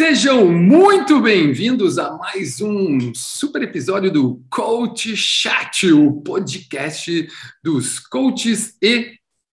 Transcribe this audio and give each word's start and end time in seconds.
Sejam 0.00 0.50
muito 0.50 1.20
bem-vindos 1.20 1.98
a 1.98 2.16
mais 2.16 2.58
um 2.62 3.12
super 3.14 3.62
episódio 3.64 4.10
do 4.10 4.42
Coach 4.48 5.14
Chat, 5.14 5.92
o 5.92 6.22
podcast 6.22 7.28
dos 7.62 7.98
coaches 7.98 8.78
e 8.80 9.12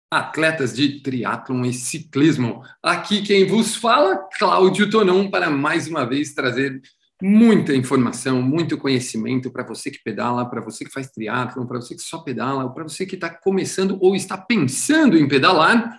atletas 0.09 0.73
de 0.73 1.01
triatlon 1.01 1.65
e 1.65 1.73
ciclismo. 1.73 2.63
Aqui 2.81 3.23
quem 3.23 3.45
vos 3.45 3.75
fala, 3.75 4.19
Cláudio 4.39 4.89
Tonon, 4.89 5.29
para 5.29 5.51
mais 5.51 5.89
uma 5.89 6.05
vez 6.05 6.33
trazer 6.33 6.81
muita 7.21 7.75
informação, 7.75 8.41
muito 8.41 8.79
conhecimento 8.79 9.51
para 9.51 9.67
você 9.67 9.91
que 9.91 9.99
pedala, 10.05 10.49
para 10.49 10.61
você 10.61 10.85
que 10.85 10.93
faz 10.93 11.11
triatlon, 11.11 11.67
para 11.67 11.81
você 11.81 11.97
que 11.97 12.03
só 12.03 12.19
pedala, 12.19 12.73
para 12.73 12.85
você 12.85 13.05
que 13.05 13.17
está 13.17 13.31
começando 13.31 13.99
ou 14.01 14.15
está 14.15 14.39
pensando 14.39 15.19
em 15.19 15.27
pedalar 15.27 15.99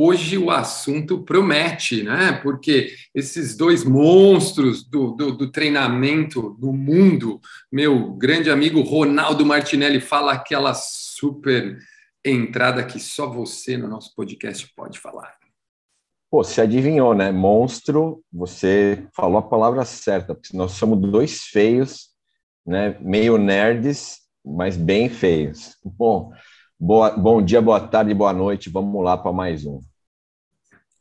hoje 0.00 0.38
o 0.38 0.48
assunto 0.48 1.24
promete, 1.24 2.04
né? 2.04 2.32
Porque 2.40 2.94
esses 3.12 3.56
dois 3.56 3.82
monstros 3.82 4.88
do, 4.88 5.10
do, 5.10 5.36
do, 5.36 5.50
treinamento 5.50 6.56
no 6.60 6.72
mundo, 6.72 7.40
meu 7.70 8.12
grande 8.12 8.48
amigo 8.48 8.80
Ronaldo 8.80 9.44
Martinelli 9.44 10.00
fala 10.00 10.34
aquela 10.34 10.72
super 10.72 11.76
entrada 12.24 12.84
que 12.84 13.00
só 13.00 13.28
você 13.28 13.76
no 13.76 13.88
nosso 13.88 14.14
podcast 14.14 14.72
pode 14.76 15.00
falar. 15.00 15.36
Pô, 16.30 16.44
você 16.44 16.60
adivinhou, 16.60 17.12
né? 17.12 17.32
Monstro, 17.32 18.22
você 18.32 19.04
falou 19.16 19.38
a 19.38 19.42
palavra 19.42 19.84
certa, 19.84 20.32
porque 20.32 20.56
nós 20.56 20.72
somos 20.72 21.00
dois 21.00 21.42
feios, 21.46 22.10
né? 22.64 22.96
Meio 23.00 23.36
nerds, 23.36 24.18
mas 24.44 24.76
bem 24.76 25.08
feios. 25.08 25.76
Bom, 25.84 26.32
Boa, 26.80 27.10
bom 27.10 27.42
dia, 27.42 27.60
boa 27.60 27.80
tarde, 27.80 28.14
boa 28.14 28.32
noite. 28.32 28.70
Vamos 28.70 29.04
lá 29.04 29.16
para 29.16 29.32
mais 29.32 29.66
um. 29.66 29.80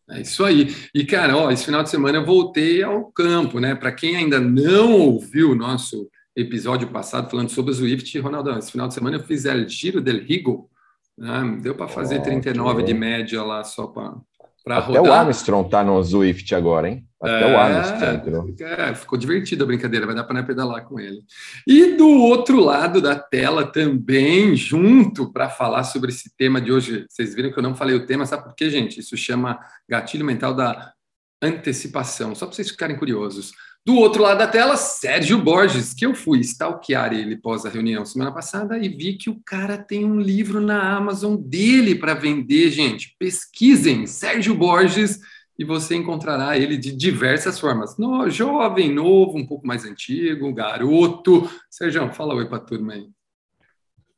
É 0.10 0.22
isso 0.22 0.44
aí. 0.44 0.76
E, 0.94 1.06
cara, 1.06 1.38
ó, 1.38 1.52
esse 1.52 1.66
final 1.66 1.84
de 1.84 1.90
semana 1.92 2.18
eu 2.18 2.26
voltei 2.26 2.82
ao 2.82 3.12
campo, 3.12 3.60
né? 3.60 3.76
Para 3.76 3.92
quem 3.92 4.16
ainda 4.16 4.40
não 4.40 4.94
ouviu 4.94 5.52
o 5.52 5.56
nosso 5.56 6.10
episódio 6.36 6.88
passado 6.88 7.30
falando 7.30 7.50
sobre 7.50 7.72
o 7.72 7.74
Swift, 7.76 8.18
Ronaldo, 8.20 8.58
esse 8.58 8.72
final 8.72 8.88
de 8.88 8.96
semana 8.96 9.18
eu 9.18 9.24
fiz 9.24 9.46
o 9.46 9.70
Giro 9.70 10.02
del 10.02 10.24
Rigo. 10.24 10.68
Né? 11.16 11.60
Deu 11.62 11.76
para 11.76 11.88
fazer 11.88 12.20
oh, 12.20 12.24
39 12.24 12.82
de 12.82 12.94
média 12.96 13.44
lá 13.44 13.64
só 13.64 13.86
para 13.86 14.80
rodar. 14.80 14.90
Até 14.90 15.02
o 15.02 15.14
Armstrong 15.14 15.70
tá 15.70 15.84
no 15.84 16.02
Zwift 16.02 16.56
agora, 16.56 16.90
hein? 16.90 17.07
Até 17.22 17.42
é, 17.42 17.54
o 17.54 17.58
Armstrong. 17.58 18.64
É, 18.64 18.94
ficou 18.94 19.18
divertida 19.18 19.64
a 19.64 19.68
brincadeira, 19.68 20.06
vai 20.06 20.16
dar 20.16 20.24
para 20.24 20.44
pedalar 20.44 20.86
com 20.86 21.00
ele. 21.00 21.22
E 21.66 21.96
do 21.98 22.08
outro 22.08 22.60
lado 22.60 23.02
da 23.02 23.16
tela 23.16 23.66
também, 23.66 24.56
junto 24.56 25.32
para 25.32 25.50
falar 25.50 25.84
sobre 25.84 26.12
esse 26.12 26.32
tema 26.38 26.62
de 26.62 26.72
hoje, 26.72 27.06
vocês 27.10 27.34
viram 27.34 27.52
que 27.52 27.58
eu 27.58 27.64
não 27.64 27.76
falei 27.76 27.96
o 27.96 28.06
tema, 28.06 28.26
sabe 28.26 28.44
por 28.44 28.56
quê, 28.56 28.70
gente? 28.70 29.00
Isso 29.00 29.18
chama 29.18 29.60
gatilho 29.90 30.26
mental 30.26 30.54
da 30.54 30.94
antecipação, 31.42 32.36
só 32.36 32.46
para 32.46 32.56
vocês 32.56 32.70
ficarem 32.70 32.98
curiosos. 32.98 33.52
Do 33.86 33.96
outro 33.96 34.22
lado 34.22 34.40
da 34.40 34.48
tela, 34.48 34.76
Sérgio 34.76 35.38
Borges, 35.38 35.94
que 35.94 36.06
eu 36.06 36.14
fui 36.14 36.40
stalkear 36.42 37.14
ele 37.14 37.38
pós 37.38 37.66
a 37.66 37.70
reunião 37.70 38.04
semana 38.04 38.34
passada 38.34 38.78
e 38.78 38.90
vi 38.90 39.14
que 39.14 39.30
o 39.30 39.40
cara 39.46 39.78
tem 39.78 40.04
um 40.04 40.20
livro 40.20 40.60
na 40.60 40.98
Amazon 40.98 41.38
dele 41.38 41.96
para 41.96 42.14
vender, 42.14 42.70
gente. 42.70 43.16
Pesquisem 43.18 44.06
Sérgio 44.06 44.54
Borges 44.54 45.20
e 45.58 45.66
você 45.66 45.96
encontrará 45.96 46.58
ele 46.58 46.78
de 46.78 46.96
diversas 46.96 47.60
formas. 47.60 47.98
No, 47.98 48.30
jovem, 48.30 48.94
novo, 48.94 49.38
um 49.38 49.46
pouco 49.46 49.66
mais 49.66 49.86
antigo, 49.86 50.54
garoto. 50.54 51.50
Sérgio, 51.70 52.12
fala 52.14 52.36
oi 52.36 52.48
para 52.48 52.58
a 52.58 52.62
turma 52.62 52.94
aí. 52.94 53.08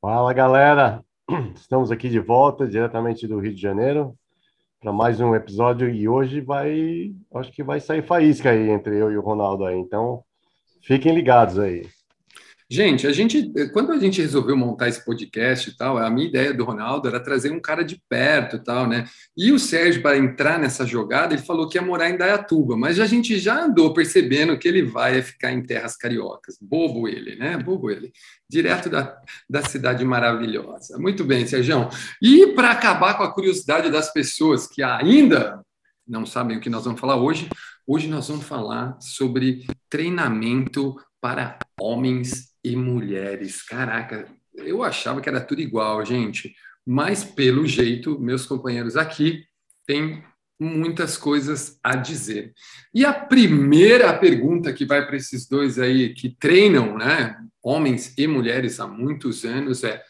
Fala, 0.02 0.34
galera. 0.34 1.04
Estamos 1.56 1.92
aqui 1.92 2.10
de 2.10 2.20
volta, 2.20 2.67
diretamente 2.67 3.28
do 3.28 3.40
Rio 3.40 3.54
de 3.54 3.62
Janeiro 3.62 4.17
para 4.80 4.94
mais 4.94 5.20
um 5.20 5.36
episódio 5.36 5.89
e 5.89 6.08
hoje 6.08 6.39
vai, 6.39 7.14
acho 7.36 7.52
que 7.52 7.61
vai 7.61 7.82
sair 7.82 8.02
faísca 8.02 8.52
aí 8.52 8.70
entre 8.70 8.98
eu 8.98 9.11
e 9.11 9.17
o 9.17 9.22
Ronaldo 9.22 9.66
aí. 9.66 9.78
Então, 9.78 10.23
fiquem 10.82 11.14
ligados 11.14 11.60
aí. 11.60 11.86
Gente, 12.71 13.07
a 13.07 13.11
gente, 13.11 13.52
quando 13.73 13.91
a 13.91 13.97
gente 13.97 14.21
resolveu 14.21 14.55
montar 14.55 14.87
esse 14.87 15.03
podcast 15.03 15.71
e 15.71 15.75
tal, 15.75 15.97
a 15.97 16.07
minha 16.07 16.27
ideia 16.27 16.53
do 16.53 16.63
Ronaldo 16.63 17.07
era 17.07 17.19
trazer 17.19 17.52
um 17.52 17.59
cara 17.59 17.83
de 17.83 17.99
perto 18.07 18.57
e 18.57 18.63
tal, 18.63 18.87
né? 18.87 19.07
E 19.35 19.52
o 19.52 19.57
Sérgio, 19.57 20.03
para 20.03 20.19
entrar 20.19 20.59
nessa 20.59 20.85
jogada, 20.85 21.33
ele 21.33 21.41
falou 21.41 21.67
que 21.67 21.80
ia 21.80 21.81
morar 21.81 22.11
em 22.11 22.17
Dayatuba, 22.17 22.77
mas 22.77 22.99
a 22.99 23.07
gente 23.07 23.39
já 23.39 23.63
andou 23.63 23.91
percebendo 23.91 24.55
que 24.55 24.67
ele 24.67 24.83
vai 24.83 25.19
ficar 25.23 25.52
em 25.52 25.63
terras 25.63 25.97
cariocas. 25.97 26.59
Bobo 26.61 27.07
ele, 27.07 27.35
né? 27.37 27.57
Bobo 27.57 27.89
ele. 27.89 28.11
Direto 28.47 28.87
da, 28.87 29.19
da 29.49 29.63
cidade 29.63 30.05
maravilhosa. 30.05 30.99
Muito 30.99 31.23
bem, 31.23 31.47
Sérgio. 31.47 31.89
E 32.21 32.53
para 32.53 32.69
acabar 32.69 33.17
com 33.17 33.23
a 33.23 33.33
curiosidade 33.33 33.89
das 33.89 34.13
pessoas 34.13 34.67
que 34.67 34.83
ainda 34.83 35.59
não 36.07 36.23
sabem 36.23 36.57
o 36.57 36.61
que 36.61 36.69
nós 36.69 36.86
vamos 36.86 36.99
falar 36.99 37.15
hoje, 37.15 37.49
hoje 37.87 38.07
nós 38.07 38.27
vamos 38.27 38.45
falar 38.45 38.95
sobre 39.01 39.65
treinamento 39.89 40.95
para 41.19 41.57
homens 41.80 42.48
e 42.64 42.75
mulheres. 42.75 43.61
Caraca, 43.64 44.27
eu 44.55 44.83
achava 44.83 45.21
que 45.21 45.30
era 45.30 45.42
tudo 45.42 45.61
igual, 45.61 46.05
gente. 46.05 46.55
Mas, 46.86 47.23
pelo 47.23 47.67
jeito, 47.67 48.20
meus 48.20 48.45
companheiros 48.45 48.97
aqui 48.97 49.43
têm 49.86 50.23
muitas 50.59 51.17
coisas 51.17 51.80
a 51.83 51.95
dizer. 51.95 52.53
E 52.93 53.05
a 53.05 53.14
primeira 53.14 54.11
pergunta 54.17 54.73
que 54.73 54.86
vai 54.86 55.05
para 55.05 55.15
esses 55.15 55.48
dois 55.48 55.80
aí 55.80 56.14
que 56.14 56.36
treinam, 56.37 56.98
né, 56.98 57.37
homens 57.64 58.14
e 58.17 58.27
mulheres 58.27 58.80
há 58.80 58.87
muitos 58.87 59.45
anos 59.45 59.83
é: 59.83 60.03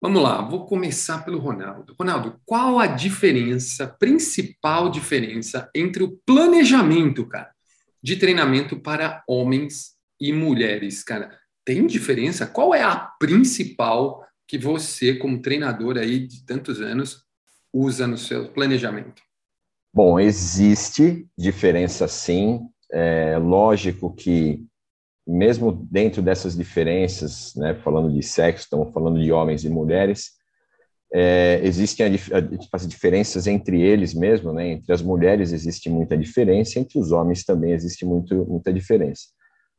Vamos 0.00 0.22
lá, 0.22 0.40
vou 0.40 0.64
começar 0.64 1.24
pelo 1.24 1.38
Ronaldo. 1.38 1.94
Ronaldo, 1.98 2.40
qual 2.46 2.78
a 2.78 2.86
diferença, 2.86 3.86
principal 3.86 4.88
diferença 4.88 5.70
entre 5.74 6.02
o 6.02 6.18
planejamento, 6.24 7.26
cara, 7.26 7.50
de 8.02 8.16
treinamento 8.16 8.80
para 8.80 9.22
homens 9.28 9.99
e 10.20 10.32
mulheres, 10.32 11.02
cara, 11.02 11.30
tem 11.64 11.86
diferença? 11.86 12.46
Qual 12.46 12.74
é 12.74 12.82
a 12.82 12.96
principal 12.96 14.24
que 14.46 14.58
você, 14.58 15.14
como 15.14 15.40
treinador 15.40 15.96
aí 15.96 16.26
de 16.26 16.44
tantos 16.44 16.80
anos, 16.80 17.24
usa 17.72 18.06
no 18.06 18.18
seu 18.18 18.48
planejamento? 18.48 19.22
Bom, 19.94 20.18
existe 20.20 21.26
diferença 21.38 22.06
sim. 22.06 22.60
É 22.92 23.38
lógico 23.38 24.12
que, 24.12 24.64
mesmo 25.26 25.72
dentro 25.90 26.20
dessas 26.20 26.56
diferenças, 26.56 27.54
né, 27.54 27.74
falando 27.74 28.12
de 28.12 28.22
sexo, 28.22 28.64
estamos 28.64 28.92
falando 28.92 29.22
de 29.22 29.30
homens 29.30 29.64
e 29.64 29.68
mulheres, 29.68 30.32
é, 31.12 31.60
existem 31.64 32.06
as 32.72 32.86
diferenças 32.86 33.46
entre 33.46 33.80
eles 33.80 34.14
mesmo, 34.14 34.52
né? 34.52 34.68
Entre 34.68 34.92
as 34.92 35.02
mulheres 35.02 35.52
existe 35.52 35.88
muita 35.90 36.16
diferença, 36.16 36.78
entre 36.78 37.00
os 37.00 37.10
homens 37.10 37.44
também 37.44 37.72
existe 37.72 38.04
muito, 38.04 38.44
muita 38.46 38.72
diferença 38.72 39.22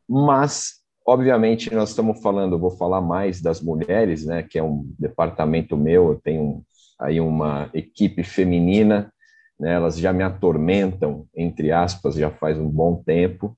mas 0.08 0.82
obviamente 1.06 1.74
nós 1.74 1.90
estamos 1.90 2.22
falando, 2.22 2.60
vou 2.60 2.72
falar 2.72 3.02
mais 3.02 3.42
das 3.42 3.62
mulheres, 3.62 4.26
né, 4.26 4.44
que 4.44 4.60
é 4.60 4.64
um 4.64 4.90
departamento 5.00 5.76
meu, 5.76 6.10
eu 6.10 6.22
tenho 6.24 6.64
aí 7.00 7.20
uma 7.20 7.70
equipe 7.74 8.24
feminina, 8.24 9.12
né, 9.60 9.74
elas 9.74 9.98
já 9.98 10.14
me 10.14 10.24
atormentam, 10.24 11.26
entre 11.36 11.72
aspas, 11.72 12.16
já 12.16 12.30
faz 12.30 12.58
um 12.58 12.70
bom 12.70 13.02
tempo, 13.04 13.58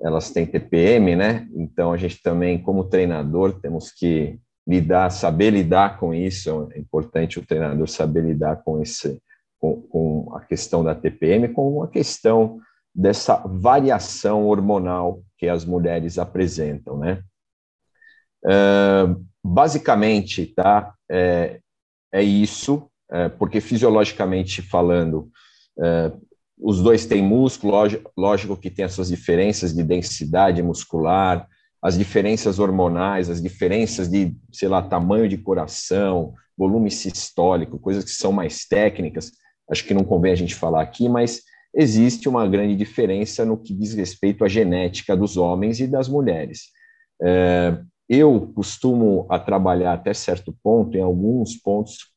elas 0.00 0.30
têm 0.30 0.46
TPM, 0.46 1.16
né, 1.16 1.48
então 1.54 1.92
a 1.92 1.96
gente 1.96 2.22
também, 2.22 2.58
como 2.58 2.84
treinador, 2.84 3.60
temos 3.60 3.90
que 3.90 4.38
lidar, 4.66 5.10
saber 5.10 5.50
lidar 5.50 5.98
com 5.98 6.14
isso, 6.14 6.68
é 6.72 6.78
importante 6.78 7.38
o 7.38 7.46
treinador 7.46 7.88
saber 7.88 8.22
lidar 8.22 8.62
com 8.62 8.80
esse, 8.80 9.20
com, 9.58 9.82
com 9.82 10.34
a 10.34 10.40
questão 10.40 10.84
da 10.84 10.94
TPM, 10.94 11.48
com 11.48 11.82
a 11.82 11.88
questão 11.88 12.60
dessa 12.94 13.36
variação 13.46 14.46
hormonal 14.46 15.22
que 15.38 15.48
as 15.48 15.64
mulheres 15.64 16.18
apresentam, 16.18 16.98
né? 16.98 17.22
Basicamente, 19.42 20.46
tá? 20.46 20.94
É, 21.10 21.60
é 22.12 22.22
isso, 22.22 22.90
é, 23.10 23.28
porque 23.28 23.60
fisiologicamente 23.60 24.60
falando, 24.60 25.30
é, 25.82 26.12
os 26.58 26.82
dois 26.82 27.06
têm 27.06 27.22
músculo, 27.22 27.72
lógico, 27.72 28.12
lógico 28.16 28.56
que 28.56 28.70
tem 28.70 28.84
as 28.84 28.92
suas 28.92 29.08
diferenças 29.08 29.74
de 29.74 29.82
densidade 29.82 30.62
muscular, 30.62 31.48
as 31.82 31.96
diferenças 31.96 32.58
hormonais, 32.58 33.30
as 33.30 33.40
diferenças 33.40 34.08
de, 34.08 34.36
sei 34.52 34.68
lá, 34.68 34.82
tamanho 34.82 35.26
de 35.26 35.38
coração, 35.38 36.34
volume 36.56 36.90
sistólico, 36.90 37.78
coisas 37.78 38.04
que 38.04 38.10
são 38.10 38.32
mais 38.32 38.66
técnicas, 38.66 39.32
acho 39.70 39.84
que 39.86 39.94
não 39.94 40.04
convém 40.04 40.32
a 40.32 40.36
gente 40.36 40.54
falar 40.54 40.82
aqui, 40.82 41.08
mas 41.08 41.40
existe 41.74 42.28
uma 42.28 42.46
grande 42.46 42.76
diferença 42.76 43.44
no 43.44 43.56
que 43.56 43.72
diz 43.72 43.94
respeito 43.94 44.44
à 44.44 44.48
genética 44.48 45.16
dos 45.16 45.36
homens 45.36 45.80
e 45.80 45.86
das 45.86 46.08
mulheres. 46.08 46.68
É, 47.22 47.78
eu 48.08 48.52
costumo 48.54 49.26
a 49.30 49.38
trabalhar 49.38 49.92
até 49.92 50.12
certo 50.12 50.54
ponto, 50.62 50.96
em 50.96 51.00
alguns 51.00 51.56
pontos, 51.56 52.10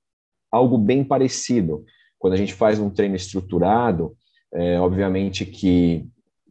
algo 0.52 0.78
bem 0.78 1.04
parecido. 1.04 1.84
Quando 2.18 2.34
a 2.34 2.38
gente 2.38 2.54
faz 2.54 2.80
um 2.80 2.90
treino 2.90 3.16
estruturado, 3.16 4.16
é, 4.54 4.80
obviamente 4.80 5.46
que 5.46 6.08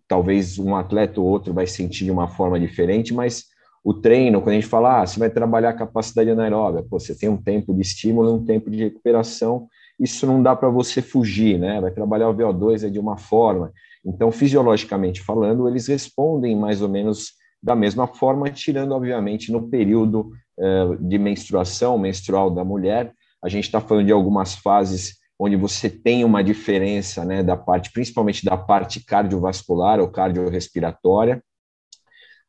talvez 0.07 0.59
um 0.59 0.77
atleta 0.77 1.21
ou 1.21 1.27
outro 1.27 1.55
vai 1.55 1.67
sentir 1.67 2.05
de 2.05 2.11
uma 2.11 2.29
forma 2.29 2.61
diferente, 2.61 3.15
mas 3.15 3.47
o 3.83 3.95
treino, 3.95 4.41
quando 4.41 4.51
a 4.51 4.61
gente 4.61 4.67
fala, 4.67 5.03
ah, 5.03 5.07
você 5.07 5.19
vai 5.19 5.31
trabalhar 5.31 5.71
a 5.71 5.77
capacidade 5.77 6.31
anaeróbica, 6.31 6.87
pô, 6.89 7.01
você 7.01 7.17
tem 7.17 7.29
um 7.29 7.41
tempo 7.41 7.75
de 7.75 7.81
estímulo 7.81 8.29
e 8.29 8.33
um 8.33 8.45
tempo 8.45 8.71
de 8.71 8.79
recuperação, 8.79 9.67
isso 10.03 10.27
não 10.27 10.43
dá 10.43 10.57
para 10.57 10.69
você 10.69 11.01
fugir, 11.01 11.59
né? 11.59 11.81
Vai 11.81 11.93
trabalhar 11.93 12.29
o 12.29 12.35
VO2 12.35 12.89
é 12.89 12.91
de 12.91 12.99
uma 12.99 13.17
forma. 13.17 13.73
Então, 14.05 14.33
fisiologicamente 14.33 15.23
falando, 15.23 15.69
eles 15.69 15.87
respondem 15.87 16.57
mais 16.57 16.83
ou 16.83 16.89
menos 16.89 17.35
da 17.63 17.77
mesma 17.77 18.09
forma, 18.09 18.51
tirando, 18.51 18.91
obviamente, 18.93 19.53
no 19.53 19.69
período 19.69 20.33
uh, 20.59 20.97
de 20.97 21.17
menstruação, 21.19 21.97
menstrual 21.97 22.51
da 22.51 22.65
mulher, 22.65 23.13
a 23.41 23.49
gente 23.49 23.65
está 23.65 23.81
falando 23.81 24.07
de 24.07 24.13
algumas 24.13 24.57
fases 24.57 25.19
onde 25.39 25.55
você 25.55 25.89
tem 25.89 26.25
uma 26.25 26.43
diferença, 26.43 27.25
né, 27.25 27.41
da 27.41 27.57
parte, 27.57 27.93
principalmente 27.93 28.45
da 28.45 28.57
parte 28.57 29.05
cardiovascular 29.05 30.01
ou 30.01 30.09
cardiorrespiratória. 30.09 31.43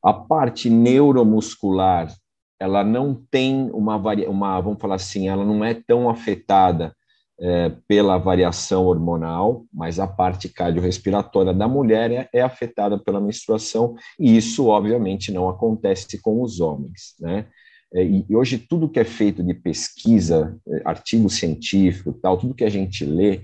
A 0.04 0.12
parte 0.12 0.72
neuromuscular, 0.72 2.12
ela 2.60 2.84
não 2.84 3.14
tem 3.30 3.70
uma, 3.72 3.96
uma 3.96 4.62
vamos 4.62 4.82
falar 4.82 4.96
assim, 4.96 5.28
ela 5.28 5.46
não 5.46 5.64
é 5.64 5.76
tão 5.76 6.10
afetada 6.10 6.96
é, 7.44 7.70
pela 7.86 8.18
variação 8.18 8.86
hormonal, 8.86 9.66
mas 9.74 10.00
a 10.00 10.08
parte 10.08 10.48
cardiorrespiratória 10.48 11.54
da 11.54 11.68
mulher 11.68 12.10
é, 12.10 12.30
é, 12.34 12.42
afetada 12.42 12.98
pela 12.98 13.20
menstruação, 13.20 13.96
e 14.18 14.38
isso, 14.38 14.68
obviamente, 14.68 15.30
não 15.30 15.50
acontece 15.50 16.22
com 16.22 16.42
os 16.42 16.62
homens, 16.62 17.16
né? 17.20 17.48
É, 17.94 18.02
e 18.02 18.26
hoje 18.34 18.58
tudo 18.58 18.90
que 18.90 19.00
é 19.00 19.04
feito 19.04 19.44
de 19.44 19.54
pesquisa, 19.54 20.58
é, 20.66 20.82
artigo 20.86 21.30
científico, 21.30 22.14
tal, 22.14 22.38
tudo 22.38 22.56
que 22.56 22.64
a 22.64 22.70
gente 22.70 23.04
lê, 23.04 23.42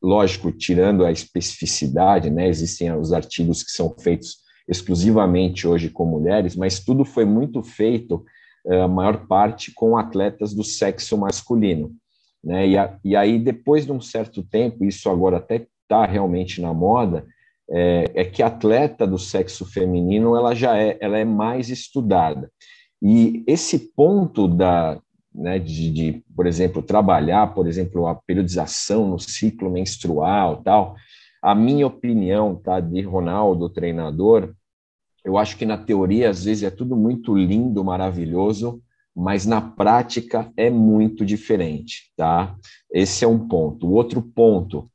lógico, 0.00 0.52
tirando 0.52 1.04
a 1.04 1.10
especificidade, 1.10 2.30
né? 2.30 2.48
Existem 2.48 2.96
os 2.96 3.12
artigos 3.12 3.64
que 3.64 3.72
são 3.72 3.92
feitos 3.98 4.36
exclusivamente 4.68 5.66
hoje 5.66 5.90
com 5.90 6.06
mulheres, 6.06 6.54
mas 6.54 6.78
tudo 6.78 7.04
foi 7.04 7.24
muito 7.24 7.60
feito, 7.60 8.24
é, 8.64 8.82
a 8.82 8.88
maior 8.88 9.26
parte, 9.26 9.72
com 9.74 9.96
atletas 9.96 10.54
do 10.54 10.62
sexo 10.62 11.18
masculino. 11.18 11.92
Né? 12.42 12.68
E, 12.68 12.78
a, 12.78 12.98
e 13.04 13.16
aí, 13.16 13.38
depois 13.38 13.86
de 13.86 13.92
um 13.92 14.00
certo 14.00 14.42
tempo, 14.42 14.84
isso 14.84 15.08
agora 15.08 15.36
até 15.36 15.66
está 15.82 16.06
realmente 16.06 16.60
na 16.60 16.72
moda, 16.72 17.26
é, 17.70 18.10
é, 18.14 18.24
que 18.24 18.42
a 18.42 18.48
atleta 18.48 19.06
do 19.06 19.18
sexo 19.18 19.64
feminino 19.64 20.36
ela 20.36 20.54
já 20.54 20.76
é, 20.76 20.98
ela 21.00 21.18
é 21.18 21.24
mais 21.24 21.70
estudada. 21.70 22.50
E 23.00 23.42
esse 23.46 23.78
ponto 23.78 24.46
da, 24.46 25.00
né, 25.34 25.58
de, 25.58 25.90
de, 25.90 26.24
por 26.36 26.46
exemplo, 26.46 26.82
trabalhar, 26.82 27.54
por 27.54 27.66
exemplo, 27.66 28.06
a 28.06 28.14
periodização 28.14 29.08
no 29.08 29.18
ciclo 29.18 29.70
menstrual, 29.70 30.62
tal, 30.62 30.94
a 31.42 31.54
minha 31.54 31.86
opinião, 31.86 32.54
tá, 32.54 32.78
de 32.78 33.00
Ronaldo, 33.02 33.68
treinador, 33.68 34.54
eu 35.24 35.38
acho 35.38 35.56
que 35.56 35.64
na 35.64 35.78
teoria 35.78 36.30
às 36.30 36.44
vezes 36.44 36.62
é 36.64 36.70
tudo 36.70 36.96
muito 36.96 37.34
lindo, 37.34 37.82
maravilhoso, 37.84 38.82
mas 39.14 39.44
na 39.44 39.60
prática 39.60 40.50
é 40.56 40.70
muito 40.70 41.24
diferente, 41.24 42.10
tá? 42.16 42.56
Esse 42.90 43.24
é 43.24 43.28
um 43.28 43.46
ponto. 43.46 43.86
O 43.86 43.92
outro 43.92 44.22
ponto, 44.22 44.90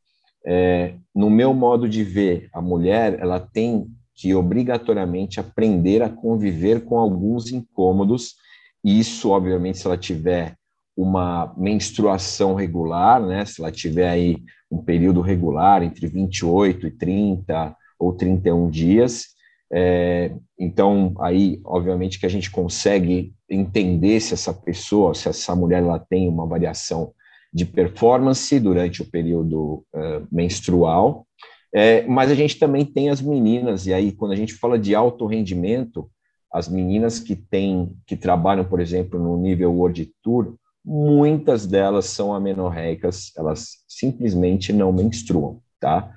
é, 0.45 0.95
no 1.13 1.29
meu 1.29 1.53
modo 1.53 1.87
de 1.87 2.03
ver, 2.03 2.49
a 2.51 2.61
mulher 2.61 3.19
ela 3.19 3.39
tem 3.39 3.87
que 4.15 4.33
obrigatoriamente 4.33 5.39
aprender 5.39 6.01
a 6.01 6.09
conviver 6.09 6.83
com 6.85 6.97
alguns 6.97 7.51
incômodos. 7.51 8.35
E 8.83 8.99
isso, 8.99 9.29
obviamente, 9.29 9.77
se 9.77 9.85
ela 9.85 9.97
tiver 9.97 10.55
uma 10.95 11.53
menstruação 11.55 12.55
regular, 12.55 13.23
né? 13.23 13.45
Se 13.45 13.61
ela 13.61 13.71
tiver 13.71 14.09
aí 14.09 14.37
um 14.71 14.79
período 14.79 15.21
regular 15.21 15.83
entre 15.83 16.07
28 16.07 16.87
e 16.87 16.91
30 16.91 17.75
ou 17.99 18.13
31 18.13 18.69
dias, 18.69 19.36
é, 19.71 20.33
então, 20.57 21.13
aí, 21.19 21.59
obviamente, 21.63 22.19
que 22.19 22.25
a 22.25 22.29
gente 22.29 22.49
consegue 22.49 23.33
entender 23.49 24.19
se 24.19 24.33
essa 24.33 24.53
pessoa, 24.53 25.13
se 25.13 25.27
essa 25.27 25.55
mulher 25.55 25.83
ela 25.83 25.99
tem 25.99 26.27
uma 26.27 26.45
variação 26.45 27.13
de 27.53 27.65
performance 27.65 28.59
durante 28.59 29.01
o 29.01 29.05
período 29.09 29.85
uh, 29.93 30.27
menstrual, 30.31 31.25
é, 31.73 32.05
mas 32.07 32.31
a 32.31 32.35
gente 32.35 32.57
também 32.57 32.85
tem 32.85 33.09
as 33.09 33.21
meninas, 33.21 33.85
e 33.87 33.93
aí, 33.93 34.11
quando 34.11 34.31
a 34.31 34.35
gente 34.35 34.53
fala 34.53 34.79
de 34.79 34.95
alto 34.95 35.25
rendimento, 35.25 36.09
as 36.51 36.67
meninas 36.67 37.19
que 37.19 37.35
têm, 37.35 37.95
que 38.05 38.15
trabalham, 38.15 38.65
por 38.65 38.79
exemplo, 38.79 39.19
no 39.19 39.37
nível 39.37 39.73
World 39.73 40.11
Tour, 40.23 40.55
muitas 40.83 41.67
delas 41.67 42.05
são 42.05 42.33
amenorreicas, 42.33 43.31
elas 43.37 43.83
simplesmente 43.87 44.71
não 44.71 44.93
menstruam, 44.93 45.61
tá? 45.79 46.09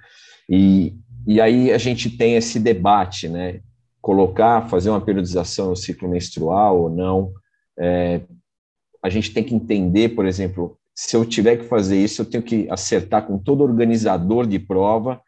E, 0.49 0.97
e 1.27 1.41
aí 1.41 1.73
a 1.73 1.79
gente 1.79 2.11
tem 2.11 2.37
esse 2.37 2.59
debate, 2.59 3.29
né? 3.29 3.61
Colocar, 4.01 4.69
fazer 4.69 4.91
uma 4.91 5.01
periodização 5.01 5.71
no 5.71 5.77
ciclo 5.77 6.09
menstrual 6.09 6.81
ou 6.81 6.91
não. 6.91 7.33
É, 7.79 8.23
a 9.03 9.09
gente 9.09 9.33
tem 9.33 9.45
que 9.45 9.55
entender, 9.55 10.11
por 10.11 10.27
exemplo, 10.27 10.79
se 10.95 11.17
eu 11.17 11.25
tiver 11.25 11.57
que 11.57 11.65
fazer 11.65 12.03
isso, 12.03 12.23
eu 12.23 12.27
tenho 12.27 12.43
que 12.43 12.69
acertar 12.71 13.27
com 13.27 13.39
todo 13.39 13.63
organizador 13.63 14.47
de 14.47 14.59
prova 14.59 15.21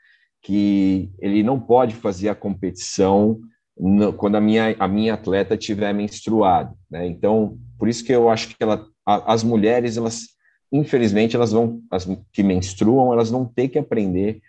que 0.42 1.10
ele 1.20 1.42
não 1.42 1.58
pode 1.58 1.94
fazer 1.94 2.28
a 2.28 2.34
competição 2.34 3.40
no, 3.78 4.12
quando 4.12 4.36
a 4.36 4.40
minha, 4.40 4.74
a 4.78 4.88
minha 4.88 5.14
atleta 5.14 5.56
tiver 5.56 5.92
menstruado. 5.94 6.76
Né? 6.90 7.06
Então, 7.06 7.58
por 7.78 7.88
isso 7.88 8.04
que 8.04 8.12
eu 8.12 8.28
acho 8.28 8.48
que 8.48 8.56
ela, 8.58 8.86
a, 9.06 9.32
as 9.32 9.42
mulheres, 9.44 9.96
elas, 9.96 10.28
infelizmente, 10.70 11.36
elas 11.36 11.52
vão, 11.52 11.80
as 11.90 12.08
que 12.32 12.42
menstruam, 12.42 13.12
elas 13.12 13.30
vão 13.30 13.44
ter 13.44 13.68
que 13.68 13.78
aprender 13.78 14.42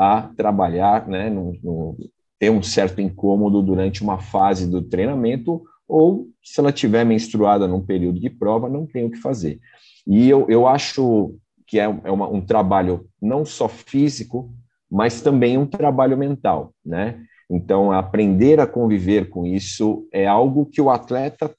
a 0.00 0.22
trabalhar, 0.34 1.06
né, 1.06 1.28
no, 1.28 1.52
no, 1.62 1.96
ter 2.38 2.48
um 2.48 2.62
certo 2.62 3.02
incômodo 3.02 3.60
durante 3.60 4.02
uma 4.02 4.18
fase 4.18 4.66
do 4.66 4.80
treinamento, 4.80 5.62
ou 5.86 6.26
se 6.42 6.58
ela 6.58 6.72
tiver 6.72 7.04
menstruada 7.04 7.68
num 7.68 7.84
período 7.84 8.18
de 8.18 8.30
prova, 8.30 8.66
não 8.66 8.86
tem 8.86 9.04
o 9.04 9.10
que 9.10 9.18
fazer. 9.18 9.60
E 10.06 10.26
eu, 10.26 10.46
eu 10.48 10.66
acho 10.66 11.34
que 11.66 11.78
é, 11.78 11.82
é 11.82 12.10
uma, 12.10 12.26
um 12.26 12.40
trabalho 12.40 13.06
não 13.20 13.44
só 13.44 13.68
físico, 13.68 14.50
mas 14.90 15.20
também 15.20 15.58
um 15.58 15.66
trabalho 15.66 16.16
mental, 16.16 16.72
né? 16.82 17.22
Então, 17.50 17.92
aprender 17.92 18.58
a 18.58 18.66
conviver 18.66 19.28
com 19.28 19.44
isso 19.44 20.08
é 20.10 20.26
algo 20.26 20.64
que 20.64 20.80
o 20.80 20.88
atleta 20.88 21.54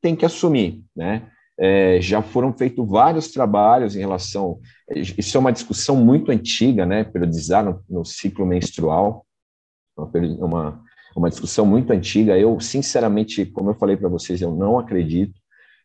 tem 0.00 0.14
que 0.14 0.24
assumir, 0.24 0.84
né? 0.94 1.28
É, 1.58 2.00
já 2.00 2.22
foram 2.22 2.52
feitos 2.52 2.88
vários 2.88 3.28
trabalhos 3.28 3.94
em 3.94 4.00
relação. 4.00 4.58
Isso 4.94 5.36
é 5.36 5.40
uma 5.40 5.52
discussão 5.52 5.96
muito 5.96 6.30
antiga, 6.30 6.86
né? 6.86 7.04
Periodizar 7.04 7.64
no, 7.64 7.82
no 7.88 8.04
ciclo 8.04 8.46
menstrual, 8.46 9.26
uma, 9.96 10.82
uma, 11.14 11.28
discussão 11.28 11.66
muito 11.66 11.92
antiga. 11.92 12.38
Eu, 12.38 12.58
sinceramente, 12.58 13.44
como 13.46 13.70
eu 13.70 13.74
falei 13.74 13.96
para 13.96 14.08
vocês, 14.08 14.40
eu 14.40 14.54
não 14.54 14.78
acredito. 14.78 15.38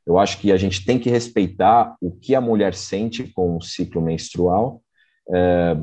Eu 0.06 0.18
acho 0.18 0.40
que 0.40 0.52
a 0.52 0.58
gente 0.58 0.86
tem 0.86 0.98
que 0.98 1.10
respeitar 1.10 1.96
o 2.02 2.12
que 2.12 2.34
a 2.34 2.40
mulher 2.40 2.74
sente 2.74 3.26
com 3.34 3.58
o 3.58 3.62
ciclo 3.62 4.02
menstrual. 4.02 4.82
É, 5.30 5.78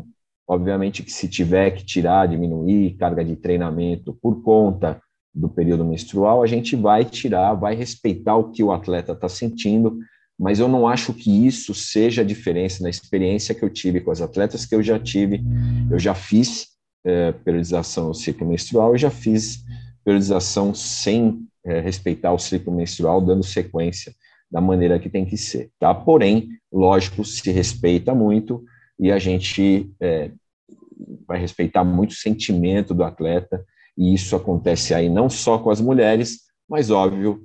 obviamente 0.48 1.02
que 1.02 1.12
se 1.12 1.28
tiver 1.28 1.72
que 1.72 1.84
tirar, 1.84 2.26
diminuir 2.26 2.96
carga 2.96 3.22
de 3.22 3.36
treinamento 3.36 4.14
por 4.14 4.42
conta 4.42 5.00
do 5.34 5.48
período 5.48 5.84
menstrual, 5.84 6.42
a 6.42 6.46
gente 6.46 6.76
vai 6.76 7.04
tirar, 7.04 7.54
vai 7.54 7.74
respeitar 7.74 8.36
o 8.36 8.52
que 8.52 8.62
o 8.62 8.70
atleta 8.70 9.12
está 9.12 9.28
sentindo, 9.28 9.98
mas 10.38 10.60
eu 10.60 10.68
não 10.68 10.86
acho 10.86 11.12
que 11.12 11.46
isso 11.46 11.74
seja 11.74 12.22
a 12.22 12.24
diferença 12.24 12.82
na 12.82 12.90
experiência 12.90 13.54
que 13.54 13.64
eu 13.64 13.70
tive 13.70 14.00
com 14.00 14.10
as 14.10 14.20
atletas 14.20 14.64
que 14.64 14.74
eu 14.74 14.82
já 14.82 14.98
tive. 14.98 15.42
Eu 15.90 15.98
já 15.98 16.14
fiz 16.14 16.68
é, 17.04 17.32
periodização 17.32 18.08
no 18.08 18.14
ciclo 18.14 18.46
menstrual 18.46 18.94
e 18.94 18.98
já 18.98 19.10
fiz 19.10 19.64
periodização 20.04 20.74
sem 20.74 21.46
é, 21.64 21.80
respeitar 21.80 22.32
o 22.32 22.38
ciclo 22.38 22.72
menstrual, 22.74 23.20
dando 23.20 23.42
sequência 23.42 24.14
da 24.50 24.60
maneira 24.60 24.98
que 24.98 25.08
tem 25.08 25.24
que 25.24 25.36
ser, 25.36 25.70
tá? 25.80 25.92
Porém, 25.94 26.48
lógico, 26.72 27.24
se 27.24 27.50
respeita 27.50 28.14
muito 28.14 28.62
e 29.00 29.10
a 29.10 29.18
gente 29.18 29.90
é, 30.00 30.30
vai 31.26 31.40
respeitar 31.40 31.82
muito 31.82 32.10
o 32.12 32.16
sentimento 32.16 32.94
do 32.94 33.02
atleta, 33.02 33.64
e 33.96 34.14
isso 34.14 34.34
acontece 34.34 34.94
aí 34.94 35.08
não 35.08 35.30
só 35.30 35.58
com 35.58 35.70
as 35.70 35.80
mulheres, 35.80 36.40
mas 36.68 36.90
óbvio 36.90 37.40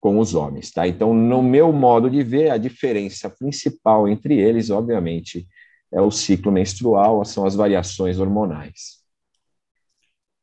com 0.00 0.18
os 0.18 0.34
homens, 0.34 0.70
tá? 0.72 0.86
Então, 0.86 1.14
no 1.14 1.42
meu 1.42 1.72
modo 1.72 2.10
de 2.10 2.22
ver, 2.22 2.50
a 2.50 2.58
diferença 2.58 3.30
principal 3.30 4.08
entre 4.08 4.36
eles, 4.36 4.68
obviamente, 4.68 5.46
é 5.92 6.00
o 6.00 6.10
ciclo 6.10 6.50
menstrual, 6.50 7.24
são 7.24 7.46
as 7.46 7.54
variações 7.54 8.18
hormonais. 8.18 9.02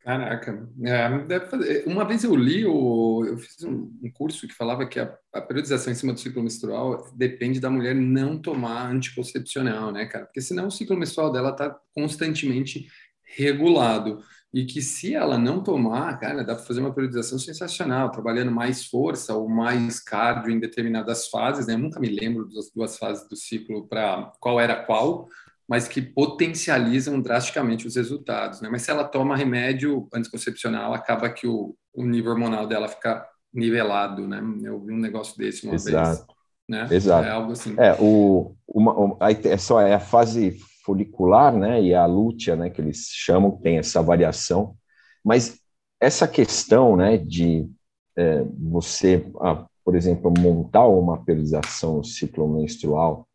Caraca, 0.02 0.68
é, 0.86 1.84
uma 1.86 2.06
vez 2.06 2.24
eu 2.24 2.34
li, 2.36 2.62
eu 2.62 3.38
fiz 3.38 3.62
um, 3.64 3.92
curso 4.14 4.48
que 4.48 4.56
falava 4.56 4.88
que 4.88 5.00
a, 5.00 5.14
a, 5.34 5.42
periodização 5.42 5.92
em 5.92 5.96
cima 5.96 6.14
do 6.14 6.20
ciclo 6.20 6.42
menstrual 6.42 7.12
depende 7.14 7.60
da 7.60 7.70
mulher 7.70 7.94
não 7.94 8.42
tomar 8.42 8.90
anticoncepcional, 8.90 9.92
né, 9.92 10.06
cara? 10.06 10.26
Porque 10.26 10.42
senão 10.42 10.68
o 10.68 10.72
ciclo 10.72 10.98
menstrual 10.98 11.32
dela 11.32 11.52
tá 11.52 11.78
constantemente 11.94 12.88
regulado 13.36 14.24
e 14.54 14.66
que 14.66 14.82
se 14.82 15.14
ela 15.14 15.38
não 15.38 15.62
tomar, 15.62 16.18
cara, 16.20 16.44
dá 16.44 16.56
para 16.56 16.64
fazer 16.64 16.80
uma 16.80 16.94
periodização 16.94 17.38
sensacional, 17.38 18.10
trabalhando 18.10 18.52
mais 18.52 18.86
força 18.86 19.36
ou 19.36 19.48
mais 19.48 20.00
cardio 20.00 20.52
em 20.52 20.60
determinadas 20.60 21.28
fases, 21.28 21.68
né? 21.68 21.76
Eu 21.76 21.80
nunca 21.80 22.00
me 22.00 22.10
lembro 22.10 22.50
das 22.50 22.72
duas 22.74 22.98
fases 22.98 23.28
do 23.30 23.36
ciclo 23.36 23.88
para 23.88 24.32
qual 24.40 24.60
era 24.60 24.76
qual, 24.76 25.28
mas 25.68 25.88
que 25.88 26.02
potencializam 26.02 27.22
drasticamente 27.22 27.86
os 27.86 27.96
resultados, 27.96 28.60
né? 28.60 28.70
Mas 28.72 28.82
se 28.82 28.90
ela 28.90 29.04
toma 29.04 29.38
remédio 29.38 30.08
anticoncepcional, 30.12 30.96
acaba 30.96 31.30
que 31.30 31.46
o, 31.46 31.76
o 31.94 32.04
nível 32.04 32.32
hormonal 32.32 32.66
dela 32.66 32.88
fica 32.88 33.24
nivelado, 33.54 34.28
né? 34.28 34.42
Eu 34.64 34.80
vi 34.84 34.94
um 34.94 35.00
negócio 35.00 35.38
desse 35.38 35.66
uma 35.68 35.76
Exato. 35.76 36.10
vez. 36.10 36.26
Né? 36.68 36.88
Exato. 36.92 37.28
É 37.28 37.32
algo 37.32 37.52
assim. 37.52 37.76
É, 37.78 37.96
o, 38.00 38.56
uma, 38.68 39.18
é 39.44 39.58
só 39.58 39.80
é 39.80 39.94
a 39.94 40.00
fase 40.00 40.58
folicular, 40.90 41.56
né, 41.56 41.80
e 41.84 41.94
a 41.94 42.08
lútea, 42.08 42.56
né, 42.56 42.68
que 42.68 42.82
eles 42.82 43.10
chamam, 43.12 43.52
tem 43.52 43.78
essa 43.78 44.02
variação, 44.02 44.76
mas 45.24 45.60
essa 46.02 46.28
questão, 46.28 46.96
né, 46.96 47.16
de 47.16 47.70
é, 48.18 48.44
você, 48.58 49.24
ah, 49.40 49.68
por 49.86 49.96
exemplo, 49.96 50.34
montar 50.40 50.88
uma 50.88 51.24
periodização 51.24 51.98
no 51.98 52.04
ciclo 52.04 52.48
menstrual, 52.48 53.28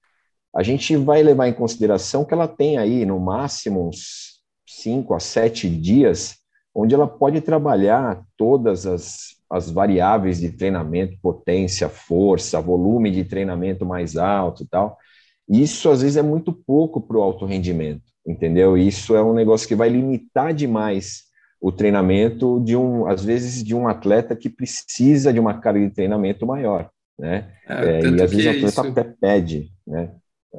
a 0.52 0.64
gente 0.64 0.96
vai 0.96 1.22
levar 1.22 1.46
em 1.46 1.52
consideração 1.52 2.24
que 2.24 2.34
ela 2.34 2.48
tem 2.48 2.76
aí, 2.76 3.06
no 3.06 3.20
máximo, 3.20 3.88
uns 3.88 4.40
5 4.66 5.14
a 5.14 5.20
7 5.20 5.70
dias, 5.70 6.36
onde 6.74 6.92
ela 6.92 7.06
pode 7.06 7.40
trabalhar 7.40 8.24
todas 8.36 8.84
as, 8.84 9.36
as 9.48 9.70
variáveis 9.70 10.40
de 10.40 10.50
treinamento, 10.50 11.16
potência, 11.22 11.88
força, 11.88 12.60
volume 12.60 13.12
de 13.12 13.24
treinamento 13.24 13.86
mais 13.86 14.16
alto 14.16 14.64
e 14.64 14.66
tal. 14.66 14.98
Isso, 15.48 15.90
às 15.90 16.02
vezes, 16.02 16.16
é 16.16 16.22
muito 16.22 16.52
pouco 16.52 17.00
para 17.00 17.18
o 17.18 17.22
alto 17.22 17.44
rendimento, 17.44 18.02
entendeu? 18.26 18.76
Isso 18.76 19.14
é 19.14 19.22
um 19.22 19.34
negócio 19.34 19.68
que 19.68 19.74
vai 19.74 19.88
limitar 19.88 20.54
demais 20.54 21.24
o 21.60 21.72
treinamento 21.72 22.60
de 22.64 22.76
um, 22.76 23.06
às 23.06 23.24
vezes, 23.24 23.62
de 23.62 23.74
um 23.74 23.88
atleta 23.88 24.36
que 24.36 24.48
precisa 24.48 25.32
de 25.32 25.40
uma 25.40 25.60
carga 25.60 25.80
de 25.80 25.94
treinamento 25.94 26.46
maior, 26.46 26.90
né? 27.18 27.52
É, 27.68 28.00
é, 28.00 28.00
e 28.02 28.22
às 28.22 28.30
vezes 28.30 28.46
o 28.46 28.50
atleta 28.50 28.66
isso... 28.66 28.80
até 28.80 29.04
pede, 29.04 29.70
né? 29.86 30.10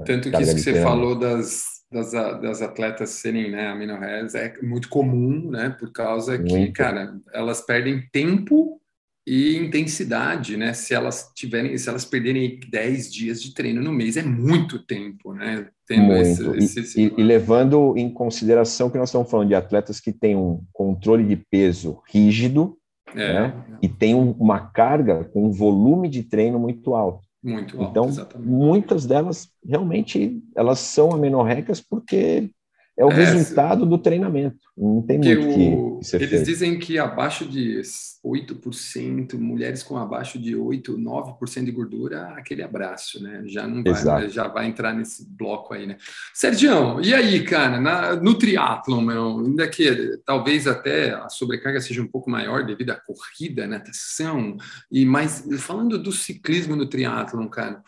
Tanto 0.05 0.29
que 0.29 0.41
isso 0.41 0.55
que 0.55 0.61
você 0.61 0.81
falou 0.81 1.17
das, 1.17 1.63
das, 1.91 2.11
das 2.11 2.61
atletas 2.61 3.11
serem 3.11 3.51
né, 3.51 3.67
aminoheads 3.67 4.35
é 4.35 4.53
muito 4.61 4.89
comum, 4.89 5.49
né? 5.49 5.69
Por 5.79 5.91
causa 5.91 6.37
muito. 6.37 6.53
que, 6.53 6.71
cara, 6.71 7.15
elas 7.33 7.61
perdem 7.61 8.01
tempo 8.11 8.81
e 9.25 9.57
intensidade, 9.57 10.55
né? 10.55 10.73
Se 10.73 10.93
elas 10.93 11.31
tiverem, 11.33 11.75
se 11.77 11.89
elas 11.89 12.05
perderem 12.05 12.59
10 12.69 13.11
dias 13.11 13.41
de 13.41 13.53
treino 13.53 13.81
no 13.81 13.91
mês, 13.91 14.17
é 14.17 14.23
muito 14.23 14.77
tempo, 14.77 15.33
né? 15.33 15.67
Tendo 15.87 16.03
muito. 16.03 16.55
Esse, 16.55 16.79
esse, 16.79 17.01
e, 17.01 17.13
e, 17.17 17.23
levando 17.23 17.97
em 17.97 18.09
consideração 18.09 18.89
que 18.89 18.97
nós 18.97 19.09
estamos 19.09 19.29
falando 19.29 19.47
de 19.47 19.55
atletas 19.55 19.99
que 19.99 20.11
têm 20.11 20.35
um 20.35 20.61
controle 20.71 21.23
de 21.23 21.35
peso 21.35 22.01
rígido, 22.07 22.77
é, 23.15 23.33
né? 23.33 23.65
É. 23.71 23.77
E 23.81 23.89
tem 23.89 24.13
um, 24.13 24.31
uma 24.31 24.59
carga 24.59 25.23
com 25.25 25.45
um 25.45 25.51
volume 25.51 26.07
de 26.07 26.21
treino 26.23 26.59
muito 26.59 26.93
alto. 26.93 27.25
Muito 27.43 27.79
alto, 27.79 27.89
então, 27.89 28.07
exatamente. 28.07 28.47
muitas 28.47 29.05
delas 29.05 29.49
realmente 29.63 30.41
elas 30.55 30.79
são 30.79 31.11
amenorrecas 31.11 31.79
porque 31.79 32.49
é 32.97 33.03
o 33.03 33.11
é, 33.11 33.13
resultado 33.13 33.85
do 33.85 33.97
treinamento. 33.97 34.57
Não 34.77 35.01
tem 35.01 35.17
muito 35.17 35.41
o, 35.41 35.99
que, 35.99 36.09
que 36.09 36.15
Eles 36.15 36.29
feito. 36.29 36.45
dizem 36.45 36.79
que 36.79 36.97
abaixo 36.97 37.45
de 37.45 37.81
8%, 38.23 39.37
mulheres 39.37 39.83
com 39.83 39.97
abaixo 39.97 40.39
de 40.39 40.55
8, 40.55 40.97
9% 40.97 41.65
de 41.65 41.71
gordura, 41.71 42.29
aquele 42.37 42.63
abraço, 42.63 43.21
né? 43.21 43.43
Já 43.47 43.67
não 43.67 43.83
vai, 43.83 44.29
já 44.29 44.47
vai 44.47 44.67
entrar 44.67 44.93
nesse 44.93 45.27
bloco 45.29 45.73
aí, 45.73 45.85
né? 45.85 45.97
Sergião, 46.33 47.01
e 47.01 47.13
aí, 47.13 47.43
cara, 47.43 47.81
na, 47.81 48.15
no 48.15 48.37
triatlon, 48.37 49.01
meu, 49.01 49.39
ainda 49.39 49.67
que 49.67 50.17
talvez 50.25 50.65
até 50.65 51.11
a 51.13 51.27
sobrecarga 51.27 51.81
seja 51.81 52.01
um 52.01 52.07
pouco 52.07 52.29
maior 52.29 52.65
devido 52.65 52.91
à 52.91 52.95
corrida, 52.95 53.67
natação, 53.67 54.55
e 54.89 55.05
mais 55.05 55.45
falando 55.59 56.01
do 56.01 56.13
ciclismo 56.13 56.75
no 56.77 56.87
triatlon, 56.87 57.47
cara, 57.49 57.83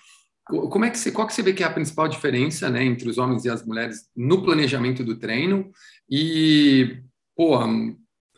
como 0.48 0.86
é 0.86 0.90
que 0.90 0.98
você, 0.98 1.12
qual 1.12 1.28
que 1.28 1.34
você 1.34 1.44
vê 1.44 1.54
que 1.54 1.64
é 1.64 1.68
a 1.68 1.74
principal 1.74 2.08
diferença 2.08 2.70
né, 2.70 2.84
entre 2.84 3.10
os 3.10 3.18
homens 3.18 3.44
e 3.46 3.50
as 3.50 3.66
mulheres 3.66 4.10
no 4.16 4.44
planejamento 4.44 5.04
do 5.04 5.20
treino? 5.20 5.72
E, 6.10 7.02
pô, 7.36 7.60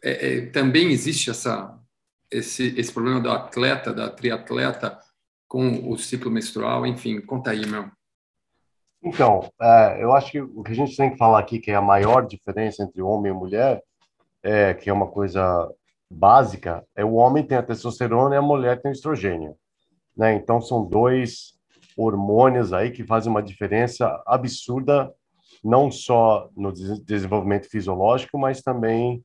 é, 0.03 0.37
é, 0.37 0.45
também 0.47 0.91
existe 0.91 1.29
essa, 1.29 1.77
esse, 2.31 2.79
esse 2.79 2.91
problema 2.91 3.19
do 3.19 3.29
atleta, 3.29 3.93
da 3.93 4.09
triatleta 4.09 4.99
com 5.47 5.89
o 5.89 5.97
ciclo 5.97 6.31
menstrual, 6.31 6.85
enfim, 6.85 7.21
conta 7.21 7.51
aí, 7.51 7.65
meu. 7.65 7.89
Então, 9.03 9.49
é, 9.61 10.03
eu 10.03 10.13
acho 10.13 10.31
que 10.31 10.41
o 10.41 10.63
que 10.63 10.71
a 10.71 10.75
gente 10.75 10.95
tem 10.95 11.11
que 11.11 11.17
falar 11.17 11.39
aqui, 11.39 11.59
que 11.59 11.71
é 11.71 11.75
a 11.75 11.81
maior 11.81 12.25
diferença 12.25 12.83
entre 12.83 13.01
homem 13.01 13.31
e 13.31 13.35
mulher, 13.35 13.81
é, 14.43 14.73
que 14.73 14.89
é 14.89 14.93
uma 14.93 15.07
coisa 15.07 15.69
básica, 16.11 16.83
é 16.95 17.05
o 17.05 17.13
homem 17.13 17.45
tem 17.45 17.57
a 17.57 17.63
testosterona 17.63 18.35
e 18.35 18.37
a 18.37 18.41
mulher 18.41 18.81
tem 18.81 18.91
o 18.91 18.93
estrogênio. 18.93 19.55
Né? 20.17 20.33
Então, 20.33 20.59
são 20.59 20.85
dois 20.85 21.58
hormônios 21.99 22.71
aí 22.71 22.91
que 22.91 23.03
fazem 23.03 23.29
uma 23.29 23.43
diferença 23.43 24.21
absurda, 24.25 25.13
não 25.63 25.91
só 25.91 26.49
no 26.55 26.71
desenvolvimento 26.71 27.69
fisiológico, 27.69 28.37
mas 28.37 28.61
também 28.61 29.23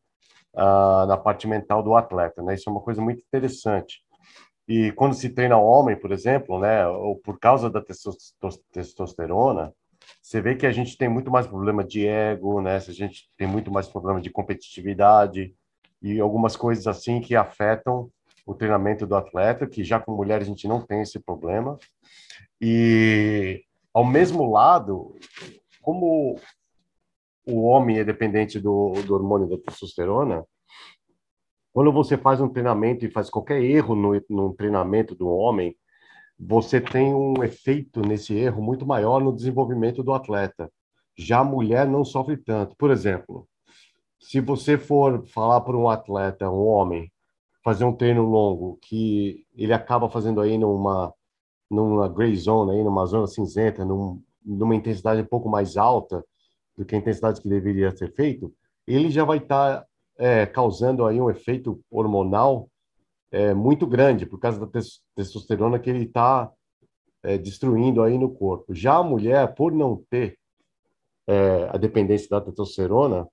uh, 0.55 1.07
na 1.07 1.17
parte 1.17 1.47
mental 1.47 1.83
do 1.83 1.95
atleta, 1.95 2.43
né? 2.43 2.55
Isso 2.55 2.69
é 2.69 2.73
uma 2.73 2.81
coisa 2.81 3.01
muito 3.01 3.21
interessante. 3.21 4.03
E 4.67 4.91
quando 4.93 5.15
se 5.15 5.29
treina 5.29 5.57
homem, 5.59 5.95
por 5.95 6.11
exemplo, 6.11 6.59
né, 6.59 6.87
ou 6.89 7.17
por 7.17 7.39
causa 7.39 7.71
da 7.71 7.83
testosterona, 8.73 9.73
você 10.23 10.41
vê 10.41 10.55
que 10.55 10.67
a 10.67 10.73
gente 10.73 10.97
tem 10.97 11.09
muito 11.09 11.31
mais 11.31 11.47
problema 11.47 11.85
de 11.85 12.07
ego, 12.07 12.61
né? 12.61 12.77
A 12.77 12.93
gente 12.93 13.31
tem 13.37 13.47
muito 13.47 13.71
mais 13.71 13.89
problema 13.89 14.21
de 14.21 14.31
competitividade 14.31 15.55
e 16.03 16.19
algumas 16.19 16.57
coisas 16.57 16.87
assim 16.87 17.21
que 17.21 17.37
afetam 17.37 18.11
o 18.47 18.55
treinamento 18.55 19.07
do 19.07 19.17
atleta, 19.17 19.67
que 19.67 19.83
já 19.83 19.99
com 19.99 20.15
mulher 20.15 20.41
a 20.41 20.45
gente 20.45 20.69
não 20.69 20.81
tem 20.81 21.01
esse 21.01 21.19
problema. 21.19 21.79
E, 22.61 23.63
ao 23.93 24.05
mesmo 24.05 24.51
lado, 24.51 25.17
como 25.81 26.39
o 27.47 27.63
homem 27.63 27.99
é 27.99 28.05
dependente 28.05 28.59
do, 28.61 28.93
do 29.07 29.15
hormônio 29.15 29.49
da 29.49 29.59
testosterona, 29.59 30.45
quando 31.73 31.93
você 31.93 32.17
faz 32.17 32.41
um 32.41 32.49
treinamento 32.49 33.05
e 33.05 33.11
faz 33.11 33.29
qualquer 33.29 33.61
erro 33.63 33.95
no, 33.95 34.23
no 34.31 34.55
treinamento 34.55 35.15
do 35.15 35.29
homem, 35.29 35.77
você 36.39 36.81
tem 36.81 37.15
um 37.15 37.43
efeito 37.43 38.01
nesse 38.01 38.35
erro 38.35 38.63
muito 38.63 38.87
maior 38.87 39.21
no 39.21 39.35
desenvolvimento 39.35 40.03
do 40.03 40.13
atleta. 40.13 40.71
Já 41.17 41.41
a 41.41 41.45
mulher 41.45 41.87
não 41.87 42.05
sofre 42.05 42.37
tanto. 42.37 42.77
Por 42.77 42.91
exemplo, 42.91 43.49
se 44.21 44.41
você 44.41 44.79
for 44.79 45.25
falar 45.27 45.61
para 45.61 45.77
um 45.77 45.89
atleta, 45.89 46.51
um 46.51 46.67
homem, 46.67 47.13
fazer 47.65 47.85
um 47.85 47.97
treino 47.97 48.23
longo, 48.23 48.79
que 48.83 49.47
ele 49.57 49.73
acaba 49.73 50.11
fazendo 50.11 50.41
aí 50.41 50.59
numa 50.59 51.13
numa 51.71 52.09
gray 52.09 52.37
zone, 52.37 52.73
aí, 52.73 52.85
numa 52.85 53.07
zona 53.07 53.27
cinzenta, 53.27 53.85
num, 53.85 54.23
numa 54.45 54.77
intensidade 54.77 55.23
um 55.23 55.27
pouco 55.27 55.49
mais 55.49 55.77
alta 55.77 56.25
do 56.77 56.85
que 56.85 56.95
a 56.95 56.99
intensidade 56.99 57.41
que 57.41 57.49
deveria 57.49 57.97
ser 57.97 58.13
feito, 58.15 58.55
ele 58.87 59.11
já 59.11 59.25
vai 59.25 59.39
estar 59.39 59.81
tá, 59.81 59.87
é, 60.19 60.47
causando 60.47 61.07
aí 61.07 61.21
um 61.21 61.31
efeito 61.31 61.81
hormonal 61.91 62.69
é, 63.33 63.55
muito 63.55 63.87
grande 63.87 64.27
por 64.27 64.39
causa 64.39 64.61
da 64.61 64.81
testosterona 65.17 65.79
que 65.79 65.91
ele 65.91 66.05
está 66.05 66.53
é, 67.23 67.39
destruindo 67.39 68.03
aí 68.03 68.19
no 68.19 68.31
corpo. 68.31 68.75
Já 68.75 68.97
a 68.97 69.03
mulher, 69.03 69.55
por 69.55 69.73
não 69.73 70.05
ter 70.09 70.39
é, 71.27 71.69
a 71.73 71.77
dependência 71.77 72.29
da 72.29 72.41
testosterona, 72.41 73.27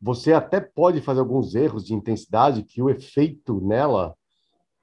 você 0.00 0.32
até 0.32 0.60
pode 0.60 1.00
fazer 1.00 1.20
alguns 1.20 1.54
erros 1.54 1.84
de 1.84 1.94
intensidade 1.94 2.62
que 2.62 2.82
o 2.82 2.90
efeito 2.90 3.60
nela 3.60 4.14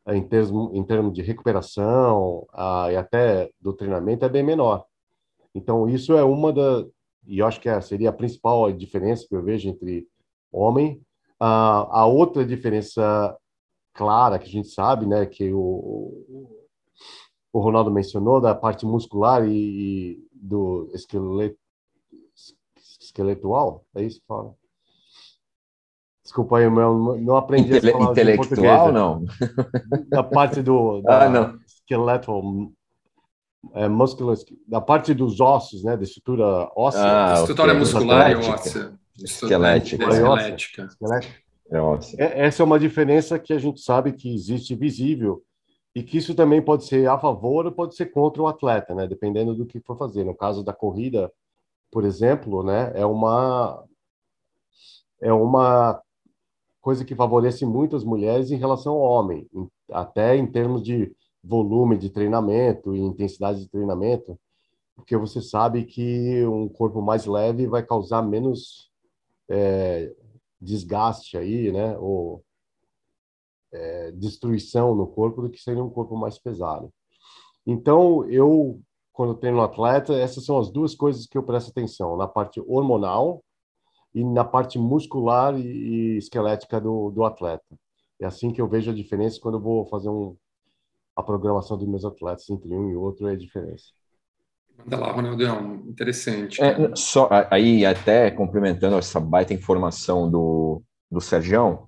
em 0.07 0.27
termos, 0.27 0.73
em 0.73 0.83
termos 0.83 1.13
de 1.13 1.21
recuperação 1.21 2.45
ah, 2.51 2.91
e 2.91 2.95
até 2.95 3.49
do 3.61 3.73
treinamento 3.73 4.25
é 4.25 4.29
bem 4.29 4.43
menor. 4.43 4.85
Então, 5.55 5.87
isso 5.87 6.13
é 6.13 6.23
uma 6.23 6.51
da, 6.51 6.85
e 7.25 7.39
eu 7.39 7.47
acho 7.47 7.59
que 7.59 7.81
seria 7.81 8.09
a 8.09 8.13
principal 8.13 8.71
diferença 8.71 9.25
que 9.27 9.35
eu 9.35 9.43
vejo 9.43 9.69
entre 9.69 10.07
homem. 10.51 11.01
Ah, 11.39 11.87
a 12.01 12.05
outra 12.05 12.45
diferença 12.45 13.37
clara 13.93 14.39
que 14.39 14.45
a 14.45 14.51
gente 14.51 14.69
sabe, 14.69 15.05
né, 15.05 15.25
que 15.25 15.53
o, 15.53 16.49
o 17.53 17.59
Ronaldo 17.59 17.91
mencionou, 17.91 18.41
da 18.41 18.55
parte 18.55 18.85
muscular 18.85 19.47
e, 19.47 19.53
e 19.53 20.27
do 20.33 20.89
esqueleto, 20.93 21.57
esqueletual, 22.99 23.85
é 23.95 24.03
isso 24.03 24.19
que 24.19 24.25
fala? 24.25 24.55
Desculpa 26.23 26.57
aí, 26.57 26.69
meu, 26.69 27.17
não 27.19 27.35
aprendi 27.35 27.75
Intele 27.75 27.89
a 27.89 27.93
falar 27.93 28.11
Intelectual, 28.11 28.91
não? 28.91 29.25
Da 30.07 30.23
parte 30.23 30.61
do 30.61 31.01
da 31.03 31.25
ah, 31.25 31.29
não. 31.29 31.59
skeletal, 31.67 32.41
é, 33.73 33.89
muscular, 33.89 34.37
da 34.67 34.79
parte 34.79 35.13
dos 35.13 35.41
ossos, 35.41 35.83
né, 35.83 35.97
da 35.97 36.03
estrutura 36.03 36.71
óssea. 36.75 37.01
Ah, 37.03 37.33
estrutura 37.39 37.69
okay. 37.69 37.79
muscular 37.79 38.31
e 38.31 38.35
óssea. 38.35 38.93
Esquelética. 39.17 40.03
Esquelética. 40.05 40.89
É 41.69 41.79
óssea. 41.79 42.23
É, 42.23 42.45
essa 42.45 42.63
é 42.63 42.65
uma 42.65 42.79
diferença 42.79 43.37
que 43.37 43.51
a 43.51 43.59
gente 43.59 43.81
sabe 43.81 44.13
que 44.13 44.33
existe 44.33 44.75
visível 44.75 45.43
e 45.95 46.01
que 46.01 46.17
isso 46.17 46.33
também 46.33 46.61
pode 46.61 46.85
ser 46.85 47.07
a 47.07 47.17
favor 47.17 47.65
ou 47.65 47.71
pode 47.71 47.95
ser 47.95 48.07
contra 48.07 48.41
o 48.41 48.47
atleta, 48.47 48.95
né, 48.95 49.07
dependendo 49.07 49.53
do 49.53 49.65
que 49.65 49.79
for 49.79 49.97
fazer. 49.97 50.23
No 50.23 50.35
caso 50.35 50.63
da 50.63 50.73
corrida, 50.73 51.31
por 51.91 52.05
exemplo, 52.05 52.63
né, 52.63 52.91
é 52.95 53.05
uma 53.05 53.83
é 55.21 55.31
uma 55.31 56.01
coisa 56.83 57.05
que 57.05 57.15
favorece 57.15 57.65
muito 57.65 57.95
as 57.95 58.03
mulheres 58.03 58.51
em 58.51 58.57
relação 58.57 58.95
ao 58.95 59.01
homem, 59.01 59.49
até 59.89 60.35
em 60.35 60.45
termos 60.45 60.83
de 60.83 61.15
volume 61.41 61.97
de 61.97 62.09
treinamento 62.09 62.93
e 62.93 62.99
intensidade 62.99 63.61
de 63.61 63.69
treinamento, 63.69 64.37
porque 64.93 65.15
você 65.15 65.41
sabe 65.41 65.85
que 65.85 66.45
um 66.45 66.67
corpo 66.67 67.01
mais 67.01 67.25
leve 67.25 67.67
vai 67.67 67.83
causar 67.83 68.21
menos 68.21 68.91
é, 69.49 70.13
desgaste 70.59 71.37
aí, 71.37 71.71
né, 71.71 71.97
ou 71.97 72.43
é, 73.71 74.11
destruição 74.11 74.93
no 74.93 75.07
corpo 75.07 75.41
do 75.41 75.49
que 75.49 75.61
seria 75.61 75.83
um 75.83 75.89
corpo 75.89 76.17
mais 76.17 76.37
pesado. 76.37 76.93
Então, 77.65 78.29
eu 78.29 78.81
quando 79.13 79.35
treino 79.35 79.61
atleta, 79.61 80.15
essas 80.15 80.43
são 80.43 80.59
as 80.59 80.69
duas 80.69 80.95
coisas 80.95 81.27
que 81.27 81.37
eu 81.37 81.43
presto 81.43 81.69
atenção, 81.69 82.17
na 82.17 82.27
parte 82.27 82.59
hormonal 82.59 83.41
e 84.13 84.23
na 84.23 84.43
parte 84.43 84.77
muscular 84.77 85.57
e, 85.57 86.17
esquelética 86.17 86.79
do, 86.79 87.09
do 87.11 87.23
atleta. 87.23 87.65
É 88.21 88.25
assim 88.25 88.51
que 88.51 88.61
eu 88.61 88.67
vejo 88.67 88.91
a 88.91 88.93
diferença 88.93 89.39
quando 89.41 89.55
eu 89.55 89.61
vou 89.61 89.85
fazer 89.85 90.09
um, 90.09 90.35
a 91.15 91.23
programação 91.23 91.77
dos 91.77 91.87
meus 91.87 92.05
atletas 92.05 92.49
entre 92.49 92.73
um 92.73 92.89
e 92.89 92.95
outro, 92.95 93.27
é 93.27 93.33
a 93.33 93.37
diferença. 93.37 93.85
Manda 94.77 94.97
lá, 94.97 95.11
Ronaldão, 95.11 95.83
interessante. 95.87 96.61
É, 96.61 96.95
só, 96.95 97.29
aí, 97.49 97.85
até 97.85 98.31
complementando 98.31 98.97
essa 98.97 99.19
baita 99.19 99.53
informação 99.53 100.29
do, 100.29 100.81
do 101.11 101.21
Sergião, 101.21 101.85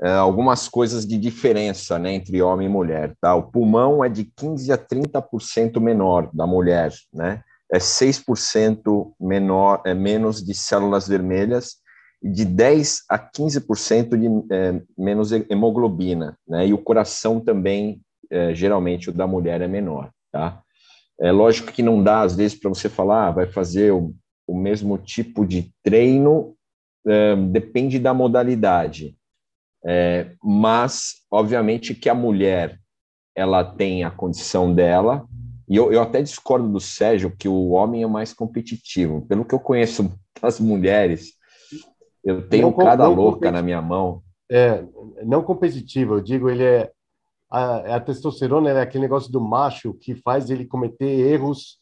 é, 0.00 0.10
algumas 0.12 0.68
coisas 0.68 1.06
de 1.06 1.18
diferença 1.18 1.98
né, 1.98 2.12
entre 2.12 2.40
homem 2.42 2.66
e 2.66 2.70
mulher. 2.70 3.16
Tá? 3.20 3.34
O 3.34 3.50
pulmão 3.50 4.04
é 4.04 4.08
de 4.08 4.24
15% 4.24 4.72
a 4.72 4.78
30% 4.78 5.80
menor 5.80 6.30
da 6.32 6.46
mulher, 6.46 6.92
né? 7.12 7.42
É 7.70 7.78
6% 7.78 9.12
menor, 9.20 9.82
é 9.84 9.94
menos 9.94 10.44
de 10.44 10.54
células 10.54 11.06
vermelhas 11.06 11.76
e 12.22 12.30
de 12.30 12.44
10 12.44 13.04
a 13.08 13.18
15% 13.18 14.16
de 14.16 14.54
é, 14.54 14.80
menos 14.96 15.30
hemoglobina, 15.32 16.36
né? 16.46 16.66
E 16.66 16.72
o 16.72 16.78
coração 16.78 17.40
também, 17.40 18.00
é, 18.30 18.54
geralmente 18.54 19.10
o 19.10 19.12
da 19.12 19.26
mulher 19.26 19.60
é 19.60 19.68
menor, 19.68 20.10
tá? 20.32 20.62
É 21.20 21.30
lógico 21.30 21.72
que 21.72 21.82
não 21.82 22.02
dá 22.02 22.22
às 22.22 22.34
vezes 22.34 22.58
para 22.58 22.68
você 22.68 22.88
falar, 22.88 23.28
ah, 23.28 23.30
vai 23.32 23.46
fazer 23.46 23.92
o, 23.92 24.14
o 24.46 24.56
mesmo 24.56 24.96
tipo 24.98 25.44
de 25.44 25.72
treino, 25.82 26.54
é, 27.06 27.36
depende 27.36 27.98
da 27.98 28.14
modalidade. 28.14 29.16
É, 29.84 30.32
mas, 30.42 31.24
obviamente, 31.30 31.94
que 31.94 32.08
a 32.08 32.14
mulher 32.14 32.78
ela 33.36 33.64
tem 33.64 34.02
a 34.02 34.10
condição 34.10 34.74
dela, 34.74 35.24
e 35.68 35.76
eu, 35.76 35.92
eu 35.92 36.00
até 36.00 36.22
discordo 36.22 36.68
do 36.68 36.80
Sérgio 36.80 37.34
que 37.36 37.48
o 37.48 37.70
homem 37.70 38.02
é 38.02 38.06
mais 38.06 38.32
competitivo. 38.32 39.26
Pelo 39.26 39.44
que 39.44 39.54
eu 39.54 39.60
conheço 39.60 40.10
das 40.40 40.58
mulheres, 40.58 41.34
eu 42.24 42.48
tenho 42.48 42.68
não, 42.68 42.72
cada 42.72 43.04
não 43.04 43.14
louca 43.14 43.50
na 43.50 43.62
minha 43.62 43.82
mão. 43.82 44.22
É, 44.50 44.82
não 45.24 45.42
competitivo, 45.42 46.14
eu 46.14 46.20
digo, 46.20 46.48
ele 46.48 46.64
é. 46.64 46.90
A, 47.50 47.96
a 47.96 48.00
testosterona 48.00 48.70
é 48.70 48.80
aquele 48.80 49.02
negócio 49.02 49.32
do 49.32 49.40
macho 49.40 49.94
que 49.94 50.14
faz 50.14 50.50
ele 50.50 50.66
cometer 50.66 51.06
erros 51.06 51.78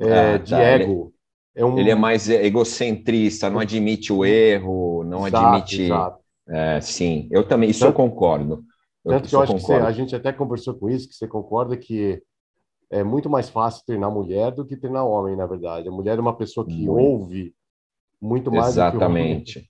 é, 0.00 0.34
ah, 0.34 0.36
de 0.36 0.50
tá, 0.50 0.60
ego. 0.60 1.12
Ele, 1.54 1.64
é 1.64 1.64
um... 1.64 1.78
ele 1.78 1.90
é 1.90 1.94
mais 1.94 2.28
egocentrista, 2.28 3.48
não 3.48 3.60
admite 3.60 4.12
o 4.12 4.24
erro, 4.24 5.04
não 5.04 5.26
exato, 5.26 5.46
admite. 5.46 5.82
Exato. 5.82 6.24
É, 6.48 6.80
sim, 6.80 7.28
eu 7.30 7.46
também, 7.46 7.70
isso 7.70 7.80
tanto, 7.80 7.90
eu 7.90 7.94
concordo. 7.94 8.64
Tanto 9.04 9.28
que 9.28 9.34
eu 9.34 9.40
acho 9.40 9.52
concordo. 9.52 9.74
que 9.74 9.82
você, 9.82 9.88
a 9.88 9.92
gente 9.92 10.16
até 10.16 10.32
conversou 10.32 10.74
com 10.74 10.90
isso, 10.90 11.08
que 11.08 11.14
você 11.14 11.28
concorda 11.28 11.76
que 11.76 12.20
é 12.94 13.02
muito 13.02 13.28
mais 13.28 13.48
fácil 13.48 13.84
treinar 13.84 14.08
mulher 14.08 14.52
do 14.52 14.64
que 14.64 14.76
treinar 14.76 15.04
homem, 15.04 15.34
na 15.36 15.46
verdade. 15.46 15.88
A 15.88 15.90
mulher 15.90 16.16
é 16.16 16.20
uma 16.20 16.36
pessoa 16.36 16.64
que 16.64 16.86
muito. 16.86 16.92
ouve 16.92 17.54
muito 18.22 18.52
mais 18.52 18.68
Exatamente. 18.68 19.68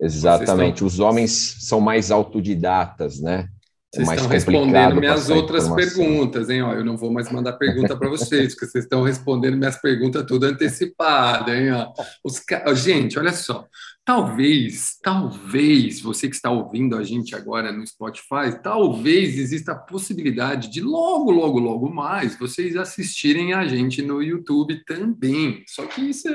Exatamente. 0.00 0.74
Estão... 0.74 0.86
Os 0.88 0.98
homens 0.98 1.56
são 1.60 1.80
mais 1.80 2.10
autodidatas, 2.10 3.20
né? 3.20 3.48
Vocês 3.92 4.08
é 4.08 4.14
estão 4.14 4.28
respondendo 4.28 4.96
minhas 4.96 5.30
outras 5.30 5.68
perguntas, 5.68 6.50
hein? 6.50 6.62
Ó, 6.62 6.72
eu 6.72 6.84
não 6.84 6.96
vou 6.96 7.12
mais 7.12 7.30
mandar 7.30 7.52
pergunta 7.54 7.96
para 7.96 8.08
vocês, 8.08 8.54
porque 8.54 8.66
vocês 8.66 8.84
estão 8.84 9.02
respondendo 9.02 9.56
minhas 9.56 9.80
perguntas 9.80 10.24
tudo 10.26 10.46
antecipada, 10.46 11.56
hein? 11.56 11.72
Ó. 11.72 11.92
Os 12.24 12.40
Gente, 12.74 13.18
olha 13.18 13.32
só. 13.32 13.64
Talvez, 14.10 14.98
talvez, 15.00 16.00
você 16.00 16.28
que 16.28 16.34
está 16.34 16.50
ouvindo 16.50 16.96
a 16.96 17.04
gente 17.04 17.36
agora 17.36 17.70
no 17.70 17.86
Spotify, 17.86 18.60
talvez 18.60 19.38
exista 19.38 19.70
a 19.70 19.76
possibilidade 19.76 20.68
de 20.68 20.80
logo, 20.80 21.30
logo, 21.30 21.60
logo 21.60 21.88
mais 21.88 22.36
vocês 22.36 22.74
assistirem 22.74 23.52
a 23.52 23.68
gente 23.68 24.02
no 24.02 24.20
YouTube 24.20 24.84
também. 24.84 25.62
Só 25.64 25.86
que 25.86 26.00
isso, 26.10 26.26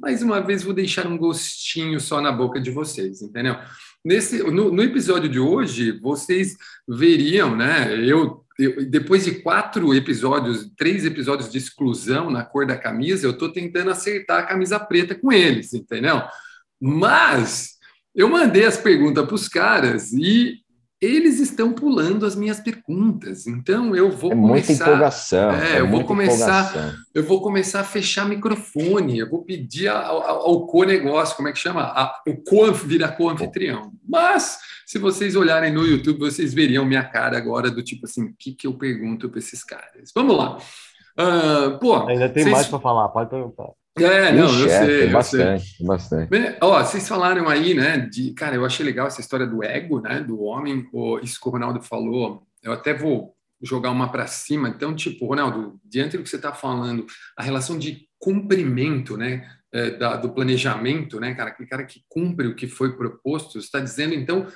mais 0.00 0.22
uma 0.22 0.40
vez, 0.40 0.62
vou 0.62 0.72
deixar 0.72 1.06
um 1.06 1.18
gostinho 1.18 2.00
só 2.00 2.22
na 2.22 2.32
boca 2.32 2.58
de 2.58 2.70
vocês, 2.70 3.20
entendeu? 3.20 3.56
Nesse, 4.02 4.42
no, 4.44 4.72
no 4.72 4.82
episódio 4.82 5.28
de 5.28 5.38
hoje, 5.38 6.00
vocês 6.00 6.56
veriam, 6.88 7.54
né? 7.54 7.94
Eu, 8.06 8.42
depois 8.88 9.26
de 9.26 9.42
quatro 9.42 9.94
episódios, 9.94 10.70
três 10.78 11.04
episódios 11.04 11.52
de 11.52 11.58
exclusão 11.58 12.30
na 12.30 12.42
cor 12.42 12.66
da 12.66 12.78
camisa, 12.78 13.26
eu 13.26 13.32
estou 13.32 13.52
tentando 13.52 13.90
acertar 13.90 14.38
a 14.38 14.46
camisa 14.46 14.80
preta 14.80 15.14
com 15.14 15.30
eles, 15.30 15.74
entendeu? 15.74 16.22
Mas 16.80 17.78
eu 18.14 18.28
mandei 18.28 18.64
as 18.64 18.76
perguntas 18.76 19.24
para 19.24 19.34
os 19.34 19.48
caras 19.48 20.12
e 20.12 20.58
eles 21.00 21.38
estão 21.38 21.72
pulando 21.72 22.26
as 22.26 22.34
minhas 22.34 22.58
perguntas. 22.58 23.46
Então 23.46 23.94
eu 23.94 24.10
vou 24.10 24.32
é 24.32 24.34
começar. 24.34 24.68
Muita 24.68 24.72
empolgação. 24.72 25.50
É, 25.52 25.76
é 25.76 25.80
eu 25.80 25.88
vou 25.88 26.04
começar. 26.04 26.70
Empolgação. 26.70 27.00
Eu 27.14 27.22
vou 27.24 27.40
começar 27.40 27.80
a 27.80 27.84
fechar 27.84 28.28
microfone. 28.28 29.18
Eu 29.18 29.30
vou 29.30 29.44
pedir 29.44 29.88
ao, 29.88 30.22
ao 30.22 30.66
co-negócio, 30.66 31.36
como 31.36 31.48
é 31.48 31.52
que 31.52 31.58
chama? 31.58 31.82
A, 31.82 32.20
o 32.26 32.36
co 32.36 32.72
virar 32.72 33.12
co-anfitrião. 33.12 33.92
Mas 34.06 34.58
se 34.86 34.98
vocês 34.98 35.36
olharem 35.36 35.72
no 35.72 35.86
YouTube, 35.86 36.18
vocês 36.18 36.52
veriam 36.52 36.84
minha 36.84 37.04
cara 37.04 37.36
agora 37.36 37.70
do 37.70 37.82
tipo 37.82 38.06
assim, 38.06 38.24
o 38.24 38.34
que, 38.36 38.52
que 38.52 38.66
eu 38.66 38.74
pergunto 38.74 39.28
para 39.28 39.38
esses 39.38 39.62
caras? 39.62 40.10
Vamos 40.14 40.36
lá. 40.36 40.58
Uh, 41.18 41.78
pô, 41.78 42.06
Ainda 42.06 42.28
tem 42.28 42.44
vocês... 42.44 42.54
mais 42.54 42.66
para 42.66 42.80
falar, 42.80 43.08
pode 43.08 43.30
perguntar. 43.30 43.68
É, 44.04 44.32
não, 44.32 44.46
Ixi, 44.46 44.60
eu 44.60 44.66
é, 44.68 44.86
sei. 44.86 45.08
bastante, 45.08 45.76
sei. 45.76 45.86
bastante. 45.86 46.28
Ó, 46.60 46.82
vocês 46.82 47.08
falaram 47.08 47.48
aí, 47.48 47.74
né, 47.74 47.98
de, 47.98 48.32
cara, 48.32 48.56
eu 48.56 48.64
achei 48.64 48.84
legal 48.84 49.06
essa 49.06 49.20
história 49.20 49.46
do 49.46 49.62
ego, 49.62 50.00
né, 50.00 50.20
do 50.20 50.42
homem, 50.42 50.86
isso 51.22 51.40
que 51.40 51.48
o 51.48 51.52
Ronaldo 51.52 51.80
falou, 51.80 52.42
eu 52.62 52.72
até 52.72 52.92
vou 52.94 53.34
jogar 53.62 53.90
uma 53.90 54.10
para 54.10 54.26
cima, 54.26 54.68
então, 54.68 54.94
tipo, 54.94 55.26
Ronaldo, 55.26 55.80
diante 55.84 56.16
do 56.16 56.22
que 56.22 56.28
você 56.28 56.36
está 56.36 56.52
falando, 56.52 57.06
a 57.36 57.42
relação 57.42 57.78
de 57.78 58.06
cumprimento, 58.18 59.16
né, 59.16 59.48
é, 59.72 59.90
da, 59.90 60.16
do 60.16 60.30
planejamento, 60.30 61.20
né, 61.20 61.34
cara, 61.34 61.50
aquele 61.50 61.68
cara 61.68 61.84
que 61.84 62.02
cumpre 62.08 62.46
o 62.46 62.54
que 62.54 62.66
foi 62.66 62.96
proposto, 62.96 63.58
está 63.58 63.80
dizendo, 63.80 64.14
então, 64.14 64.46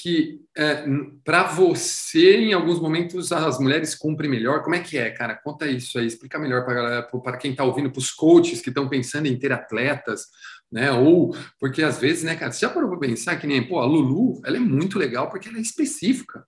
que 0.00 0.40
é, 0.56 0.84
para 1.24 1.44
você, 1.44 2.36
em 2.36 2.52
alguns 2.52 2.80
momentos, 2.80 3.30
as 3.32 3.58
mulheres 3.58 3.94
cumprem 3.94 4.30
melhor. 4.30 4.62
Como 4.62 4.74
é 4.74 4.80
que 4.80 4.96
é, 4.96 5.10
cara? 5.10 5.34
Conta 5.34 5.66
isso 5.66 5.98
aí, 5.98 6.06
explica 6.06 6.38
melhor 6.38 6.64
para 6.64 7.36
quem 7.36 7.50
está 7.50 7.64
ouvindo, 7.64 7.90
para 7.90 7.98
os 7.98 8.10
coaches 8.10 8.62
que 8.62 8.70
estão 8.70 8.88
pensando 8.88 9.26
em 9.26 9.38
ter 9.38 9.52
atletas, 9.52 10.26
né? 10.72 10.90
Ou 10.92 11.34
porque 11.58 11.82
às 11.82 11.98
vezes, 11.98 12.24
né, 12.24 12.34
cara, 12.34 12.50
você 12.50 12.60
já 12.60 12.70
parou 12.70 12.88
para 12.88 12.98
pensar 12.98 13.36
que 13.36 13.46
nem, 13.46 13.66
pô, 13.66 13.78
a 13.78 13.84
Lulu, 13.84 14.40
ela 14.44 14.56
é 14.56 14.60
muito 14.60 14.98
legal 14.98 15.28
porque 15.28 15.48
ela 15.48 15.58
é 15.58 15.62
específica. 15.62 16.44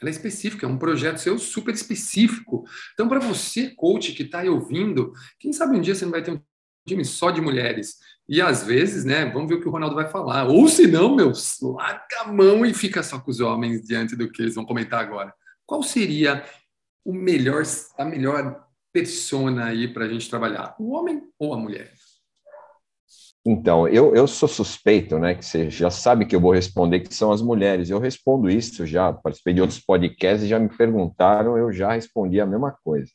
Ela 0.00 0.10
é 0.10 0.12
específica, 0.12 0.66
é 0.66 0.68
um 0.68 0.78
projeto 0.78 1.18
seu 1.18 1.38
super 1.38 1.74
específico. 1.74 2.64
Então, 2.92 3.08
para 3.08 3.20
você, 3.20 3.70
coach, 3.70 4.12
que 4.12 4.24
está 4.24 4.40
aí 4.40 4.48
ouvindo, 4.48 5.12
quem 5.38 5.52
sabe 5.52 5.76
um 5.76 5.80
dia 5.80 5.94
você 5.94 6.04
não 6.04 6.12
vai 6.12 6.22
ter 6.22 6.32
um 6.32 6.40
time 6.86 7.04
só 7.04 7.30
de 7.30 7.40
mulheres. 7.40 7.96
E 8.28 8.40
às 8.40 8.64
vezes, 8.64 9.04
né, 9.04 9.26
vamos 9.26 9.48
ver 9.48 9.54
o 9.56 9.60
que 9.60 9.68
o 9.68 9.70
Ronaldo 9.70 9.94
vai 9.94 10.08
falar. 10.08 10.48
Ou 10.48 10.68
se 10.68 10.86
não, 10.86 11.14
meu, 11.14 11.32
larga 11.62 12.20
a 12.22 12.32
mão 12.32 12.66
e 12.66 12.74
fica 12.74 13.02
só 13.02 13.20
com 13.20 13.30
os 13.30 13.40
homens 13.40 13.82
diante 13.82 14.16
do 14.16 14.30
que 14.30 14.42
eles 14.42 14.54
vão 14.54 14.64
comentar 14.64 15.00
agora. 15.00 15.32
Qual 15.64 15.82
seria 15.82 16.44
o 17.04 17.12
melhor, 17.12 17.62
a 17.96 18.04
melhor 18.04 18.64
persona 18.92 19.66
aí 19.66 19.86
para 19.86 20.06
a 20.06 20.08
gente 20.08 20.28
trabalhar? 20.28 20.74
O 20.78 20.92
homem 20.92 21.22
ou 21.38 21.54
a 21.54 21.56
mulher? 21.56 21.92
Então, 23.48 23.86
eu, 23.86 24.12
eu 24.12 24.26
sou 24.26 24.48
suspeito, 24.48 25.20
né? 25.20 25.36
Que 25.36 25.44
você 25.44 25.70
já 25.70 25.88
sabe 25.88 26.26
que 26.26 26.34
eu 26.34 26.40
vou 26.40 26.52
responder 26.52 26.98
que 26.98 27.14
são 27.14 27.30
as 27.30 27.40
mulheres. 27.40 27.90
Eu 27.90 28.00
respondo 28.00 28.50
isso 28.50 28.84
já, 28.84 29.12
participei 29.12 29.54
de 29.54 29.60
outros 29.60 29.78
podcasts 29.78 30.44
e 30.44 30.48
já 30.48 30.58
me 30.58 30.68
perguntaram, 30.68 31.56
eu 31.56 31.72
já 31.72 31.92
respondi 31.92 32.40
a 32.40 32.46
mesma 32.46 32.76
coisa. 32.82 33.08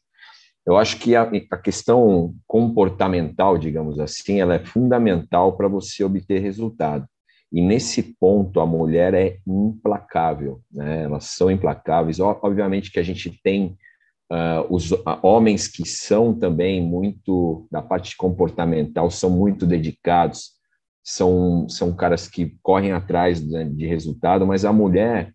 Eu 0.66 0.78
acho 0.78 0.98
que 1.00 1.16
a, 1.16 1.24
a 1.24 1.58
questão 1.58 2.36
comportamental, 2.48 3.58
digamos 3.58 4.00
assim, 4.00 4.40
ela 4.40 4.56
é 4.56 4.60
fundamental 4.64 5.58
para 5.58 5.68
você 5.68 6.04
obter 6.04 6.40
resultado. 6.40 7.08
E 7.52 7.62
nesse 7.62 8.16
ponto 8.18 8.62
a 8.62 8.66
mulher 8.66 9.14
é 9.14 9.40
implacável, 9.46 10.62
né? 10.72 11.04
Elas 11.04 11.26
são 11.26 11.52
implacáveis. 11.52 12.20
Obviamente 12.20 12.92
que 12.92 13.00
a 13.00 13.04
gente 13.04 13.42
tem 13.44 13.76
uh, 14.32 14.66
os 14.70 14.92
uh, 14.92 15.04
homens 15.22 15.68
que 15.68 15.86
são 15.86 16.34
também 16.34 16.82
muito 16.82 17.68
da 17.70 17.82
parte 17.82 18.16
comportamental, 18.16 19.12
são 19.12 19.30
muito 19.30 19.66
dedicados, 19.66 20.52
são 21.04 21.68
são 21.68 21.94
caras 21.94 22.28
que 22.28 22.56
correm 22.62 22.94
atrás 22.94 23.42
de, 23.42 23.66
de 23.66 23.86
resultado, 23.86 24.48
mas 24.48 24.64
a 24.64 24.72
mulher, 24.72 25.34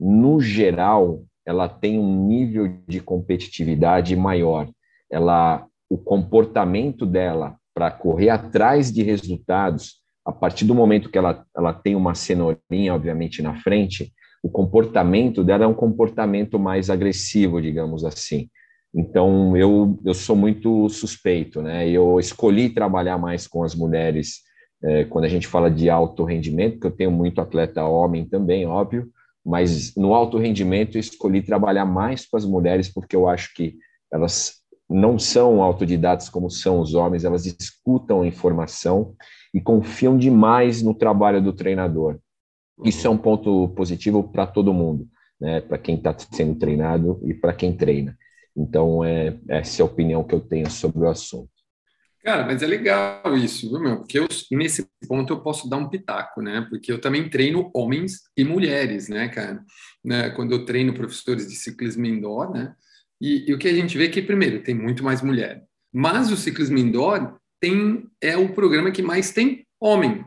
no 0.00 0.40
geral, 0.40 1.22
ela 1.46 1.68
tem 1.68 1.98
um 1.98 2.26
nível 2.26 2.78
de 2.86 3.00
competitividade 3.00 4.14
maior. 4.16 4.68
Ela, 5.10 5.66
o 5.88 5.98
comportamento 5.98 7.04
dela 7.04 7.56
para 7.74 7.90
correr 7.90 8.28
atrás 8.28 8.92
de 8.92 9.02
resultados, 9.02 10.00
a 10.24 10.32
partir 10.32 10.64
do 10.64 10.74
momento 10.74 11.10
que 11.10 11.18
ela, 11.18 11.44
ela 11.56 11.72
tem 11.72 11.94
uma 11.96 12.14
cenourinha, 12.14 12.94
obviamente, 12.94 13.42
na 13.42 13.56
frente, 13.56 14.12
o 14.42 14.50
comportamento 14.50 15.42
dela 15.42 15.64
é 15.64 15.66
um 15.66 15.74
comportamento 15.74 16.58
mais 16.58 16.90
agressivo, 16.90 17.62
digamos 17.62 18.04
assim. 18.04 18.48
Então, 18.94 19.56
eu, 19.56 19.98
eu 20.04 20.12
sou 20.12 20.36
muito 20.36 20.88
suspeito, 20.88 21.62
né? 21.62 21.88
Eu 21.88 22.20
escolhi 22.20 22.68
trabalhar 22.68 23.16
mais 23.16 23.46
com 23.46 23.62
as 23.64 23.74
mulheres 23.74 24.40
é, 24.82 25.04
quando 25.04 25.24
a 25.24 25.28
gente 25.28 25.46
fala 25.46 25.70
de 25.70 25.88
alto 25.88 26.24
rendimento, 26.24 26.74
porque 26.74 26.88
eu 26.88 26.96
tenho 26.96 27.10
muito 27.10 27.40
atleta 27.40 27.84
homem 27.84 28.26
também, 28.26 28.66
óbvio, 28.66 29.08
mas 29.44 29.94
no 29.96 30.14
alto 30.14 30.38
rendimento 30.38 30.98
escolhi 30.98 31.42
trabalhar 31.42 31.84
mais 31.84 32.26
com 32.26 32.36
as 32.36 32.44
mulheres 32.44 32.88
porque 32.88 33.16
eu 33.16 33.28
acho 33.28 33.52
que 33.54 33.76
elas 34.12 34.62
não 34.88 35.18
são 35.18 35.62
autodidatas 35.62 36.28
como 36.28 36.50
são 36.50 36.80
os 36.80 36.94
homens, 36.94 37.24
elas 37.24 37.46
escutam 37.46 38.22
a 38.22 38.26
informação 38.26 39.14
e 39.54 39.60
confiam 39.60 40.16
demais 40.16 40.82
no 40.82 40.94
trabalho 40.94 41.42
do 41.42 41.52
treinador. 41.52 42.18
Isso 42.84 43.06
é 43.06 43.10
um 43.10 43.18
ponto 43.18 43.68
positivo 43.70 44.22
para 44.22 44.46
todo 44.46 44.72
mundo, 44.72 45.08
né? 45.40 45.60
para 45.60 45.78
quem 45.78 45.96
está 45.96 46.14
sendo 46.18 46.58
treinado 46.58 47.20
e 47.24 47.34
para 47.34 47.52
quem 47.52 47.76
treina. 47.76 48.16
Então, 48.56 49.02
é, 49.02 49.38
essa 49.48 49.80
é 49.80 49.82
a 49.82 49.86
opinião 49.86 50.24
que 50.24 50.34
eu 50.34 50.40
tenho 50.40 50.70
sobre 50.70 51.00
o 51.00 51.08
assunto. 51.08 51.51
Cara, 52.24 52.46
mas 52.46 52.62
é 52.62 52.66
legal 52.66 53.36
isso, 53.36 53.68
viu, 53.68 53.80
meu? 53.80 53.96
Porque 53.98 54.18
eu, 54.18 54.28
nesse 54.52 54.88
ponto 55.08 55.32
eu 55.32 55.40
posso 55.40 55.68
dar 55.68 55.76
um 55.76 55.88
pitaco, 55.88 56.40
né? 56.40 56.64
Porque 56.70 56.92
eu 56.92 57.00
também 57.00 57.28
treino 57.28 57.68
homens 57.74 58.22
e 58.36 58.44
mulheres, 58.44 59.08
né, 59.08 59.28
cara? 59.28 59.64
Né? 60.04 60.30
Quando 60.30 60.52
eu 60.52 60.64
treino 60.64 60.94
professores 60.94 61.48
de 61.48 61.56
ciclismo 61.56 62.06
indoor, 62.06 62.52
né? 62.52 62.74
E, 63.20 63.50
e, 63.50 63.54
o 63.54 63.58
que 63.58 63.68
a 63.68 63.74
gente 63.74 63.98
vê 63.98 64.06
é 64.06 64.08
que, 64.08 64.22
primeiro, 64.22 64.62
tem 64.62 64.74
muito 64.74 65.02
mais 65.02 65.20
mulher. 65.20 65.64
Mas 65.92 66.30
o 66.30 66.36
ciclismo 66.36 66.78
indoor 66.78 67.36
tem, 67.60 68.06
é 68.20 68.36
o 68.36 68.52
programa 68.52 68.92
que 68.92 69.02
mais 69.02 69.32
tem 69.32 69.66
homem. 69.80 70.24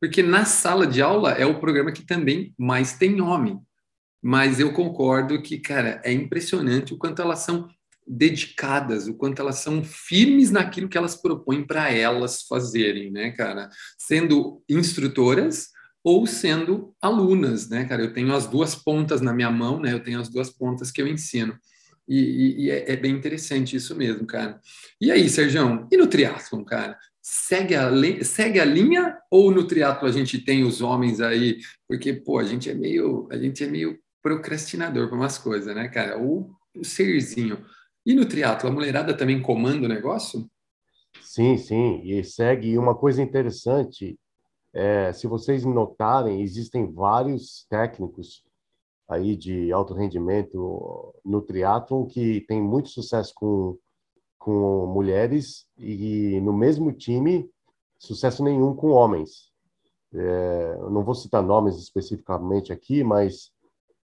Porque 0.00 0.22
na 0.22 0.44
sala 0.46 0.86
de 0.86 1.00
aula 1.00 1.32
é 1.32 1.46
o 1.46 1.60
programa 1.60 1.92
que 1.92 2.06
também 2.06 2.54
mais 2.58 2.96
tem 2.96 3.20
homem. 3.20 3.58
Mas 4.22 4.60
eu 4.60 4.72
concordo 4.72 5.42
que, 5.42 5.58
cara, 5.58 6.00
é 6.04 6.12
impressionante 6.12 6.94
o 6.94 6.98
quanto 6.98 7.20
elas 7.20 7.40
são 7.40 7.68
dedicadas, 8.06 9.08
o 9.08 9.14
quanto 9.14 9.40
elas 9.40 9.56
são 9.56 9.82
firmes 9.82 10.50
naquilo 10.50 10.88
que 10.88 10.98
elas 10.98 11.16
propõem 11.16 11.66
para 11.66 11.90
elas 11.90 12.42
fazerem, 12.42 13.10
né, 13.10 13.30
cara? 13.30 13.70
Sendo 13.98 14.62
instrutoras 14.68 15.68
ou 16.02 16.26
sendo 16.26 16.94
alunas, 17.00 17.68
né, 17.68 17.84
cara? 17.84 18.02
Eu 18.02 18.12
tenho 18.12 18.34
as 18.34 18.46
duas 18.46 18.74
pontas 18.74 19.20
na 19.20 19.32
minha 19.32 19.50
mão, 19.50 19.80
né? 19.80 19.92
Eu 19.92 20.02
tenho 20.02 20.20
as 20.20 20.28
duas 20.28 20.50
pontas 20.50 20.90
que 20.90 21.00
eu 21.00 21.08
ensino. 21.08 21.58
E, 22.06 22.18
e, 22.18 22.64
e 22.64 22.70
é, 22.70 22.92
é, 22.92 22.96
bem 22.96 23.14
interessante 23.14 23.76
isso 23.76 23.96
mesmo, 23.96 24.26
cara. 24.26 24.60
E 25.00 25.10
aí, 25.10 25.28
Sérgio, 25.28 25.88
e 25.90 25.96
no 25.96 26.06
triatlon, 26.06 26.62
cara? 26.62 26.98
Segue 27.22 27.74
a, 27.74 27.90
segue 28.22 28.60
a 28.60 28.64
linha 28.66 29.16
ou 29.30 29.50
no 29.50 29.66
triatlo 29.66 30.06
a 30.06 30.12
gente 30.12 30.38
tem 30.38 30.62
os 30.62 30.82
homens 30.82 31.22
aí? 31.22 31.58
Porque, 31.88 32.12
pô, 32.12 32.38
a 32.38 32.44
gente 32.44 32.68
é 32.68 32.74
meio, 32.74 33.26
a 33.30 33.38
gente 33.38 33.64
é 33.64 33.66
meio 33.66 33.98
procrastinador 34.22 35.08
para 35.08 35.16
umas 35.16 35.38
coisas, 35.38 35.74
né, 35.74 35.88
cara? 35.88 36.18
Ou 36.18 36.50
o 36.76 36.84
serzinho. 36.84 37.64
E 38.06 38.14
no 38.14 38.26
triatlo, 38.26 38.68
a 38.68 38.72
mulherada 38.72 39.16
também 39.16 39.40
comanda 39.40 39.86
o 39.86 39.88
negócio? 39.88 40.48
Sim, 41.20 41.56
sim, 41.56 42.02
e 42.04 42.22
segue. 42.22 42.68
E 42.68 42.78
uma 42.78 42.94
coisa 42.94 43.22
interessante, 43.22 44.18
é, 44.72 45.12
se 45.12 45.26
vocês 45.26 45.64
notarem, 45.64 46.42
existem 46.42 46.92
vários 46.92 47.66
técnicos 47.68 48.44
aí 49.08 49.36
de 49.36 49.72
alto 49.72 49.94
rendimento 49.94 51.14
no 51.24 51.40
triatlo 51.42 52.06
que 52.06 52.42
tem 52.42 52.60
muito 52.62 52.88
sucesso 52.88 53.32
com, 53.34 53.78
com 54.38 54.86
mulheres 54.86 55.66
e 55.78 56.40
no 56.40 56.52
mesmo 56.52 56.92
time 56.92 57.48
sucesso 57.98 58.42
nenhum 58.42 58.74
com 58.74 58.90
homens. 58.90 59.52
É, 60.12 60.76
não 60.90 61.02
vou 61.02 61.14
citar 61.14 61.42
nomes 61.42 61.76
especificamente 61.76 62.72
aqui, 62.72 63.02
mas 63.02 63.50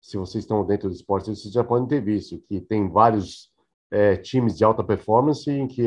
se 0.01 0.17
vocês 0.17 0.45
estão 0.45 0.65
dentro 0.67 0.89
do 0.89 0.95
esporte, 0.95 1.31
vocês 1.31 1.53
já 1.53 1.65
podem 1.65 1.89
ter 1.89 2.03
visto 2.03 2.39
que 2.49 2.61
tem 2.61 2.89
vários 2.89 3.51
é, 3.95 4.17
times 4.17 4.57
de 4.59 4.65
alta 4.65 4.83
performance 4.83 5.49
em 5.49 5.69
que 5.69 5.87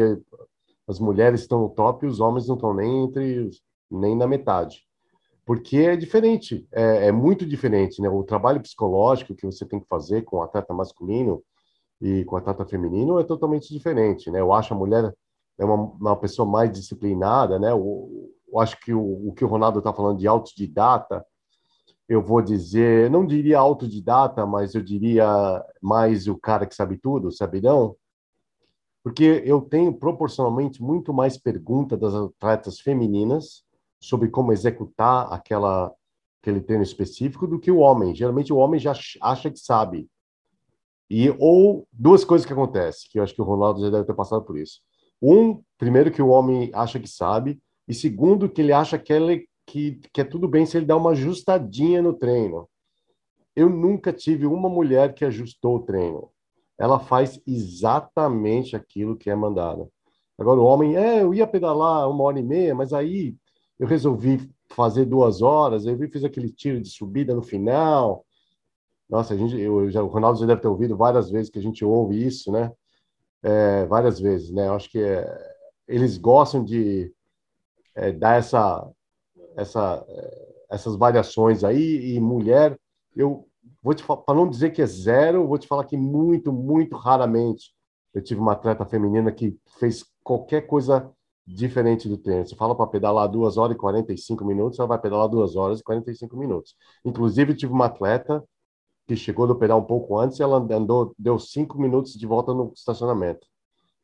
as 0.87 0.97
mulheres 0.97 1.41
estão 1.41 1.59
no 1.61 1.69
top 1.69 2.05
e 2.05 2.09
os 2.09 2.21
homens 2.21 2.47
não 2.47 2.55
estão 2.55 2.73
nem 2.73 3.03
entre 3.03 3.49
nem 3.91 4.15
na 4.15 4.25
metade. 4.25 4.85
Porque 5.45 5.77
é 5.77 5.95
diferente 5.97 6.65
é, 6.71 7.07
é, 7.07 7.11
muito 7.11 7.45
diferente 7.45 8.01
né? 8.01 8.09
O 8.09 8.23
trabalho 8.23 8.61
psicológico 8.61 9.35
que 9.35 9.45
você 9.45 9.65
tem 9.65 9.79
que 9.79 9.87
fazer 9.87 10.21
com 10.23 10.37
o 10.37 10.41
atleta 10.41 10.73
masculino 10.73 11.43
e 12.01 12.23
com 12.23 12.35
o 12.35 12.37
atleta 12.37 12.65
feminino 12.65 13.19
é 13.19 13.25
totalmente 13.25 13.73
diferente 13.73 14.31
né? 14.31 14.39
Eu 14.39 14.53
acho 14.53 14.73
a 14.73 14.77
mulher 14.77 15.13
é 15.59 15.65
uma, 15.65 15.75
uma 15.75 16.15
pessoa 16.15 16.47
mais 16.47 16.71
disciplinada 16.71 17.59
né? 17.59 17.71
Eu, 17.71 18.09
eu 18.47 18.59
acho 18.59 18.79
que 18.79 18.93
o, 18.93 19.27
o 19.27 19.33
que 19.33 19.43
o 19.43 19.47
Ronaldo 19.49 19.79
está 19.79 19.93
falando 19.93 20.17
de 20.17 20.27
autodidata 20.27 21.25
eu 22.07 22.21
vou 22.21 22.41
dizer, 22.41 23.09
não 23.09 23.25
diria 23.25 23.59
autodidata, 23.59 24.45
mas 24.45 24.73
eu 24.73 24.81
diria 24.81 25.27
mais 25.81 26.27
o 26.27 26.37
cara 26.37 26.65
que 26.65 26.75
sabe 26.75 26.97
tudo, 26.97 27.31
sabe 27.31 27.61
não? 27.61 27.95
Porque 29.03 29.43
eu 29.45 29.61
tenho 29.61 29.93
proporcionalmente 29.93 30.81
muito 30.81 31.13
mais 31.13 31.37
perguntas 31.37 31.99
das 31.99 32.13
atletas 32.13 32.79
femininas 32.79 33.63
sobre 33.99 34.29
como 34.29 34.51
executar 34.51 35.31
aquela 35.31 35.93
aquele 36.41 36.61
treino 36.61 36.83
específico 36.83 37.45
do 37.45 37.59
que 37.59 37.69
o 37.69 37.79
homem. 37.79 38.15
Geralmente 38.15 38.53
o 38.53 38.57
homem 38.57 38.79
já 38.79 38.93
acha 39.21 39.51
que 39.51 39.59
sabe. 39.59 40.07
E 41.09 41.29
ou 41.39 41.87
duas 41.91 42.23
coisas 42.23 42.45
que 42.45 42.53
acontecem, 42.53 43.09
que 43.11 43.19
eu 43.19 43.23
acho 43.23 43.33
que 43.33 43.41
o 43.41 43.45
Ronaldo 43.45 43.81
já 43.81 43.89
deve 43.89 44.05
ter 44.05 44.13
passado 44.13 44.43
por 44.43 44.57
isso. 44.57 44.81
Um, 45.21 45.61
primeiro 45.77 46.11
que 46.11 46.21
o 46.21 46.27
homem 46.27 46.69
acha 46.73 46.99
que 46.99 47.07
sabe, 47.07 47.61
e 47.87 47.93
segundo 47.93 48.49
que 48.49 48.61
ele 48.61 48.71
acha 48.71 48.97
que 48.97 49.11
ele 49.11 49.47
que, 49.67 49.99
que 50.13 50.21
é 50.21 50.23
tudo 50.23 50.47
bem 50.47 50.65
se 50.65 50.77
ele 50.77 50.85
dá 50.85 50.95
uma 50.95 51.11
ajustadinha 51.11 52.01
no 52.01 52.13
treino. 52.13 52.67
Eu 53.55 53.69
nunca 53.69 54.13
tive 54.13 54.47
uma 54.47 54.69
mulher 54.69 55.13
que 55.13 55.25
ajustou 55.25 55.75
o 55.75 55.83
treino. 55.83 56.31
Ela 56.79 56.99
faz 56.99 57.39
exatamente 57.45 58.75
aquilo 58.75 59.17
que 59.17 59.29
é 59.29 59.35
mandado. 59.35 59.91
Agora, 60.37 60.59
o 60.59 60.63
homem, 60.65 60.95
é, 60.95 61.21
eu 61.21 61.33
ia 61.33 61.47
pedalar 61.47 62.09
uma 62.09 62.23
hora 62.23 62.39
e 62.39 62.43
meia, 62.43 62.73
mas 62.73 62.93
aí 62.93 63.35
eu 63.79 63.87
resolvi 63.87 64.49
fazer 64.69 65.05
duas 65.05 65.41
horas, 65.41 65.85
eu 65.85 65.97
fiz 66.09 66.23
aquele 66.23 66.51
tiro 66.51 66.79
de 66.81 66.89
subida 66.89 67.33
no 67.33 67.41
final. 67.41 68.25
Nossa, 69.09 69.33
a 69.33 69.37
gente, 69.37 69.59
eu, 69.59 69.89
já, 69.89 70.03
o 70.03 70.07
Ronaldo 70.07 70.39
já 70.39 70.45
deve 70.45 70.61
ter 70.61 70.67
ouvido 70.67 70.95
várias 70.95 71.29
vezes 71.29 71.49
que 71.49 71.59
a 71.59 71.61
gente 71.61 71.83
ouve 71.83 72.25
isso, 72.25 72.51
né? 72.51 72.71
É, 73.43 73.85
várias 73.85 74.19
vezes, 74.19 74.51
né? 74.51 74.67
Eu 74.67 74.73
acho 74.73 74.89
que 74.89 74.99
é, 74.99 75.25
eles 75.87 76.17
gostam 76.17 76.63
de 76.63 77.11
é, 77.95 78.11
dar 78.11 78.37
essa 78.37 78.87
essa, 79.57 80.05
essas 80.69 80.95
variações 80.95 81.63
aí, 81.63 82.15
e 82.15 82.19
mulher, 82.19 82.79
eu 83.15 83.47
vou 83.81 83.93
te 83.93 84.03
para 84.05 84.35
não 84.35 84.49
dizer 84.49 84.71
que 84.71 84.81
é 84.81 84.85
zero, 84.85 85.47
vou 85.47 85.57
te 85.57 85.67
falar 85.67 85.85
que 85.85 85.97
muito, 85.97 86.53
muito 86.53 86.95
raramente 86.95 87.73
eu 88.13 88.23
tive 88.23 88.39
uma 88.39 88.53
atleta 88.53 88.85
feminina 88.85 89.31
que 89.31 89.57
fez 89.79 90.05
qualquer 90.23 90.61
coisa 90.67 91.11
diferente 91.45 92.09
do 92.09 92.17
treino. 92.17 92.45
Você 92.45 92.55
fala 92.55 92.75
para 92.75 92.87
pedalar 92.87 93.27
2 93.29 93.57
horas 93.57 93.75
e 93.75 93.79
45 93.79 94.43
minutos, 94.45 94.79
ela 94.79 94.87
vai 94.87 94.99
pedalar 94.99 95.29
2 95.29 95.55
horas 95.55 95.79
e 95.79 95.83
45 95.83 96.35
minutos. 96.35 96.75
Inclusive, 97.05 97.55
tive 97.55 97.71
uma 97.71 97.85
atleta 97.85 98.43
que 99.07 99.15
chegou 99.15 99.47
do 99.47 99.55
pedal 99.55 99.79
um 99.79 99.85
pouco 99.85 100.17
antes 100.17 100.39
ela 100.39 100.57
andou, 100.57 101.13
deu 101.17 101.39
5 101.39 101.79
minutos 101.79 102.13
de 102.13 102.25
volta 102.27 102.53
no 102.53 102.73
estacionamento 102.75 103.47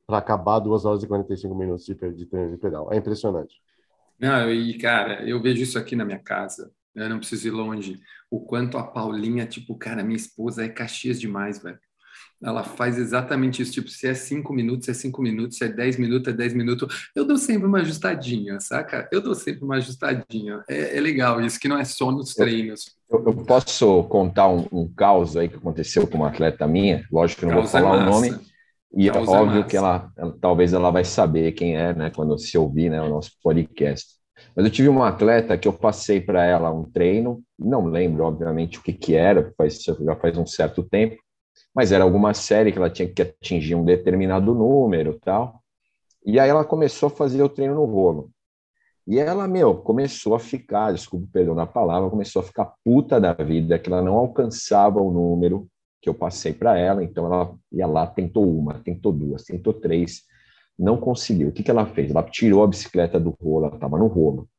para 0.08 0.18
acabar 0.20 0.60
2 0.60 0.86
horas 0.86 1.04
e 1.04 1.08
45 1.08 1.56
minutos 1.56 1.86
de, 1.86 1.96
de 1.96 2.26
treino 2.26 2.52
de 2.52 2.58
pedal. 2.58 2.92
É 2.92 2.98
impressionante. 2.98 3.56
Não, 4.20 4.52
e 4.52 4.78
cara, 4.78 5.28
eu 5.28 5.42
vejo 5.42 5.64
isso 5.64 5.78
aqui 5.78 5.96
na 5.96 6.06
minha 6.06 6.20
casa. 6.20 6.72
Eu 6.96 7.10
não 7.10 7.20
preciso 7.20 7.48
ir 7.48 7.52
longe. 7.52 8.00
O 8.30 8.40
quanto 8.40 8.78
a 8.78 8.84
Paulinha, 8.84 9.46
tipo, 9.46 9.76
cara, 9.76 10.04
minha 10.04 10.16
esposa 10.16 10.64
é 10.64 10.70
Caxias 10.70 11.20
demais, 11.20 11.62
velho. 11.62 11.80
Ela 12.44 12.64
faz 12.64 12.98
exatamente 12.98 13.62
isso. 13.62 13.72
Tipo, 13.72 13.90
se 13.90 14.06
é 14.06 14.14
cinco 14.14 14.54
minutos, 14.54 14.90
é 14.90 14.94
cinco 14.94 15.22
minutos. 15.22 15.58
Se 15.58 15.64
é 15.64 15.70
dez 15.70 15.98
minutos, 15.98 16.28
é 16.28 16.36
dez 16.36 16.54
minutos. 16.54 17.10
Eu 17.16 17.26
dou 17.26 17.38
sempre 17.38 17.68
uma 17.68 17.80
ajustadinha, 17.80 18.60
saca? 18.60 19.08
Eu 19.12 19.22
dou 19.22 19.34
sempre 19.34 19.64
uma 19.64 19.78
ajustadinha. 19.78 20.64
É, 20.70 20.98
é 20.98 21.02
legal 21.02 21.42
isso, 21.42 21.60
que 21.60 21.70
não 21.70 21.78
é 21.78 21.86
só 21.86 22.12
nos 22.12 22.34
treinos. 22.34 22.96
Eu, 23.10 23.24
eu 23.26 23.34
posso 23.46 24.04
contar 24.04 24.50
um, 24.50 24.68
um, 24.72 24.88
caos 24.94 25.38
aí 25.38 25.48
que 25.48 25.56
aconteceu 25.56 26.06
com 26.06 26.18
uma 26.18 26.28
atleta 26.28 26.68
minha. 26.68 27.06
Lógico 27.12 27.42
que 27.42 27.46
não 27.48 27.56
vou 27.56 27.68
falar 27.68 27.94
o 27.94 28.06
nome 28.06 28.53
e 28.96 29.10
é 29.10 29.12
óbvio 29.12 29.46
massa. 29.46 29.64
que 29.64 29.78
ela, 29.78 30.12
ela, 30.16 30.38
talvez 30.40 30.72
ela 30.72 30.92
vai 30.92 31.04
saber 31.04 31.52
quem 31.54 31.76
é, 31.76 31.94
né, 31.94 32.12
quando 32.16 32.38
se 32.38 32.58
ouvir, 32.58 32.90
né, 32.90 33.02
o 33.02 33.10
nosso 33.10 33.32
podcast. 33.42 34.14
Mas 34.56 34.66
eu 34.66 34.72
tive 34.72 34.88
uma 34.88 35.08
atleta 35.08 35.58
que 35.58 35.68
eu 35.68 35.74
passei 35.74 36.22
para 36.22 36.46
ela 36.46 36.72
um 36.72 36.84
treino, 36.84 37.42
não 37.58 37.86
lembro, 37.86 38.24
obviamente, 38.24 38.78
o 38.78 38.84
que 38.84 38.94
que 38.94 39.16
era, 39.16 39.52
faz, 39.58 39.82
já 39.82 40.16
faz 40.16 40.38
um 40.38 40.46
certo 40.46 40.84
tempo, 40.84 41.18
mas 41.74 41.92
era 41.92 42.04
alguma 42.04 42.34
série 42.34 42.72
que 42.72 42.78
ela 42.78 42.90
tinha 42.90 43.08
que 43.08 43.22
atingir 43.22 43.74
um 43.74 43.84
determinado 43.84 44.54
número 44.54 45.20
tal. 45.20 45.62
E 46.26 46.40
aí 46.40 46.50
ela 46.50 46.64
começou 46.64 47.08
a 47.08 47.10
fazer 47.10 47.42
o 47.42 47.50
treino 47.50 47.76
no 47.76 47.86
rolo. 47.86 48.30
E 49.06 49.20
ela, 49.20 49.48
meu, 49.48 49.76
começou 49.76 50.36
a 50.36 50.40
ficar, 50.40 50.94
desculpa 50.94 51.26
o 51.26 51.30
perdão 51.30 51.56
da 51.56 51.66
palavra, 51.66 52.10
começou 52.10 52.42
a 52.42 52.46
ficar 52.46 52.74
puta 52.86 53.20
da 53.20 53.34
vida, 53.34 53.78
que 53.78 53.90
ela 53.90 54.02
não 54.02 54.16
alcançava 54.16 55.02
o 55.02 55.12
número, 55.12 55.68
que 56.04 56.10
eu 56.10 56.14
passei 56.14 56.52
para 56.52 56.78
ela, 56.78 57.02
então 57.02 57.26
ela 57.26 57.56
ia 57.72 57.88
lá, 57.88 58.06
tentou 58.06 58.46
uma, 58.46 58.74
tentou 58.80 59.14
duas, 59.14 59.46
tentou 59.46 59.74
três, 59.74 60.24
não 60.78 60.98
conseguiu. 60.98 61.48
O 61.48 61.52
que, 61.54 61.64
que 61.64 61.72
ela 61.72 61.86
fez? 61.86 62.12
Ela 62.12 62.24
tirou 62.24 62.62
a 62.62 62.68
bicicleta 62.68 63.18
do 63.18 63.30
rolo, 63.42 63.68
ela 63.68 63.76
estava 63.76 63.98
no 63.98 64.08
rolo. 64.08 64.50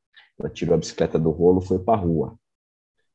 Ela 0.40 0.48
tirou 0.48 0.74
a 0.74 0.78
bicicleta 0.78 1.18
do 1.18 1.30
rolo 1.30 1.60
foi 1.60 1.78
para 1.78 1.98
a 1.98 2.02
rua. 2.02 2.34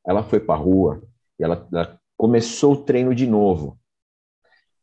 Ela 0.06 0.22
foi 0.22 0.40
para 0.40 0.54
a 0.54 0.58
rua 0.60 1.02
e 1.40 1.44
ela, 1.44 1.68
ela 1.74 2.00
começou 2.16 2.74
o 2.74 2.84
treino 2.84 3.16
de 3.16 3.26
novo. 3.26 3.80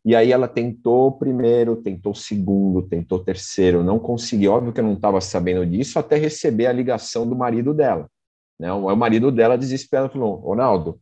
E 0.04 0.16
aí 0.16 0.32
ela 0.32 0.48
tentou 0.48 1.12
primeiro, 1.12 1.76
tentou 1.76 2.16
segundo, 2.16 2.82
tentou 2.82 3.22
terceiro, 3.22 3.84
não 3.84 4.00
conseguiu. 4.00 4.54
Óbvio 4.54 4.72
que 4.72 4.80
eu 4.80 4.84
não 4.84 4.94
estava 4.94 5.20
sabendo 5.20 5.64
disso 5.64 6.00
até 6.00 6.16
receber 6.16 6.66
a 6.66 6.72
ligação 6.72 7.28
do 7.28 7.36
marido 7.36 7.72
dela. 7.72 8.10
Né? 8.58 8.72
O 8.72 8.96
marido 8.96 9.30
dela 9.30 9.56
desesperado 9.56 10.12
falou: 10.12 10.34
Ronaldo, 10.34 11.00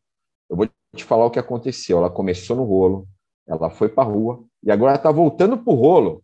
eu 0.50 0.56
vou 0.56 0.68
te 0.94 1.04
falar 1.04 1.26
o 1.26 1.30
que 1.30 1.38
aconteceu. 1.38 1.98
Ela 1.98 2.10
começou 2.10 2.56
no 2.56 2.64
rolo, 2.64 3.06
ela 3.46 3.70
foi 3.70 3.88
para 3.88 4.04
a 4.04 4.06
rua 4.06 4.44
e 4.62 4.70
agora 4.70 4.94
está 4.94 5.10
voltando 5.10 5.58
para 5.58 5.72
o 5.72 5.76
rolo. 5.76 6.22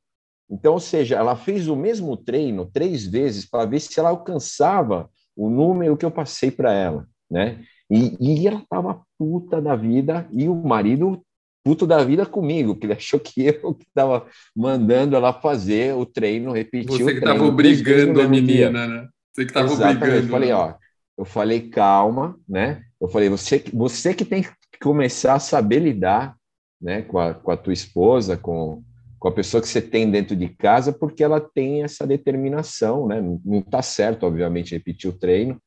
Então, 0.50 0.74
ou 0.74 0.80
seja, 0.80 1.16
ela 1.16 1.36
fez 1.36 1.68
o 1.68 1.76
mesmo 1.76 2.16
treino 2.16 2.66
três 2.66 3.06
vezes 3.06 3.48
para 3.48 3.64
ver 3.66 3.80
se 3.80 3.98
ela 4.00 4.08
alcançava 4.08 5.08
o 5.36 5.48
número 5.48 5.96
que 5.96 6.04
eu 6.04 6.10
passei 6.10 6.50
para 6.50 6.72
ela, 6.72 7.06
né? 7.30 7.62
E, 7.90 8.16
e 8.20 8.46
ela 8.46 8.60
estava 8.60 9.00
puta 9.18 9.60
da 9.60 9.76
vida 9.76 10.28
e 10.32 10.48
o 10.48 10.54
marido 10.54 11.22
puto 11.64 11.86
da 11.86 12.02
vida 12.02 12.24
comigo, 12.24 12.74
que 12.74 12.86
ele 12.86 12.94
achou 12.94 13.20
que 13.20 13.42
eu 13.46 13.74
que 13.74 13.84
estava 13.84 14.26
mandando 14.56 15.14
ela 15.14 15.32
fazer 15.32 15.94
o 15.94 16.06
treino, 16.06 16.52
repetir 16.52 16.88
Você 16.88 17.02
o 17.02 17.06
que 17.06 17.20
treino. 17.20 17.32
estava 17.32 17.44
obrigando 17.44 18.20
a 18.20 18.28
menina, 18.28 18.86
né? 18.86 19.08
Você 19.32 19.44
que 19.44 19.50
estava 19.50 19.72
obrigando. 19.72 20.16
Eu 20.16 20.28
falei, 20.28 20.52
ó, 20.52 20.74
eu 21.18 21.24
falei, 21.24 21.68
calma, 21.68 22.36
né? 22.48 22.82
Eu 23.00 23.08
falei, 23.08 23.28
você, 23.28 23.62
você 23.72 24.14
que 24.14 24.24
tem 24.24 24.42
que 24.42 24.50
começar 24.78 25.34
a 25.34 25.40
saber 25.40 25.80
lidar 25.80 26.36
né, 26.80 27.02
com, 27.02 27.18
a, 27.18 27.34
com 27.34 27.50
a 27.50 27.56
tua 27.56 27.72
esposa, 27.72 28.36
com, 28.36 28.82
com 29.18 29.28
a 29.28 29.32
pessoa 29.32 29.60
que 29.60 29.68
você 29.68 29.82
tem 29.82 30.10
dentro 30.10 30.34
de 30.34 30.48
casa, 30.48 30.92
porque 30.92 31.22
ela 31.22 31.40
tem 31.40 31.82
essa 31.82 32.06
determinação, 32.06 33.06
né? 33.06 33.20
Não 33.44 33.58
está 33.58 33.82
certo, 33.82 34.24
obviamente, 34.24 34.74
repetir 34.74 35.10
o 35.10 35.18
treino, 35.18 35.60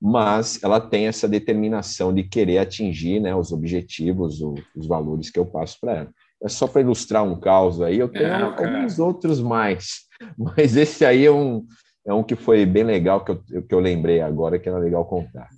mas 0.00 0.62
ela 0.62 0.80
tem 0.80 1.08
essa 1.08 1.28
determinação 1.28 2.14
de 2.14 2.22
querer 2.22 2.58
atingir 2.58 3.20
né, 3.20 3.34
os 3.34 3.52
objetivos, 3.52 4.40
o, 4.40 4.54
os 4.76 4.86
valores 4.86 5.28
que 5.28 5.38
eu 5.38 5.44
passo 5.44 5.78
para 5.80 5.96
ela. 5.96 6.10
É 6.42 6.48
só 6.48 6.66
para 6.66 6.80
ilustrar 6.80 7.22
um 7.22 7.38
caos 7.38 7.82
aí, 7.82 7.98
eu 7.98 8.08
tenho 8.08 8.24
é, 8.24 8.42
alguns 8.42 8.98
outros 8.98 9.42
mais, 9.42 10.06
mas 10.38 10.74
esse 10.76 11.04
aí 11.04 11.26
é 11.26 11.30
um, 11.30 11.66
é 12.06 12.14
um 12.14 12.22
que 12.22 12.36
foi 12.36 12.64
bem 12.64 12.84
legal, 12.84 13.22
que 13.24 13.32
eu, 13.32 13.42
que 13.62 13.74
eu 13.74 13.80
lembrei 13.80 14.20
agora, 14.20 14.58
que 14.58 14.68
era 14.68 14.78
legal 14.78 15.04
contar. 15.04 15.48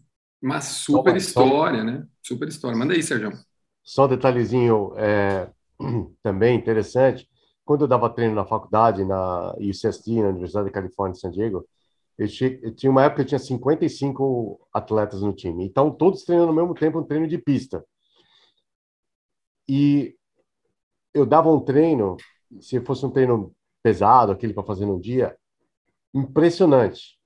Uma 0.43 0.61
super 0.61 1.15
história, 1.15 1.85
né? 1.85 2.05
Super 2.23 2.49
história. 2.49 2.77
Manda 2.77 2.95
aí, 2.95 3.03
Sérgio. 3.03 3.33
Só 3.83 4.05
um 4.05 4.09
detalhezinho 4.09 4.93
é, 4.97 5.51
também 6.23 6.57
interessante. 6.57 7.29
Quando 7.65 7.83
eu 7.83 7.89
dava 7.89 8.11
treino 8.11 8.35
na 8.35 8.45
faculdade, 8.45 9.05
na 9.05 9.55
UCSD, 9.59 10.23
na 10.23 10.29
Universidade 10.29 10.67
da 10.67 10.73
Califórnia, 10.73 11.17
em 11.17 11.21
San 11.21 11.31
Diego, 11.31 11.67
eu, 12.19 12.29
tinha, 12.29 12.59
eu 12.63 12.75
tinha 12.75 12.91
uma 12.91 13.05
época 13.05 13.23
que 13.23 13.29
tinha 13.31 13.39
55 13.39 14.69
atletas 14.73 15.23
no 15.23 15.33
time. 15.33 15.65
Então, 15.65 15.91
todos 15.91 16.25
treinando 16.25 16.51
ao 16.51 16.55
mesmo 16.55 16.75
tempo 16.75 17.01
um 17.01 17.05
treino 17.05 17.27
de 17.27 17.39
pista. 17.39 17.85
E 19.69 20.17
eu 21.15 21.27
dava 21.27 21.51
um 21.51 21.61
treino, 21.61 22.17
se 22.61 22.81
fosse 22.81 23.05
um 23.05 23.11
treino 23.11 23.55
pesado, 23.83 24.33
aquele 24.33 24.55
para 24.55 24.65
fazer 24.65 24.87
num 24.87 25.01
dia, 25.01 25.37
impressionante. 26.15 27.19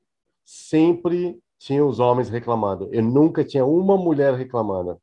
Sempre 0.45 1.39
tinha 1.67 1.85
os 1.85 1.99
homens 1.99 2.29
reclamando. 2.29 2.89
Eu 2.93 3.03
nunca 3.03 3.43
tinha 3.43 3.67
uma 3.67 3.97
mulher 3.97 4.35
reclamando. 4.35 5.01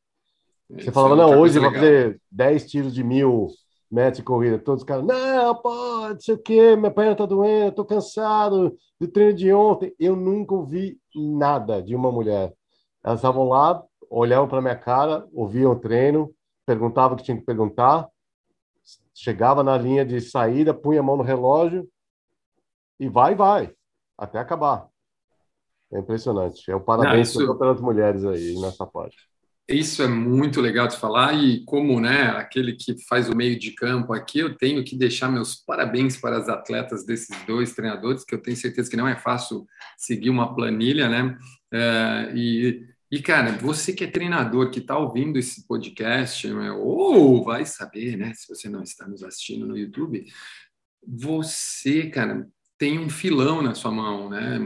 Você 0.69 0.93
falava, 0.93 1.13
é 1.13 1.17
não, 1.17 1.39
hoje 1.41 1.59
vai 1.59 1.73
fazer 1.73 2.21
10 2.31 2.71
tiros 2.71 2.93
de 2.93 3.03
mil 3.03 3.49
metros 3.91 4.19
de 4.19 4.23
corrida. 4.23 4.57
Todos 4.57 4.81
os 4.81 4.87
caras, 4.87 5.03
não, 5.03 5.55
pô, 5.55 6.07
não 6.07 6.19
sei 6.21 6.35
o 6.35 6.37
quê, 6.37 6.77
minha 6.77 6.89
perna 6.89 7.17
tá 7.17 7.25
doendo, 7.25 7.75
tô 7.75 7.83
cansado 7.83 8.77
do 8.97 9.07
treino 9.09 9.33
de 9.33 9.51
ontem. 9.51 9.93
Eu 9.99 10.15
nunca 10.15 10.55
ouvi 10.55 10.97
nada 11.13 11.83
de 11.83 11.93
uma 11.93 12.09
mulher. 12.09 12.53
Elas 13.03 13.19
estavam 13.19 13.49
lá, 13.49 13.83
olhavam 14.09 14.47
para 14.47 14.61
minha 14.61 14.77
cara, 14.77 15.27
ouviam 15.33 15.73
o 15.73 15.79
treino, 15.79 16.33
perguntavam 16.65 17.15
o 17.15 17.17
que 17.17 17.25
tinha 17.25 17.37
que 17.37 17.43
perguntar, 17.43 18.07
chegava 19.13 19.65
na 19.65 19.77
linha 19.77 20.05
de 20.05 20.21
saída, 20.21 20.73
punha 20.73 21.01
a 21.01 21.03
mão 21.03 21.17
no 21.17 21.23
relógio 21.23 21.85
e 22.97 23.09
vai, 23.09 23.35
vai, 23.35 23.69
até 24.17 24.39
acabar. 24.39 24.92
É 25.93 25.99
impressionante. 25.99 26.69
É 26.69 26.75
um 26.75 26.81
parabéns 26.81 27.33
Não, 27.35 27.43
isso... 27.43 27.57
pelas 27.57 27.79
mulheres 27.79 28.25
aí 28.25 28.59
nessa 28.59 28.85
parte. 28.85 29.17
Isso 29.67 30.03
é 30.03 30.07
muito 30.09 30.59
legal 30.59 30.89
de 30.89 30.97
falar 30.97 31.33
e 31.33 31.63
como 31.63 31.97
né, 32.01 32.23
aquele 32.31 32.73
que 32.73 33.01
faz 33.07 33.29
o 33.29 33.35
meio 33.35 33.57
de 33.57 33.71
campo 33.71 34.11
aqui, 34.11 34.39
eu 34.39 34.57
tenho 34.57 34.83
que 34.83 34.93
deixar 34.93 35.29
meus 35.29 35.55
parabéns 35.55 36.17
para 36.17 36.37
as 36.37 36.49
atletas 36.49 37.05
desses 37.05 37.33
dois 37.45 37.73
treinadores, 37.73 38.25
que 38.25 38.35
eu 38.35 38.41
tenho 38.41 38.57
certeza 38.57 38.89
que 38.89 38.97
não 38.97 39.07
é 39.07 39.15
fácil 39.15 39.65
seguir 39.97 40.29
uma 40.29 40.53
planilha, 40.53 41.07
né? 41.07 41.37
É, 41.71 42.33
e, 42.35 42.85
e, 43.09 43.21
cara, 43.21 43.53
você 43.53 43.93
que 43.93 44.03
é 44.03 44.07
treinador, 44.07 44.69
que 44.69 44.79
está 44.79 44.97
ouvindo 44.97 45.39
esse 45.39 45.65
podcast, 45.65 46.45
né, 46.49 46.71
ou 46.73 47.41
vai 47.45 47.65
saber, 47.65 48.17
né, 48.17 48.33
se 48.35 48.53
você 48.53 48.67
não 48.67 48.83
está 48.83 49.07
nos 49.07 49.23
assistindo 49.23 49.65
no 49.65 49.77
YouTube, 49.77 50.25
você, 51.07 52.09
cara, 52.09 52.45
tem 52.77 52.99
um 52.99 53.09
filão 53.09 53.61
na 53.61 53.73
sua 53.73 53.91
mão, 53.91 54.29
né? 54.29 54.59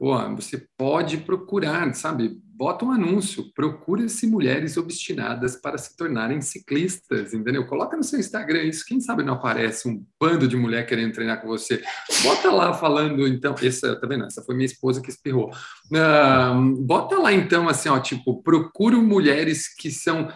Pô, 0.00 0.16
você 0.34 0.66
pode 0.78 1.18
procurar, 1.18 1.94
sabe? 1.94 2.40
Bota 2.56 2.86
um 2.86 2.90
anúncio, 2.90 3.52
procura-se 3.52 4.26
mulheres 4.26 4.78
obstinadas 4.78 5.56
para 5.56 5.76
se 5.76 5.94
tornarem 5.94 6.40
ciclistas, 6.40 7.34
entendeu? 7.34 7.66
Coloca 7.66 7.98
no 7.98 8.02
seu 8.02 8.18
Instagram 8.18 8.62
isso, 8.62 8.86
quem 8.86 8.98
sabe 8.98 9.22
não 9.22 9.34
aparece 9.34 9.86
um 9.86 10.02
bando 10.18 10.48
de 10.48 10.56
mulher 10.56 10.86
querendo 10.86 11.12
treinar 11.12 11.42
com 11.42 11.48
você. 11.48 11.82
Bota 12.22 12.50
lá 12.50 12.72
falando, 12.72 13.28
então, 13.28 13.54
essa, 13.60 13.94
tá 13.94 14.06
vendo? 14.06 14.24
Essa 14.24 14.40
foi 14.40 14.54
minha 14.54 14.64
esposa 14.64 15.02
que 15.02 15.10
espirrou. 15.10 15.50
Uh, 15.92 16.76
bota 16.82 17.18
lá, 17.18 17.30
então, 17.30 17.68
assim, 17.68 17.90
ó, 17.90 18.00
tipo, 18.00 18.42
procuro 18.42 19.02
mulheres 19.02 19.68
que 19.68 19.90
são 19.90 20.32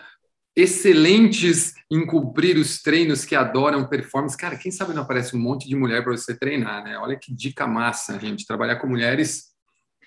excelentes 0.54 1.72
em 1.90 2.04
cumprir 2.04 2.58
os 2.58 2.82
treinos, 2.82 3.24
que 3.24 3.34
adoram 3.34 3.88
performance. 3.88 4.36
Cara, 4.36 4.58
quem 4.58 4.70
sabe 4.70 4.92
não 4.92 5.02
aparece 5.02 5.34
um 5.34 5.40
monte 5.40 5.66
de 5.66 5.74
mulher 5.74 6.04
para 6.04 6.12
você 6.14 6.38
treinar, 6.38 6.84
né? 6.84 6.98
Olha 6.98 7.18
que 7.18 7.34
dica 7.34 7.66
massa, 7.66 8.20
gente. 8.20 8.46
Trabalhar 8.46 8.76
com 8.76 8.86
mulheres 8.86 9.53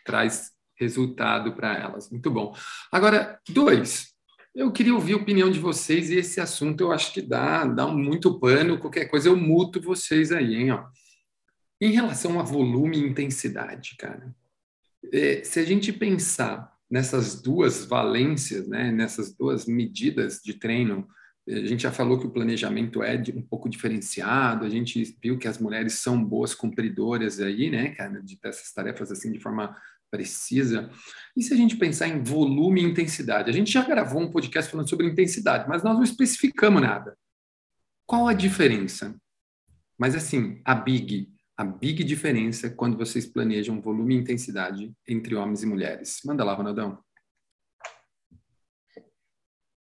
traz 0.08 0.52
resultado 0.80 1.54
para 1.54 1.76
elas. 1.76 2.10
Muito 2.10 2.32
bom. 2.32 2.56
Agora, 2.92 3.40
dois, 3.50 4.14
eu 4.56 4.72
queria 4.72 4.96
ouvir 4.96 5.14
a 5.14 5.18
opinião 5.18 5.52
de 5.52 5.60
vocês 5.60 6.10
e 6.10 6.16
esse 6.16 6.40
assunto 6.40 6.82
eu 6.82 6.92
acho 6.92 7.14
que 7.14 7.22
dá, 7.22 7.66
dá 7.66 7.86
muito 7.88 8.40
pano. 8.40 8.80
Qualquer 8.80 9.06
coisa 9.06 9.30
eu 9.30 9.36
muto 9.36 9.82
vocês 9.82 10.32
aí, 10.32 10.56
hein? 10.56 10.72
Ó. 10.72 10.86
Em 11.82 11.92
relação 11.92 12.40
a 12.40 12.44
volume 12.44 12.98
e 12.98 13.08
intensidade, 13.08 13.96
cara, 14.00 14.34
é, 15.14 15.44
se 15.44 15.60
a 15.60 15.64
gente 15.64 15.94
pensar 15.94 16.72
nessas 16.90 17.40
duas 17.40 17.86
valências, 17.86 18.68
né, 18.68 18.92
nessas 18.92 19.36
duas 19.36 19.66
medidas 19.68 20.42
de 20.44 20.54
treino, 20.56 21.08
a 21.48 21.66
gente 21.66 21.84
já 21.84 21.92
falou 21.92 22.20
que 22.20 22.26
o 22.26 22.32
planejamento 22.32 23.02
é 23.04 23.22
um 23.34 23.42
pouco 23.42 23.70
diferenciado, 23.70 24.66
a 24.66 24.70
gente 24.70 25.16
viu 25.22 25.38
que 25.38 25.48
as 25.48 25.60
mulheres 25.60 25.94
são 25.94 26.22
boas 26.22 26.54
cumpridoras 26.54 27.40
aí, 27.40 27.70
né, 27.70 27.90
cara, 27.90 28.22
de 28.22 28.38
dessas 28.42 28.74
tarefas 28.74 29.12
assim 29.12 29.32
de 29.32 29.40
forma 29.40 29.76
precisa. 30.10 30.90
E 31.36 31.44
se 31.44 31.54
a 31.54 31.58
gente 31.58 31.78
pensar 31.78 32.08
em 32.08 32.24
volume 32.24 32.82
e 32.82 32.86
intensidade? 32.86 33.50
A 33.50 33.54
gente 33.54 33.72
já 33.72 33.84
gravou 33.84 34.22
um 34.22 34.32
podcast 34.32 34.72
falando 34.72 34.90
sobre 34.90 35.08
intensidade, 35.08 35.68
mas 35.68 35.84
nós 35.84 35.96
não 35.96 36.04
especificamos 36.04 36.82
nada. 36.82 37.18
Qual 38.06 38.28
a 38.28 38.34
diferença? 38.34 39.16
Mas 39.98 40.16
assim, 40.16 40.62
a 40.64 40.76
big, 40.76 41.30
a 41.58 41.64
big 41.64 42.04
diferença 42.04 42.70
quando 42.70 42.98
vocês 42.98 43.26
planejam 43.26 43.82
volume 43.82 44.16
e 44.16 44.20
intensidade 44.20 44.94
entre 45.08 45.36
homens 45.36 45.64
e 45.64 45.66
mulheres. 45.66 46.22
Manda 46.24 46.44
lá, 46.44 46.54
Ronaldão. 46.54 47.00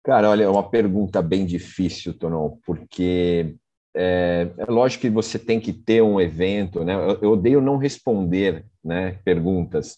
Cara, 0.04 0.30
olha, 0.30 0.44
é 0.44 0.50
uma 0.50 0.68
pergunta 0.70 1.22
bem 1.22 1.46
difícil, 1.46 2.14
Tonon, 2.14 2.58
porque 2.66 3.56
é, 3.96 4.50
é, 4.58 4.66
lógico 4.66 5.02
que 5.02 5.10
você 5.10 5.40
tem 5.40 5.60
que 5.60 5.74
ter 5.74 6.02
um 6.02 6.20
evento, 6.20 6.84
né? 6.84 6.94
Eu, 6.94 7.20
eu 7.22 7.32
odeio 7.32 7.62
não 7.62 7.78
responder, 7.78 8.66
né, 8.84 9.18
perguntas, 9.24 9.98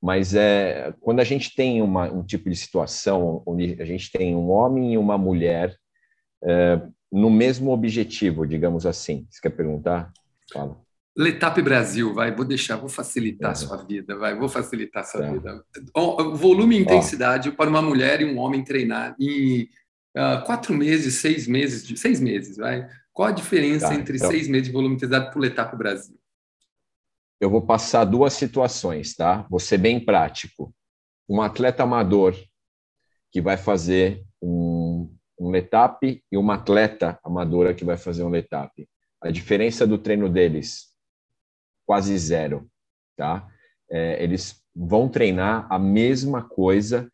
mas 0.00 0.34
é 0.34 0.92
quando 1.00 1.20
a 1.20 1.24
gente 1.24 1.54
tem 1.54 1.80
uma, 1.82 2.10
um 2.10 2.22
tipo 2.22 2.48
de 2.48 2.56
situação 2.56 3.42
onde 3.46 3.80
a 3.80 3.84
gente 3.84 4.10
tem 4.10 4.34
um 4.34 4.50
homem 4.50 4.94
e 4.94 4.98
uma 4.98 5.16
mulher 5.16 5.76
é, 6.42 6.80
no 7.10 7.30
mesmo 7.30 7.70
objetivo, 7.70 8.46
digamos 8.46 8.86
assim. 8.86 9.26
Você 9.30 9.40
quer 9.42 9.50
perguntar? 9.50 10.12
Fala. 10.52 10.76
Letap 11.16 11.60
Brasil, 11.60 12.14
vai, 12.14 12.34
vou 12.34 12.44
deixar, 12.44 12.76
vou 12.76 12.88
facilitar 12.88 13.50
a 13.50 13.54
sua 13.54 13.76
vida, 13.76 14.16
vai, 14.16 14.34
vou 14.34 14.48
facilitar 14.48 15.04
sua 15.04 15.26
é. 15.26 15.32
vida. 15.32 15.62
O, 15.94 16.34
volume 16.34 16.78
e 16.78 16.80
intensidade 16.80 17.50
Ó. 17.50 17.52
para 17.52 17.68
uma 17.68 17.82
mulher 17.82 18.22
e 18.22 18.24
um 18.24 18.38
homem 18.38 18.64
treinar 18.64 19.14
em 19.20 19.68
uh, 20.16 20.42
quatro 20.46 20.72
meses, 20.72 21.16
seis 21.16 21.46
meses, 21.46 22.00
seis 22.00 22.18
meses, 22.18 22.56
vai. 22.56 22.88
Qual 23.12 23.28
a 23.28 23.32
diferença 23.32 23.88
tá, 23.88 23.94
entre 23.94 24.16
então, 24.16 24.30
seis 24.30 24.48
meses 24.48 24.68
de 24.68 24.72
volume 24.72 24.94
utilizado 24.94 25.30
por 25.30 25.44
etapa 25.44 25.76
Brasil? 25.76 26.18
Eu 27.40 27.50
vou 27.50 27.60
passar 27.60 28.04
duas 28.04 28.32
situações, 28.32 29.14
tá? 29.14 29.46
Vou 29.50 29.60
ser 29.60 29.78
bem 29.78 30.02
prático. 30.02 30.74
Um 31.28 31.42
atleta 31.42 31.82
amador 31.82 32.34
que 33.30 33.40
vai 33.40 33.56
fazer 33.56 34.24
um, 34.40 35.12
um 35.38 35.50
letap 35.50 36.22
e 36.30 36.36
uma 36.36 36.54
atleta 36.54 37.18
amadora 37.24 37.74
que 37.74 37.84
vai 37.84 37.96
fazer 37.96 38.22
um 38.22 38.28
letap. 38.28 38.88
A 39.20 39.30
diferença 39.30 39.86
do 39.86 39.98
treino 39.98 40.28
deles, 40.28 40.88
quase 41.84 42.16
zero, 42.16 42.70
tá? 43.16 43.46
É, 43.90 44.22
eles 44.22 44.62
vão 44.74 45.08
treinar 45.08 45.66
a 45.70 45.78
mesma 45.78 46.42
coisa 46.42 47.10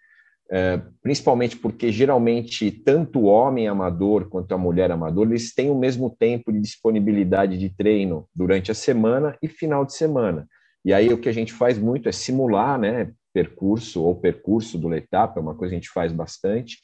é, 0.50 0.80
principalmente 1.02 1.56
porque 1.56 1.92
geralmente 1.92 2.70
tanto 2.70 3.20
o 3.20 3.24
homem 3.24 3.68
amador 3.68 4.28
quanto 4.28 4.52
a 4.52 4.58
mulher 4.58 4.90
amador 4.90 5.26
eles 5.26 5.54
têm 5.54 5.70
o 5.70 5.78
mesmo 5.78 6.08
tempo 6.18 6.50
de 6.50 6.60
disponibilidade 6.60 7.58
de 7.58 7.68
treino 7.68 8.26
durante 8.34 8.70
a 8.70 8.74
semana 8.74 9.36
e 9.42 9.48
final 9.48 9.84
de 9.84 9.94
semana. 9.94 10.48
E 10.84 10.92
aí 10.92 11.12
o 11.12 11.18
que 11.18 11.28
a 11.28 11.32
gente 11.32 11.52
faz 11.52 11.78
muito 11.78 12.08
é 12.08 12.12
simular, 12.12 12.78
né, 12.78 13.12
percurso 13.32 14.02
ou 14.02 14.16
percurso 14.16 14.78
do 14.78 14.88
Letap, 14.88 15.36
é 15.36 15.40
uma 15.40 15.54
coisa 15.54 15.70
que 15.70 15.76
a 15.76 15.80
gente 15.80 15.90
faz 15.90 16.12
bastante 16.12 16.78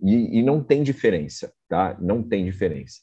e, 0.00 0.38
e 0.38 0.42
não 0.42 0.62
tem 0.62 0.82
diferença, 0.82 1.52
tá? 1.68 1.96
Não 2.00 2.22
tem 2.22 2.44
diferença. 2.44 3.00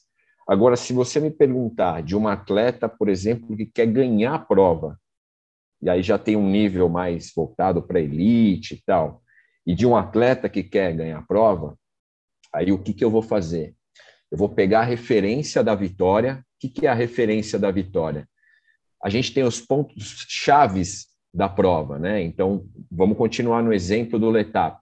Agora, 0.47 0.75
se 0.75 0.93
você 0.93 1.19
me 1.19 1.29
perguntar 1.29 2.01
de 2.01 2.15
uma 2.15 2.33
atleta, 2.33 2.89
por 2.89 3.09
exemplo, 3.09 3.55
que 3.55 3.65
quer 3.65 3.85
ganhar 3.85 4.33
a 4.33 4.39
prova, 4.39 4.97
e 5.81 5.89
aí 5.89 6.01
já 6.01 6.17
tem 6.17 6.35
um 6.35 6.49
nível 6.49 6.89
mais 6.89 7.31
voltado 7.35 7.83
para 7.83 7.99
elite 7.99 8.75
e 8.75 8.81
tal, 8.85 9.21
e 9.67 9.75
de 9.75 9.85
um 9.85 9.97
atleta 9.97 10.47
que 10.47 10.63
quer 10.63 10.95
ganhar 10.95 11.19
a 11.19 11.23
prova, 11.23 11.77
aí 12.55 12.71
o 12.71 12.81
que, 12.81 12.93
que 12.93 13.03
eu 13.03 13.11
vou 13.11 13.21
fazer? 13.21 13.75
Eu 14.31 14.37
vou 14.37 14.47
pegar 14.47 14.79
a 14.79 14.85
referência 14.85 15.61
da 15.61 15.75
vitória. 15.75 16.35
O 16.35 16.59
que, 16.61 16.69
que 16.69 16.87
é 16.87 16.89
a 16.89 16.93
referência 16.93 17.59
da 17.59 17.69
vitória? 17.69 18.25
A 19.03 19.09
gente 19.09 19.33
tem 19.33 19.43
os 19.43 19.59
pontos 19.59 20.25
chaves 20.29 21.07
da 21.33 21.49
prova, 21.49 21.99
né? 21.99 22.23
Então, 22.23 22.65
vamos 22.89 23.17
continuar 23.17 23.61
no 23.61 23.73
exemplo 23.73 24.17
do 24.17 24.29
Letap. 24.29 24.79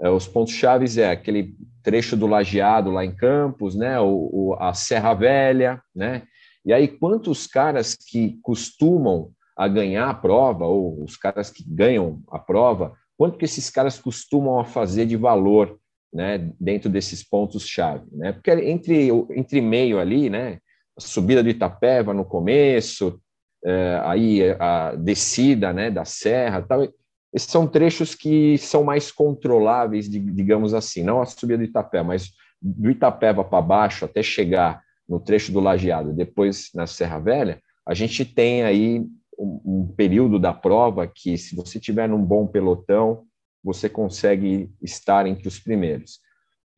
É, 0.00 0.08
os 0.08 0.28
pontos 0.28 0.54
chaves 0.54 0.96
é 0.96 1.10
aquele 1.10 1.56
trecho 1.82 2.16
do 2.16 2.28
lajeado 2.28 2.90
lá 2.90 3.04
em 3.04 3.14
Campos, 3.14 3.74
né? 3.74 3.98
O, 3.98 4.30
o, 4.32 4.54
a 4.60 4.72
Serra 4.74 5.12
Velha, 5.12 5.82
né? 5.94 6.22
E 6.64 6.72
aí, 6.72 6.86
quantos 6.86 7.48
caras 7.48 7.96
que 7.96 8.38
costumam 8.42 9.32
a 9.56 9.66
ganhar 9.66 10.08
a 10.08 10.14
prova, 10.14 10.66
ou 10.66 11.02
os 11.02 11.16
caras 11.16 11.50
que 11.50 11.64
ganham 11.66 12.22
a 12.30 12.38
prova, 12.38 12.96
quanto 13.16 13.38
que 13.38 13.44
esses 13.44 13.70
caras 13.70 13.98
costumam 13.98 14.64
fazer 14.64 15.06
de 15.06 15.16
valor 15.16 15.78
né, 16.12 16.50
dentro 16.60 16.90
desses 16.90 17.22
pontos-chave? 17.22 18.04
Né? 18.12 18.32
Porque 18.32 18.50
entre, 18.50 19.08
entre 19.30 19.60
meio 19.60 19.98
ali, 19.98 20.28
né, 20.30 20.58
a 20.96 21.00
subida 21.00 21.42
do 21.42 21.48
Itapeva 21.48 22.14
no 22.14 22.24
começo, 22.24 23.20
é, 23.64 24.00
aí 24.04 24.42
a 24.58 24.94
descida 24.94 25.72
né, 25.72 25.90
da 25.90 26.04
serra, 26.04 26.62
tal, 26.62 26.86
esses 27.32 27.50
são 27.50 27.66
trechos 27.66 28.14
que 28.14 28.56
são 28.58 28.84
mais 28.84 29.10
controláveis, 29.10 30.08
digamos 30.08 30.72
assim, 30.72 31.02
não 31.02 31.20
a 31.20 31.26
subida 31.26 31.58
do 31.58 31.64
Itapeva, 31.64 32.04
mas 32.04 32.30
do 32.62 32.90
Itapeva 32.90 33.42
para 33.42 33.60
baixo 33.60 34.04
até 34.04 34.22
chegar 34.22 34.80
no 35.08 35.18
trecho 35.18 35.52
do 35.52 35.60
Lajeado, 35.60 36.12
depois 36.12 36.70
na 36.74 36.86
Serra 36.86 37.18
Velha, 37.18 37.60
a 37.86 37.92
gente 37.92 38.24
tem 38.24 38.62
aí 38.62 39.04
um, 39.38 39.60
um 39.64 39.94
período 39.96 40.38
da 40.38 40.52
prova 40.52 41.06
que, 41.06 41.36
se 41.36 41.54
você 41.54 41.78
tiver 41.80 42.08
num 42.08 42.24
bom 42.24 42.46
pelotão, 42.46 43.24
você 43.62 43.88
consegue 43.88 44.70
estar 44.82 45.26
entre 45.26 45.48
os 45.48 45.58
primeiros. 45.58 46.20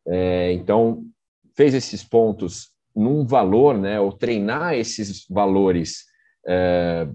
É, 0.07 0.53
então, 0.53 1.05
fez 1.57 1.75
esses 1.75 2.05
pontos 2.05 2.71
num 2.95 3.27
valor, 3.27 3.77
né, 3.77 4.01
ou 4.01 4.13
treinar 4.13 4.75
esses 4.75 5.27
valores 5.29 6.05
é, 6.47 7.09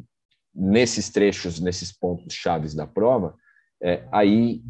nesses 0.53 1.09
trechos, 1.09 1.59
nesses 1.59 1.91
pontos 1.91 2.33
chaves 2.33 2.75
da 2.75 2.85
prova, 2.85 3.35
é, 3.81 4.05
aí 4.11 4.61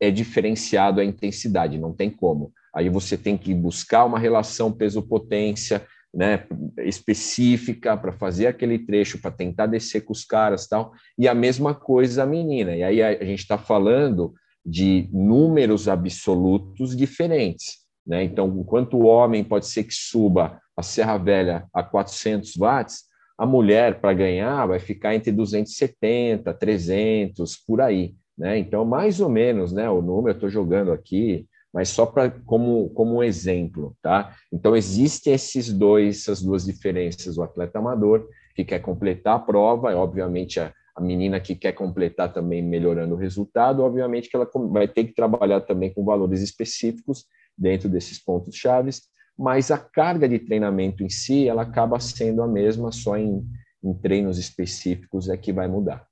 é 0.00 0.10
diferenciado 0.10 1.00
a 1.00 1.04
intensidade, 1.04 1.78
não 1.78 1.94
tem 1.94 2.10
como. 2.10 2.52
Aí 2.74 2.88
você 2.88 3.16
tem 3.16 3.38
que 3.38 3.54
buscar 3.54 4.04
uma 4.04 4.18
relação 4.18 4.72
peso-potência, 4.72 5.86
né, 6.14 6.46
específica 6.78 7.96
para 7.96 8.12
fazer 8.12 8.46
aquele 8.46 8.78
trecho, 8.78 9.20
para 9.20 9.30
tentar 9.30 9.66
descer 9.66 10.02
com 10.02 10.12
os 10.12 10.24
caras 10.24 10.68
tal, 10.68 10.92
e 11.18 11.26
a 11.26 11.34
mesma 11.34 11.74
coisa 11.74 12.22
a 12.22 12.26
menina. 12.26 12.76
E 12.76 12.82
aí 12.82 13.02
a, 13.02 13.24
gente 13.24 13.40
está 13.40 13.58
falando 13.58 14.32
de 14.64 15.08
números 15.12 15.88
absolutos 15.88 16.96
diferentes. 16.96 17.78
Né? 18.06 18.22
Então, 18.22 18.46
enquanto 18.60 18.96
o 18.96 19.06
homem 19.06 19.42
pode 19.42 19.66
ser 19.66 19.84
que 19.84 19.94
suba 19.94 20.60
a 20.76 20.82
Serra 20.82 21.18
Velha 21.18 21.66
a 21.72 21.82
400 21.82 22.56
watts, 22.56 23.04
a 23.36 23.44
mulher, 23.44 24.00
para 24.00 24.12
ganhar, 24.14 24.66
vai 24.66 24.78
ficar 24.78 25.14
entre 25.14 25.32
270, 25.32 26.54
300, 26.54 27.56
por 27.56 27.80
aí. 27.80 28.14
Né? 28.38 28.58
Então, 28.58 28.84
mais 28.84 29.20
ou 29.20 29.28
menos, 29.28 29.72
né, 29.72 29.90
o 29.90 30.00
número, 30.00 30.28
eu 30.28 30.34
estou 30.34 30.48
jogando 30.48 30.92
aqui, 30.92 31.46
mas 31.74 31.88
só 31.88 32.06
para 32.06 32.30
como, 32.46 32.88
como 32.90 33.16
um 33.16 33.22
exemplo, 33.22 33.96
tá? 34.00 34.36
Então 34.52 34.76
existem 34.76 35.34
esses 35.34 35.72
dois, 35.72 36.20
essas 36.20 36.40
duas 36.40 36.64
diferenças, 36.64 37.36
o 37.36 37.42
atleta 37.42 37.80
amador 37.80 38.28
que 38.54 38.64
quer 38.64 38.78
completar 38.78 39.34
a 39.34 39.40
prova, 39.40 39.90
e 39.90 39.94
obviamente 39.96 40.60
a, 40.60 40.72
a 40.94 41.00
menina 41.00 41.40
que 41.40 41.56
quer 41.56 41.72
completar 41.72 42.32
também 42.32 42.62
melhorando 42.62 43.16
o 43.16 43.18
resultado, 43.18 43.82
obviamente 43.82 44.30
que 44.30 44.36
ela 44.36 44.48
vai 44.70 44.86
ter 44.86 45.02
que 45.02 45.14
trabalhar 45.14 45.62
também 45.62 45.92
com 45.92 46.04
valores 46.04 46.40
específicos 46.40 47.26
dentro 47.58 47.88
desses 47.88 48.22
pontos 48.22 48.54
chaves, 48.54 49.02
mas 49.36 49.72
a 49.72 49.78
carga 49.78 50.28
de 50.28 50.38
treinamento 50.38 51.02
em 51.02 51.10
si, 51.10 51.48
ela 51.48 51.62
acaba 51.62 51.98
sendo 51.98 52.40
a 52.40 52.46
mesma, 52.46 52.92
só 52.92 53.16
em, 53.16 53.44
em 53.82 53.92
treinos 53.94 54.38
específicos 54.38 55.28
é 55.28 55.36
que 55.36 55.52
vai 55.52 55.66
mudar. 55.66 56.06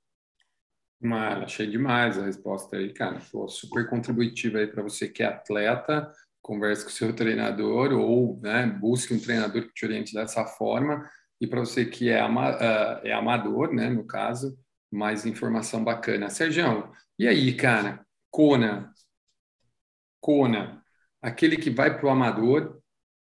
Mara, 1.03 1.43
achei 1.43 1.67
demais 1.67 2.17
a 2.17 2.25
resposta 2.25 2.77
aí, 2.77 2.93
cara. 2.93 3.19
Pô, 3.29 3.47
super 3.49 3.89
contributiva 3.89 4.59
aí 4.59 4.67
para 4.67 4.81
você 4.81 5.09
que 5.09 5.21
é 5.21 5.25
atleta, 5.25 6.09
converse 6.41 6.83
com 6.83 6.89
o 6.89 6.93
seu 6.93 7.11
treinador 7.13 7.91
ou 7.91 8.39
né, 8.41 8.65
busque 8.65 9.13
um 9.13 9.19
treinador 9.19 9.63
que 9.63 9.73
te 9.73 9.85
oriente 9.85 10.13
dessa 10.13 10.45
forma. 10.45 11.09
E 11.41 11.47
para 11.47 11.59
você 11.59 11.85
que 11.85 12.09
é, 12.09 12.21
ama, 12.21 12.51
uh, 12.55 13.05
é 13.05 13.11
amador, 13.11 13.73
né, 13.73 13.89
no 13.89 14.07
caso, 14.07 14.57
mais 14.89 15.25
informação 15.25 15.83
bacana. 15.83 16.29
Sérgio, 16.29 16.89
e 17.19 17.27
aí, 17.27 17.53
cara? 17.53 18.05
Kona. 18.31 18.93
Kona. 20.21 20.81
Aquele 21.21 21.57
que 21.57 21.69
vai 21.69 21.97
para 21.97 22.05
o 22.05 22.09
amador 22.09 22.79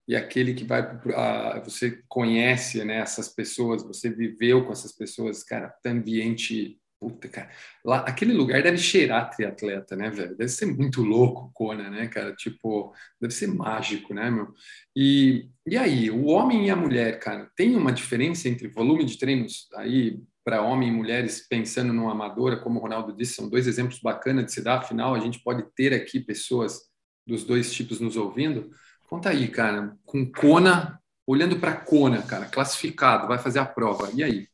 e 0.06 0.14
aquele 0.14 0.52
que 0.52 0.64
vai 0.64 0.98
para. 0.98 1.60
Uh, 1.60 1.64
você 1.64 2.02
conhece 2.08 2.84
né, 2.84 2.96
essas 2.98 3.28
pessoas, 3.28 3.82
você 3.82 4.10
viveu 4.10 4.66
com 4.66 4.72
essas 4.72 4.92
pessoas, 4.92 5.42
cara, 5.42 5.74
ambiente 5.86 6.79
Puta, 7.00 7.28
cara. 7.28 7.48
Lá, 7.82 8.00
aquele 8.00 8.34
lugar 8.34 8.62
deve 8.62 8.76
cheirar 8.76 9.30
triatleta, 9.30 9.96
né, 9.96 10.10
velho? 10.10 10.36
Deve 10.36 10.50
ser 10.50 10.66
muito 10.66 11.02
louco, 11.02 11.50
Kona, 11.54 11.88
né, 11.88 12.06
cara? 12.08 12.34
Tipo, 12.34 12.94
deve 13.18 13.32
ser 13.32 13.46
mágico, 13.46 14.12
né, 14.12 14.30
meu? 14.30 14.52
E, 14.94 15.48
e 15.66 15.78
aí, 15.78 16.10
o 16.10 16.26
homem 16.26 16.66
e 16.66 16.70
a 16.70 16.76
mulher, 16.76 17.18
cara, 17.18 17.50
tem 17.56 17.74
uma 17.74 17.90
diferença 17.90 18.50
entre 18.50 18.68
volume 18.68 19.06
de 19.06 19.18
treinos 19.18 19.66
aí 19.76 20.20
para 20.44 20.60
homem 20.60 20.90
e 20.90 20.92
mulheres, 20.92 21.46
pensando 21.48 21.90
numa 21.90 22.12
amadora, 22.12 22.58
como 22.58 22.78
o 22.78 22.82
Ronaldo 22.82 23.16
disse, 23.16 23.34
são 23.34 23.48
dois 23.48 23.66
exemplos 23.66 23.98
bacanas 24.00 24.44
de 24.44 24.52
se 24.52 24.62
dar. 24.62 24.78
Afinal, 24.80 25.14
a 25.14 25.20
gente 25.20 25.42
pode 25.42 25.64
ter 25.74 25.94
aqui 25.94 26.20
pessoas 26.20 26.82
dos 27.26 27.44
dois 27.44 27.72
tipos 27.72 27.98
nos 27.98 28.16
ouvindo. 28.16 28.70
Conta 29.08 29.30
aí, 29.30 29.48
cara, 29.48 29.96
com 30.04 30.30
Kona, 30.30 31.00
olhando 31.26 31.58
para 31.58 31.76
Kona, 31.76 32.20
cara, 32.22 32.44
classificado, 32.44 33.26
vai 33.26 33.38
fazer 33.38 33.58
a 33.58 33.64
prova. 33.64 34.10
E 34.14 34.22
aí? 34.22 34.50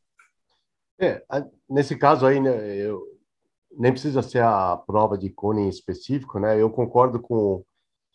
É, 0.99 1.23
nesse 1.69 1.95
caso 1.95 2.25
aí, 2.25 2.39
né, 2.39 2.75
eu, 2.77 3.01
nem 3.77 3.91
precisa 3.91 4.21
ser 4.21 4.41
a 4.41 4.75
prova 4.75 5.17
de 5.17 5.29
cone 5.29 5.61
em 5.63 5.69
específico, 5.69 6.39
né? 6.39 6.59
Eu 6.59 6.69
concordo 6.69 7.19
com 7.21 7.35
o 7.35 7.65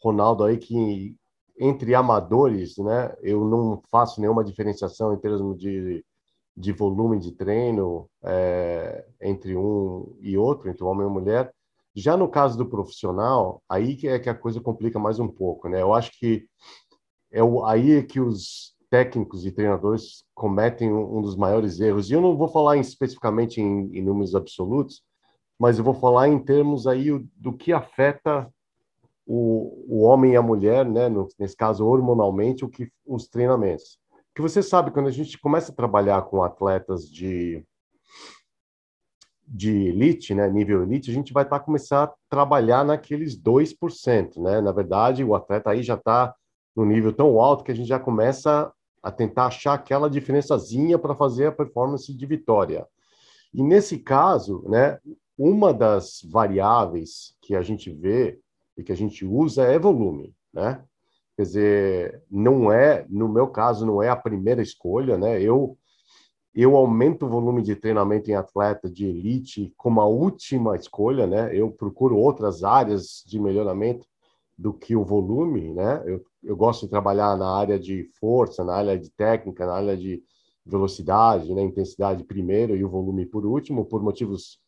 Ronaldo 0.02 0.44
aí 0.44 0.58
que 0.58 1.16
entre 1.58 1.94
amadores, 1.94 2.76
né, 2.78 3.14
eu 3.22 3.44
não 3.44 3.82
faço 3.90 4.20
nenhuma 4.20 4.42
diferenciação 4.42 5.14
em 5.14 5.18
termos 5.18 5.58
de, 5.58 6.04
de 6.56 6.72
volume 6.72 7.18
de 7.20 7.32
treino 7.32 8.08
é, 8.22 9.06
entre 9.20 9.56
um 9.56 10.16
e 10.20 10.36
outro, 10.36 10.68
entre 10.68 10.82
homem 10.82 11.06
e 11.06 11.10
mulher. 11.10 11.52
Já 11.94 12.16
no 12.16 12.28
caso 12.28 12.56
do 12.58 12.66
profissional, 12.66 13.62
aí 13.68 13.96
que 13.96 14.08
é 14.08 14.18
que 14.18 14.30
a 14.30 14.34
coisa 14.34 14.60
complica 14.60 14.98
mais 14.98 15.18
um 15.18 15.28
pouco, 15.28 15.68
né? 15.68 15.82
Eu 15.82 15.92
acho 15.94 16.10
que 16.18 16.46
é 17.30 17.42
o, 17.42 17.64
aí 17.64 17.92
é 17.92 18.02
que 18.02 18.20
os 18.20 18.71
técnicos 18.92 19.46
e 19.46 19.50
treinadores 19.50 20.22
cometem 20.34 20.92
um, 20.92 21.22
dos 21.22 21.34
maiores 21.34 21.80
erros. 21.80 22.10
E 22.10 22.12
eu 22.12 22.20
não 22.20 22.36
vou 22.36 22.46
falar 22.46 22.76
em, 22.76 22.80
especificamente 22.80 23.58
em, 23.58 23.88
em, 23.96 24.02
números 24.02 24.34
absolutos, 24.34 25.02
mas 25.58 25.78
eu 25.78 25.84
vou 25.84 25.94
falar 25.94 26.28
em 26.28 26.38
termos 26.38 26.86
aí 26.86 27.08
do 27.34 27.54
que 27.54 27.72
afeta 27.72 28.52
o, 29.26 29.86
o 29.88 30.02
homem 30.02 30.32
e 30.32 30.36
a 30.36 30.42
mulher, 30.42 30.84
né? 30.84 31.08
No, 31.08 31.26
nesse 31.38 31.56
caso, 31.56 31.86
hormonalmente, 31.86 32.66
o 32.66 32.68
que 32.68 32.92
os 33.06 33.26
treinamentos. 33.26 33.98
Que 34.34 34.42
você 34.42 34.62
sabe, 34.62 34.90
quando 34.90 35.06
a 35.06 35.12
gente 35.12 35.40
começa 35.40 35.72
a 35.72 35.74
trabalhar 35.74 36.20
com 36.22 36.42
atletas 36.42 37.08
de 37.08 37.64
de 39.54 39.70
elite, 39.88 40.34
né, 40.34 40.48
nível 40.48 40.82
elite, 40.82 41.10
a 41.10 41.14
gente 41.14 41.30
vai 41.30 41.44
estar 41.44 41.58
tá, 41.58 41.64
começar 41.64 42.04
a 42.04 42.14
trabalhar 42.30 42.84
naqueles 42.84 43.38
2%, 43.38 44.40
né? 44.40 44.60
Na 44.60 44.72
verdade, 44.72 45.24
o 45.24 45.34
atleta 45.34 45.70
aí 45.70 45.82
já 45.82 45.94
está 45.94 46.34
no 46.74 46.86
nível 46.86 47.12
tão 47.12 47.38
alto 47.40 47.64
que 47.64 47.72
a 47.72 47.74
gente 47.74 47.88
já 47.88 47.98
começa 47.98 48.72
a 49.02 49.10
tentar 49.10 49.46
achar 49.46 49.74
aquela 49.74 50.08
diferençazinha 50.08 50.98
para 50.98 51.14
fazer 51.14 51.46
a 51.46 51.52
performance 51.52 52.12
de 52.12 52.26
vitória. 52.26 52.86
E 53.52 53.62
nesse 53.62 53.98
caso, 53.98 54.64
né, 54.68 54.98
uma 55.36 55.74
das 55.74 56.20
variáveis 56.30 57.34
que 57.42 57.54
a 57.54 57.62
gente 57.62 57.90
vê 57.90 58.38
e 58.76 58.82
que 58.82 58.92
a 58.92 58.96
gente 58.96 59.24
usa 59.24 59.64
é 59.64 59.78
volume, 59.78 60.34
né? 60.52 60.82
Quer 61.36 61.42
dizer, 61.42 62.22
não 62.30 62.70
é, 62.70 63.06
no 63.08 63.28
meu 63.28 63.48
caso, 63.48 63.84
não 63.84 64.02
é 64.02 64.08
a 64.08 64.16
primeira 64.16 64.62
escolha, 64.62 65.18
né? 65.18 65.40
Eu 65.40 65.76
eu 66.54 66.76
aumento 66.76 67.24
o 67.24 67.28
volume 67.30 67.62
de 67.62 67.74
treinamento 67.74 68.30
em 68.30 68.34
atleta 68.34 68.90
de 68.90 69.06
elite 69.06 69.72
como 69.74 70.02
a 70.02 70.06
última 70.06 70.76
escolha, 70.76 71.26
né? 71.26 71.50
Eu 71.56 71.70
procuro 71.70 72.18
outras 72.18 72.62
áreas 72.62 73.24
de 73.26 73.40
melhoramento 73.40 74.06
do 74.62 74.72
que 74.72 74.94
o 74.94 75.04
volume, 75.04 75.74
né? 75.74 76.00
Eu, 76.06 76.24
eu 76.40 76.56
gosto 76.56 76.82
de 76.82 76.90
trabalhar 76.90 77.36
na 77.36 77.50
área 77.50 77.76
de 77.76 78.08
força, 78.20 78.62
na 78.62 78.76
área 78.76 78.96
de 78.96 79.10
técnica, 79.10 79.66
na 79.66 79.74
área 79.74 79.96
de 79.96 80.22
velocidade, 80.64 81.52
né? 81.52 81.62
Intensidade 81.62 82.22
primeiro 82.22 82.76
e 82.76 82.84
o 82.84 82.88
volume 82.88 83.26
por 83.26 83.44
último, 83.44 83.84
por 83.84 84.00
motivos 84.00 84.60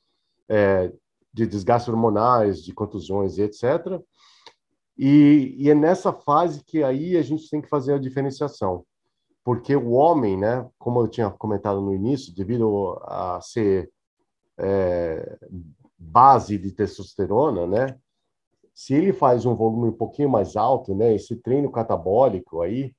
é, 0.49 0.93
de 1.33 1.47
desgaste 1.47 1.89
hormonais, 1.89 2.61
de 2.61 2.75
contusões 2.75 3.39
e 3.39 3.43
etc. 3.43 4.03
E, 4.99 5.55
e 5.59 5.71
é 5.71 5.75
nessa 5.77 6.13
fase 6.13 6.65
que 6.65 6.83
aí 6.83 7.17
a 7.17 7.23
gente 7.23 7.49
tem 7.49 7.63
que 7.63 7.69
fazer 7.69 7.95
a 7.95 7.99
diferenciação, 7.99 8.85
porque 9.45 9.77
o 9.77 9.93
homem, 9.93 10.37
né, 10.37 10.69
como 10.77 11.01
eu 11.01 11.07
tinha 11.07 11.31
comentado 11.31 11.81
no 11.81 11.95
início, 11.95 12.35
devido 12.35 12.99
a 13.05 13.41
ser 13.41 13.89
é, 14.59 15.39
base 15.97 16.59
de 16.59 16.73
testosterona, 16.73 17.65
né, 17.65 17.97
se 18.75 18.93
ele 18.93 19.13
faz 19.13 19.47
um 19.47 19.55
volume 19.55 19.89
um 19.89 19.97
pouquinho 19.97 20.29
mais 20.29 20.57
alto, 20.57 20.95
né, 20.95 21.15
esse 21.15 21.37
treino 21.37 21.71
catabólico 21.71 22.61
aí, 22.61 22.93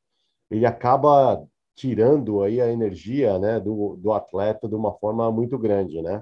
ele 0.49 0.65
acaba 0.65 1.45
tirando 1.75 2.41
aí 2.41 2.61
a 2.61 2.71
energia, 2.71 3.37
né, 3.37 3.59
do, 3.59 3.97
do 3.97 4.13
atleta 4.13 4.69
de 4.69 4.75
uma 4.75 4.93
forma 4.93 5.29
muito 5.31 5.57
grande, 5.57 6.01
né? 6.01 6.21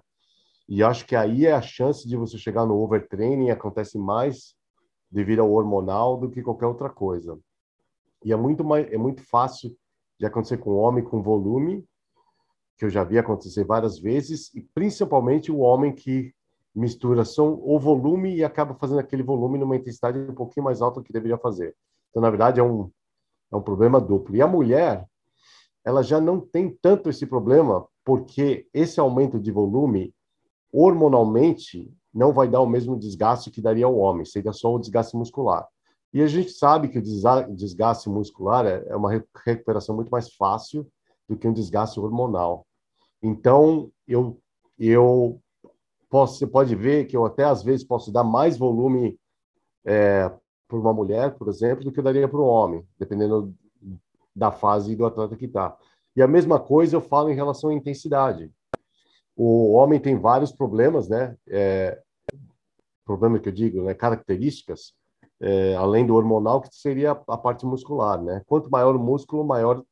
E 0.68 0.82
acho 0.82 1.06
que 1.06 1.16
aí 1.16 1.46
é 1.46 1.52
a 1.52 1.62
chance 1.62 2.08
de 2.08 2.18
você 2.18 2.38
chegar 2.38 2.66
no 2.66 2.82
overtraining 2.82 3.52
acontece 3.52 3.98
mais 3.98 4.56
devido 5.12 5.42
ao 5.42 5.52
hormonal 5.52 6.18
do 6.18 6.32
que 6.32 6.42
qualquer 6.42 6.66
outra 6.66 6.90
coisa. 6.90 7.38
E 8.24 8.34
é 8.34 8.36
muito 8.36 8.64
mais, 8.64 8.92
é 8.92 8.98
muito 8.98 9.22
fácil 9.30 9.76
de 10.20 10.26
acontecer 10.26 10.58
com 10.58 10.72
o 10.72 10.78
homem 10.78 11.04
com 11.04 11.22
volume, 11.22 11.86
que 12.78 12.86
eu 12.86 12.90
já 12.90 13.04
vi 13.04 13.20
acontecer 13.20 13.64
várias 13.64 14.00
vezes, 14.00 14.52
e 14.56 14.62
principalmente 14.74 15.52
o 15.52 15.60
homem 15.60 15.94
que 15.94 16.34
mistura 16.76 17.24
som 17.24 17.60
o 17.62 17.80
volume 17.80 18.36
e 18.36 18.44
acaba 18.44 18.74
fazendo 18.76 19.00
aquele 19.00 19.24
volume 19.24 19.58
numa 19.58 19.76
intensidade 19.76 20.18
um 20.18 20.34
pouquinho 20.34 20.64
mais 20.64 20.82
alta 20.82 21.00
do 21.00 21.04
que 21.04 21.14
deveria 21.14 21.38
fazer. 21.38 21.76
Então, 22.10 22.22
na 22.22 22.30
verdade, 22.30 22.60
é 22.60 22.64
um, 22.64 22.90
é 23.52 23.56
um 23.56 23.62
problema 23.62 24.02
duplo. 24.02 24.36
E 24.36 24.42
a 24.42 24.48
mulher, 24.48 25.06
ela 25.86 26.02
já 26.02 26.20
não 26.20 26.40
tem 26.40 26.76
tanto 26.82 27.10
esse 27.10 27.26
problema, 27.26 27.86
porque 28.04 28.68
esse 28.74 29.00
aumento 29.00 29.40
de 29.40 29.52
volume, 29.52 30.14
hormonalmente, 30.72 31.92
não 32.14 32.34
vai 32.34 32.48
dar 32.48 32.62
o 32.62 32.68
mesmo 32.68 32.98
desgaste 32.98 33.52
que 33.52 33.62
daria 33.62 33.86
ao 33.86 33.98
homem, 33.98 34.26
seria 34.26 34.54
só 34.54 34.74
o 34.74 34.80
desgaste 34.80 35.16
muscular. 35.16 35.68
E 36.14 36.22
a 36.22 36.28
gente 36.28 36.52
sabe 36.52 36.90
que 36.90 37.00
o 37.00 37.56
desgaste 37.56 38.08
muscular 38.08 38.66
é, 38.66 38.84
é 38.88 38.96
uma 38.96 39.10
recuperação 39.44 39.96
muito 39.96 40.10
mais 40.10 40.34
fácil 40.36 40.88
do 41.28 41.36
que 41.36 41.48
um 41.48 41.54
desgaste 41.54 42.00
hormonal. 42.00 42.68
Então, 43.22 43.92
eu, 44.08 44.40
eu 44.78 45.42
posso, 46.14 46.38
você 46.38 46.46
pode 46.46 46.76
ver 46.76 47.06
que 47.06 47.18
eu 47.18 47.26
até 47.26 47.44
às 47.44 47.64
vezes 47.64 47.84
posso 47.84 48.12
dar 48.12 48.24
mais 48.24 48.56
volume 48.56 49.20
é, 49.84 50.32
para 50.68 50.78
uma 50.78 50.94
mulher, 50.94 51.36
por 51.36 51.48
exemplo, 51.48 51.84
do 51.84 51.92
que 51.92 52.00
eu 52.00 52.04
daria 52.04 52.28
para 52.28 52.40
um 52.40 52.46
homem, 52.46 52.88
dependendo 53.00 53.52
da 54.36 54.52
fase 54.52 54.96
do 54.96 55.08
atleta 55.08 55.36
que 55.36 55.46
está. 55.46 55.76
E 56.16 56.22
a 56.22 56.28
mesma 56.28 56.60
coisa 56.60 56.96
eu 56.96 57.02
falo 57.02 57.32
em 57.32 57.34
relação 57.34 57.72
à 57.72 57.74
intensidade. 57.74 58.52
O 59.36 59.74
homem 59.74 60.00
tem 60.00 60.16
vários 60.16 60.52
problemas, 60.52 61.10
né? 61.10 61.36
É, 61.50 62.00
problema 63.04 63.40
que 63.40 63.50
eu 63.50 63.54
digo, 63.54 63.82
né? 63.82 63.96
Características, 63.96 64.94
é, 65.42 65.76
além 65.76 66.06
do 66.06 66.14
hormonal, 66.14 66.62
que 66.62 66.70
seria 66.72 67.14
a 67.28 67.38
parte 67.40 67.66
muscular, 67.66 68.22
né? 68.22 68.44
Quanto 68.46 68.70
maior 68.70 68.96
o 68.96 69.00
músculo, 69.00 69.44
maior 69.44 69.84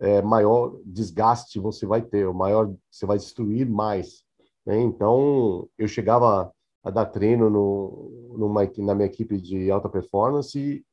é, 0.00 0.22
maior 0.22 0.74
desgaste 0.86 1.60
você 1.60 1.84
vai 1.84 2.00
ter, 2.00 2.32
maior 2.32 2.74
você 2.90 3.04
vai 3.04 3.18
destruir 3.18 3.68
mais. 3.68 4.23
Né? 4.64 4.80
Então, 4.80 5.68
eu 5.78 5.86
chegava 5.86 6.52
a 6.82 6.90
dar 6.90 7.06
treino 7.06 7.48
no, 7.48 8.34
numa, 8.36 8.70
na 8.78 8.94
minha 8.94 9.06
equipe 9.06 9.40
de 9.40 9.70
alta 9.70 9.88
performance 9.88 10.84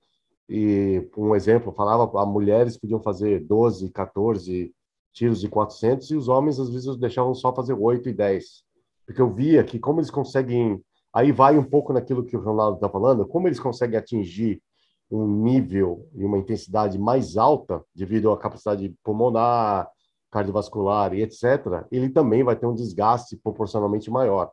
e, 0.50 1.10
um 1.18 1.36
exemplo, 1.36 1.72
falava 1.72 2.22
a 2.22 2.26
mulheres 2.26 2.78
podiam 2.78 3.02
fazer 3.02 3.40
12, 3.46 3.90
14 3.90 4.74
tiros 5.14 5.42
de 5.42 5.50
400 5.50 6.12
e 6.12 6.16
os 6.16 6.28
homens 6.28 6.60
às 6.60 6.70
vezes 6.70 6.98
deixavam 6.98 7.34
só 7.34 7.54
fazer 7.54 7.74
8 7.74 8.10
e 8.10 8.14
10. 8.14 8.64
Porque 9.06 9.22
eu 9.22 9.34
via 9.34 9.64
que 9.64 9.80
como 9.80 10.00
eles 10.00 10.12
conseguem, 10.12 10.82
aí 11.14 11.32
vai 11.32 11.58
um 11.58 11.64
pouco 11.64 11.92
naquilo 11.92 12.24
que 12.24 12.36
o 12.36 12.42
Ronaldo 12.42 12.76
está 12.76 12.90
falando, 12.90 13.28
como 13.28 13.48
eles 13.48 13.60
conseguem 13.60 13.98
atingir 13.98 14.62
um 15.10 15.28
nível 15.28 16.08
e 16.16 16.24
uma 16.24 16.38
intensidade 16.38 16.98
mais 16.98 17.36
alta 17.36 17.84
devido 17.94 18.32
à 18.32 18.38
capacidade 18.38 18.96
pulmonar, 19.04 19.90
cardiovascular 20.32 21.14
e 21.14 21.22
etc., 21.22 21.86
ele 21.92 22.10
também 22.10 22.44
vai 22.44 22.56
ter 22.56 22.66
um 22.66 22.74
desgaste 22.74 23.36
proporcionalmente 23.36 24.10
maior. 24.10 24.52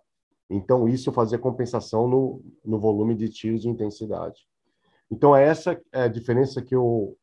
Então, 0.50 0.88
isso 0.88 1.12
fazia 1.12 1.38
compensação 1.38 2.08
no, 2.08 2.42
no 2.64 2.78
volume 2.78 3.14
de 3.14 3.28
tiros 3.28 3.62
de 3.62 3.68
intensidade. 3.68 4.46
Então, 5.10 5.34
é 5.34 5.46
essa 5.46 5.80
é 5.92 6.02
a 6.02 6.08
diferença 6.08 6.60
que 6.60 6.74
eu 6.74 7.16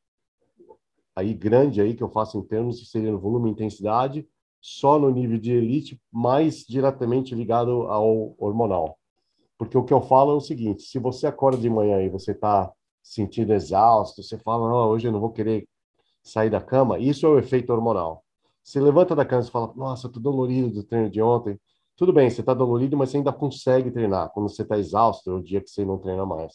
aí 1.15 1.33
grande 1.33 1.79
aí 1.79 1.95
que 1.95 2.03
eu 2.03 2.09
faço 2.09 2.37
em 2.37 2.43
termos 2.43 2.89
seria 2.89 3.11
no 3.11 3.19
volume 3.19 3.49
e 3.49 3.53
intensidade, 3.53 4.27
só 4.59 4.99
no 4.99 5.09
nível 5.09 5.37
de 5.37 5.53
elite, 5.53 6.01
mais 6.11 6.65
diretamente 6.65 7.33
ligado 7.33 7.83
ao 7.83 8.35
hormonal. 8.37 8.97
Porque 9.57 9.77
o 9.77 9.83
que 9.83 9.93
eu 9.93 10.01
falo 10.01 10.31
é 10.31 10.35
o 10.35 10.41
seguinte: 10.41 10.83
se 10.83 10.99
você 10.99 11.27
acorda 11.27 11.57
de 11.57 11.69
manhã 11.69 12.01
e 12.01 12.09
você 12.09 12.31
está 12.31 12.71
sentindo 13.01 13.53
exausto, 13.53 14.23
você 14.23 14.37
fala, 14.37 14.67
não, 14.67 14.89
hoje 14.89 15.07
eu 15.07 15.11
não 15.11 15.19
vou 15.19 15.31
querer 15.31 15.67
sair 16.23 16.49
da 16.49 16.59
cama, 16.59 16.97
isso 16.97 17.25
é 17.25 17.29
o 17.29 17.37
efeito 17.37 17.71
hormonal. 17.71 18.24
Você 18.65 18.79
levanta 18.79 19.15
da 19.15 19.23
cama 19.23 19.43
e 19.43 19.51
fala, 19.51 19.71
nossa, 19.75 20.09
tô 20.09 20.19
dolorido 20.19 20.71
do 20.71 20.83
treino 20.83 21.07
de 21.07 21.21
ontem. 21.21 21.59
Tudo 21.95 22.11
bem, 22.11 22.27
você 22.27 22.41
está 22.41 22.51
dolorido, 22.51 22.97
mas 22.97 23.11
você 23.11 23.17
ainda 23.17 23.31
consegue 23.31 23.91
treinar. 23.91 24.31
Quando 24.31 24.49
você 24.49 24.63
está 24.63 24.75
exausto, 24.75 25.29
é 25.29 25.33
o 25.35 25.41
dia 25.41 25.61
que 25.61 25.69
você 25.69 25.85
não 25.85 25.99
treina 25.99 26.25
mais. 26.25 26.53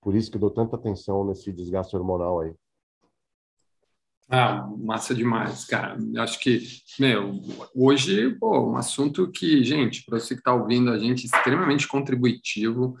Por 0.00 0.14
isso 0.14 0.30
que 0.30 0.38
eu 0.38 0.40
dou 0.40 0.50
tanta 0.50 0.76
atenção 0.76 1.26
nesse 1.26 1.52
desgaste 1.52 1.94
hormonal 1.94 2.40
aí. 2.40 2.54
Ah, 4.30 4.66
massa 4.78 5.14
demais, 5.14 5.66
cara. 5.66 5.98
Acho 6.20 6.40
que, 6.40 6.62
meu, 6.98 7.34
hoje, 7.76 8.30
pô, 8.40 8.70
um 8.70 8.76
assunto 8.76 9.30
que, 9.30 9.62
gente, 9.62 10.02
para 10.06 10.18
você 10.18 10.34
que 10.34 10.40
está 10.40 10.54
ouvindo 10.54 10.90
a 10.90 10.98
gente, 10.98 11.26
extremamente 11.26 11.86
contributivo. 11.86 12.96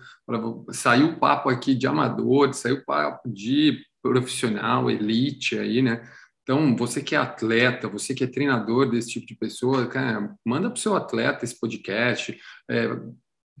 Saiu 0.72 1.12
o 1.12 1.18
papo 1.18 1.48
aqui 1.48 1.74
de 1.74 1.86
amador, 1.86 2.52
saiu 2.52 2.76
o 2.76 2.84
papo 2.84 3.30
de 3.30 3.78
profissional, 4.02 4.90
elite 4.90 5.58
aí, 5.58 5.80
né? 5.80 6.06
Então, 6.42 6.74
você 6.76 7.00
que 7.00 7.14
é 7.14 7.18
atleta, 7.18 7.88
você 7.88 8.14
que 8.14 8.24
é 8.24 8.26
treinador 8.26 8.90
desse 8.90 9.10
tipo 9.10 9.26
de 9.26 9.34
pessoa, 9.36 9.86
cara, 9.86 10.34
manda 10.44 10.68
para 10.68 10.76
o 10.76 10.80
seu 10.80 10.96
atleta 10.96 11.44
esse 11.44 11.58
podcast, 11.58 12.36
é, 12.68 12.88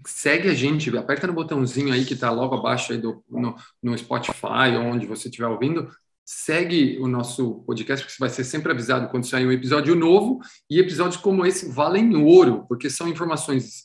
segue 0.06 0.48
a 0.48 0.54
gente, 0.54 0.96
aperta 0.96 1.26
no 1.26 1.32
botãozinho 1.32 1.92
aí 1.92 2.04
que 2.04 2.14
está 2.14 2.30
logo 2.30 2.56
abaixo 2.56 2.92
aí 2.92 2.98
do, 2.98 3.24
no, 3.30 3.54
no 3.82 3.96
Spotify, 3.96 4.76
onde 4.76 5.06
você 5.06 5.28
estiver 5.28 5.46
ouvindo, 5.46 5.88
segue 6.24 6.98
o 7.00 7.06
nosso 7.06 7.62
podcast, 7.64 8.04
porque 8.04 8.16
você 8.16 8.20
vai 8.20 8.30
ser 8.30 8.44
sempre 8.44 8.72
avisado 8.72 9.08
quando 9.08 9.26
sair 9.26 9.46
um 9.46 9.52
episódio 9.52 9.94
novo, 9.94 10.40
e 10.68 10.80
episódios 10.80 11.20
como 11.20 11.46
esse 11.46 11.70
valem 11.70 12.16
ouro, 12.16 12.66
porque 12.68 12.90
são 12.90 13.08
informações 13.08 13.84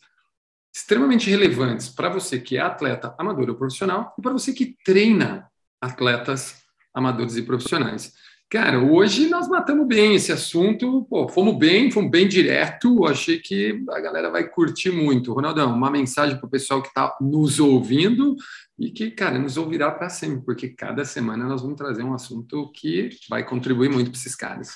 extremamente 0.75 1.29
relevantes 1.29 1.89
para 1.89 2.09
você 2.09 2.39
que 2.39 2.57
é 2.57 2.61
atleta 2.61 3.15
amador 3.17 3.49
ou 3.49 3.55
profissional 3.55 4.13
e 4.17 4.21
para 4.21 4.33
você 4.33 4.53
que 4.53 4.75
treina 4.85 5.49
atletas 5.81 6.61
amadores 6.93 7.35
e 7.35 7.43
profissionais. 7.43 8.13
Cara, 8.49 8.79
hoje 8.79 9.27
nós 9.27 9.49
matamos 9.49 9.85
bem 9.85 10.15
esse 10.15 10.31
assunto, 10.31 11.05
pô, 11.09 11.27
fomos 11.27 11.57
bem, 11.57 11.91
fomos 11.91 12.09
bem 12.09 12.25
direto, 12.25 13.05
achei 13.05 13.39
que 13.39 13.83
a 13.89 13.99
galera 13.99 14.31
vai 14.31 14.47
curtir 14.47 14.89
muito. 14.89 15.33
Ronaldão, 15.33 15.75
uma 15.75 15.91
mensagem 15.91 16.37
para 16.37 16.47
o 16.47 16.49
pessoal 16.49 16.81
que 16.81 16.87
está 16.87 17.13
nos 17.19 17.59
ouvindo 17.59 18.37
e 18.79 18.89
que, 18.89 19.11
cara, 19.11 19.37
nos 19.37 19.57
ouvirá 19.57 19.91
para 19.91 20.07
sempre, 20.07 20.45
porque 20.45 20.69
cada 20.69 21.03
semana 21.03 21.43
nós 21.43 21.61
vamos 21.61 21.75
trazer 21.75 22.03
um 22.03 22.13
assunto 22.13 22.71
que 22.71 23.09
vai 23.29 23.45
contribuir 23.45 23.89
muito 23.89 24.11
para 24.11 24.19
esses 24.19 24.35
caras. 24.35 24.75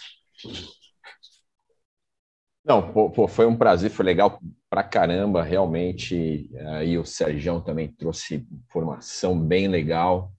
Não, 2.65 2.91
pô, 2.91 3.25
foi 3.25 3.45
um 3.45 3.55
prazer, 3.55 3.89
foi 3.89 4.03
legal 4.03 4.37
pra 4.69 4.83
caramba, 4.83 5.43
realmente. 5.43 6.49
Aí 6.75 6.97
o 6.97 7.05
Sérgio 7.05 7.61
também 7.61 7.87
trouxe 7.87 8.45
informação 8.67 9.39
bem 9.39 9.69
legal 9.69 10.29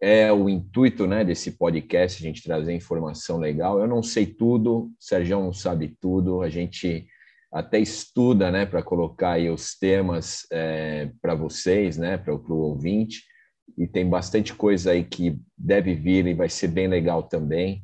é 0.00 0.32
o 0.32 0.48
intuito 0.48 1.06
né, 1.06 1.24
desse 1.24 1.52
podcast, 1.52 2.22
a 2.22 2.26
gente 2.26 2.42
trazer 2.42 2.74
informação 2.74 3.38
legal. 3.38 3.80
Eu 3.80 3.86
não 3.86 4.02
sei 4.02 4.26
tudo, 4.26 4.90
Sérgio 4.98 5.40
não 5.40 5.52
sabe 5.52 5.96
tudo, 6.00 6.42
a 6.42 6.48
gente 6.48 7.06
até 7.50 7.78
estuda 7.78 8.50
né, 8.50 8.66
para 8.66 8.82
colocar 8.82 9.32
aí 9.32 9.48
os 9.48 9.78
temas 9.78 10.46
é, 10.52 11.10
para 11.22 11.34
vocês, 11.34 11.96
né, 11.96 12.18
para 12.18 12.34
o 12.34 12.58
ouvinte, 12.58 13.22
e 13.76 13.86
tem 13.86 14.08
bastante 14.08 14.54
coisa 14.54 14.90
aí 14.90 15.04
que 15.04 15.38
deve 15.56 15.94
vir 15.94 16.26
e 16.26 16.34
vai 16.34 16.48
ser 16.48 16.68
bem 16.68 16.86
legal 16.86 17.22
também. 17.22 17.82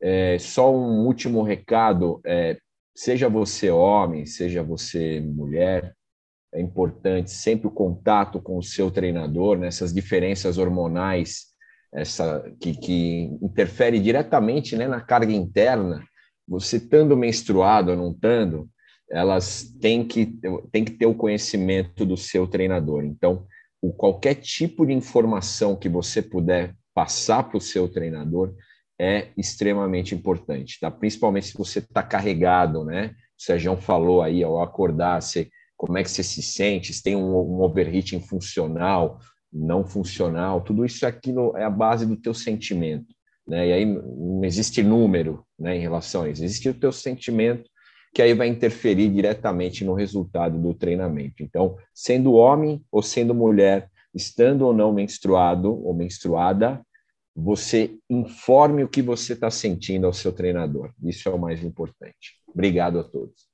É, 0.00 0.38
só 0.38 0.72
um 0.74 1.04
último 1.06 1.42
recado: 1.42 2.20
é, 2.24 2.56
seja 2.94 3.28
você 3.28 3.70
homem, 3.70 4.26
seja 4.26 4.62
você 4.62 5.20
mulher, 5.20 5.94
é 6.52 6.60
importante 6.60 7.30
sempre 7.30 7.68
o 7.68 7.70
contato 7.70 8.40
com 8.40 8.58
o 8.58 8.62
seu 8.62 8.90
treinador, 8.90 9.56
nessas 9.56 9.92
né, 9.92 10.00
diferenças 10.00 10.58
hormonais 10.58 11.50
essa 11.92 12.48
que, 12.60 12.74
que 12.74 13.24
interfere 13.42 13.98
diretamente 13.98 14.76
né, 14.76 14.86
na 14.86 15.00
carga 15.00 15.32
interna. 15.32 16.04
Você 16.46 16.76
estando 16.76 17.16
menstruado 17.16 17.90
ou 17.90 17.96
não 17.96 18.10
estando, 18.12 18.68
elas 19.10 19.64
têm 19.80 20.06
que, 20.06 20.38
têm 20.70 20.84
que 20.84 20.92
ter 20.92 21.06
o 21.06 21.14
conhecimento 21.14 22.04
do 22.06 22.16
seu 22.16 22.46
treinador. 22.46 23.04
Então, 23.04 23.44
o, 23.82 23.92
qualquer 23.92 24.34
tipo 24.34 24.86
de 24.86 24.92
informação 24.92 25.76
que 25.76 25.88
você 25.88 26.22
puder 26.22 26.74
passar 26.94 27.44
para 27.44 27.58
o 27.58 27.60
seu 27.60 27.88
treinador 27.88 28.54
é 29.00 29.28
extremamente 29.36 30.14
importante, 30.14 30.78
tá? 30.78 30.90
Principalmente 30.90 31.46
se 31.46 31.56
você 31.56 31.78
está 31.78 32.02
carregado, 32.02 32.84
né? 32.84 33.14
O 33.38 33.42
Sérgio 33.42 33.76
falou 33.76 34.20
aí 34.22 34.42
ao 34.42 34.62
acordar, 34.62 35.22
você 35.22 35.48
como 35.80 35.96
é 35.96 36.02
que 36.02 36.10
você 36.10 36.22
se 36.22 36.42
sente, 36.42 36.92
se 36.92 37.02
tem 37.02 37.16
um, 37.16 37.34
um 37.34 37.62
overheating 37.62 38.20
funcional, 38.20 39.18
não 39.50 39.82
funcional, 39.82 40.60
tudo 40.60 40.84
isso 40.84 41.06
aquilo 41.06 41.56
é 41.56 41.64
a 41.64 41.70
base 41.70 42.04
do 42.04 42.18
teu 42.18 42.34
sentimento, 42.34 43.14
né? 43.48 43.68
E 43.68 43.72
aí 43.72 43.86
não 43.86 44.44
existe 44.44 44.82
número, 44.82 45.42
né, 45.58 45.74
em 45.78 45.80
relação 45.80 46.24
a 46.24 46.28
isso, 46.28 46.44
existe 46.44 46.68
o 46.68 46.74
teu 46.74 46.92
sentimento 46.92 47.64
que 48.14 48.20
aí 48.20 48.34
vai 48.34 48.48
interferir 48.48 49.08
diretamente 49.08 49.82
no 49.82 49.94
resultado 49.94 50.58
do 50.58 50.74
treinamento. 50.74 51.42
Então, 51.42 51.76
sendo 51.94 52.34
homem 52.34 52.84
ou 52.92 53.02
sendo 53.02 53.34
mulher, 53.34 53.88
estando 54.14 54.66
ou 54.66 54.74
não 54.74 54.92
menstruado 54.92 55.82
ou 55.82 55.94
menstruada, 55.94 56.84
você 57.34 57.96
informe 58.10 58.84
o 58.84 58.88
que 58.88 59.00
você 59.00 59.32
está 59.32 59.50
sentindo 59.50 60.06
ao 60.06 60.12
seu 60.12 60.30
treinador. 60.30 60.92
Isso 61.02 61.26
é 61.26 61.32
o 61.32 61.38
mais 61.38 61.64
importante. 61.64 62.36
Obrigado 62.46 62.98
a 62.98 63.04
todos. 63.04 63.49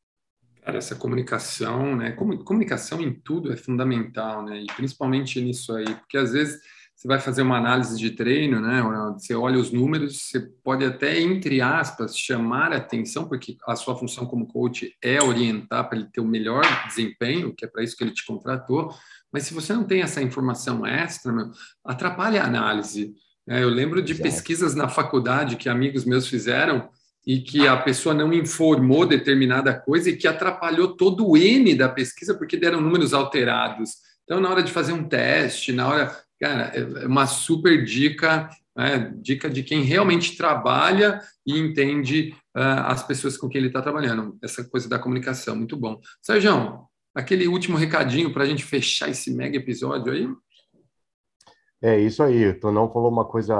Cara, 0.66 0.78
essa 0.78 0.96
comunicação, 0.96 1.94
né? 1.94 2.10
Comunicação 2.10 3.00
em 3.00 3.14
tudo 3.14 3.52
é 3.52 3.56
fundamental, 3.56 4.44
né? 4.44 4.62
E 4.62 4.66
principalmente 4.66 5.40
nisso 5.40 5.72
aí, 5.72 5.84
porque 5.84 6.18
às 6.18 6.32
vezes 6.32 6.60
você 6.92 7.06
vai 7.06 7.20
fazer 7.20 7.42
uma 7.42 7.56
análise 7.56 7.96
de 7.96 8.10
treino, 8.10 8.60
né? 8.60 8.82
Você 9.12 9.32
olha 9.32 9.60
os 9.60 9.70
números, 9.70 10.22
você 10.22 10.40
pode 10.64 10.84
até, 10.84 11.20
entre 11.20 11.60
aspas, 11.60 12.18
chamar 12.18 12.72
a 12.72 12.78
atenção, 12.78 13.28
porque 13.28 13.56
a 13.64 13.76
sua 13.76 13.96
função 13.96 14.26
como 14.26 14.48
coach 14.48 14.92
é 15.00 15.22
orientar 15.22 15.88
para 15.88 15.98
ele 15.98 16.08
ter 16.12 16.20
o 16.20 16.26
melhor 16.26 16.64
desempenho, 16.88 17.54
que 17.54 17.64
é 17.64 17.68
para 17.68 17.84
isso 17.84 17.96
que 17.96 18.02
ele 18.02 18.10
te 18.10 18.26
contratou. 18.26 18.92
Mas 19.32 19.44
se 19.44 19.54
você 19.54 19.72
não 19.72 19.84
tem 19.84 20.02
essa 20.02 20.20
informação 20.20 20.84
extra, 20.84 21.32
meu, 21.32 21.52
atrapalha 21.84 22.42
a 22.42 22.46
análise. 22.46 23.14
Né? 23.46 23.62
Eu 23.62 23.68
lembro 23.68 24.02
de 24.02 24.14
Exato. 24.14 24.28
pesquisas 24.28 24.74
na 24.74 24.88
faculdade 24.88 25.54
que 25.54 25.68
amigos 25.68 26.04
meus 26.04 26.26
fizeram 26.26 26.90
e 27.26 27.40
que 27.40 27.66
a 27.66 27.76
pessoa 27.76 28.14
não 28.14 28.32
informou 28.32 29.04
determinada 29.04 29.74
coisa 29.74 30.10
e 30.10 30.16
que 30.16 30.28
atrapalhou 30.28 30.96
todo 30.96 31.28
o 31.28 31.36
N 31.36 31.74
da 31.74 31.88
pesquisa 31.88 32.34
porque 32.34 32.56
deram 32.56 32.80
números 32.80 33.12
alterados. 33.12 33.96
Então, 34.22 34.40
na 34.40 34.48
hora 34.48 34.62
de 34.62 34.70
fazer 34.70 34.92
um 34.92 35.08
teste, 35.08 35.72
na 35.72 35.88
hora, 35.88 36.16
cara, 36.40 36.72
é 36.74 37.06
uma 37.06 37.26
super 37.26 37.84
dica, 37.84 38.48
né? 38.76 39.12
dica 39.16 39.50
de 39.50 39.64
quem 39.64 39.82
realmente 39.82 40.36
trabalha 40.36 41.20
e 41.44 41.58
entende 41.58 42.32
uh, 42.56 42.86
as 42.86 43.04
pessoas 43.04 43.36
com 43.36 43.48
quem 43.48 43.58
ele 43.58 43.68
está 43.68 43.82
trabalhando. 43.82 44.38
Essa 44.40 44.62
coisa 44.62 44.88
da 44.88 44.98
comunicação, 44.98 45.56
muito 45.56 45.76
bom. 45.76 46.00
Sérgio, 46.22 46.86
aquele 47.12 47.48
último 47.48 47.76
recadinho 47.76 48.32
para 48.32 48.44
a 48.44 48.46
gente 48.46 48.64
fechar 48.64 49.08
esse 49.08 49.34
mega 49.34 49.56
episódio 49.56 50.12
aí? 50.12 50.28
É 51.82 51.98
isso 51.98 52.22
aí, 52.22 52.48
o 52.48 52.60
Tonão 52.60 52.90
falou 52.90 53.10
uma 53.10 53.24
coisa 53.24 53.54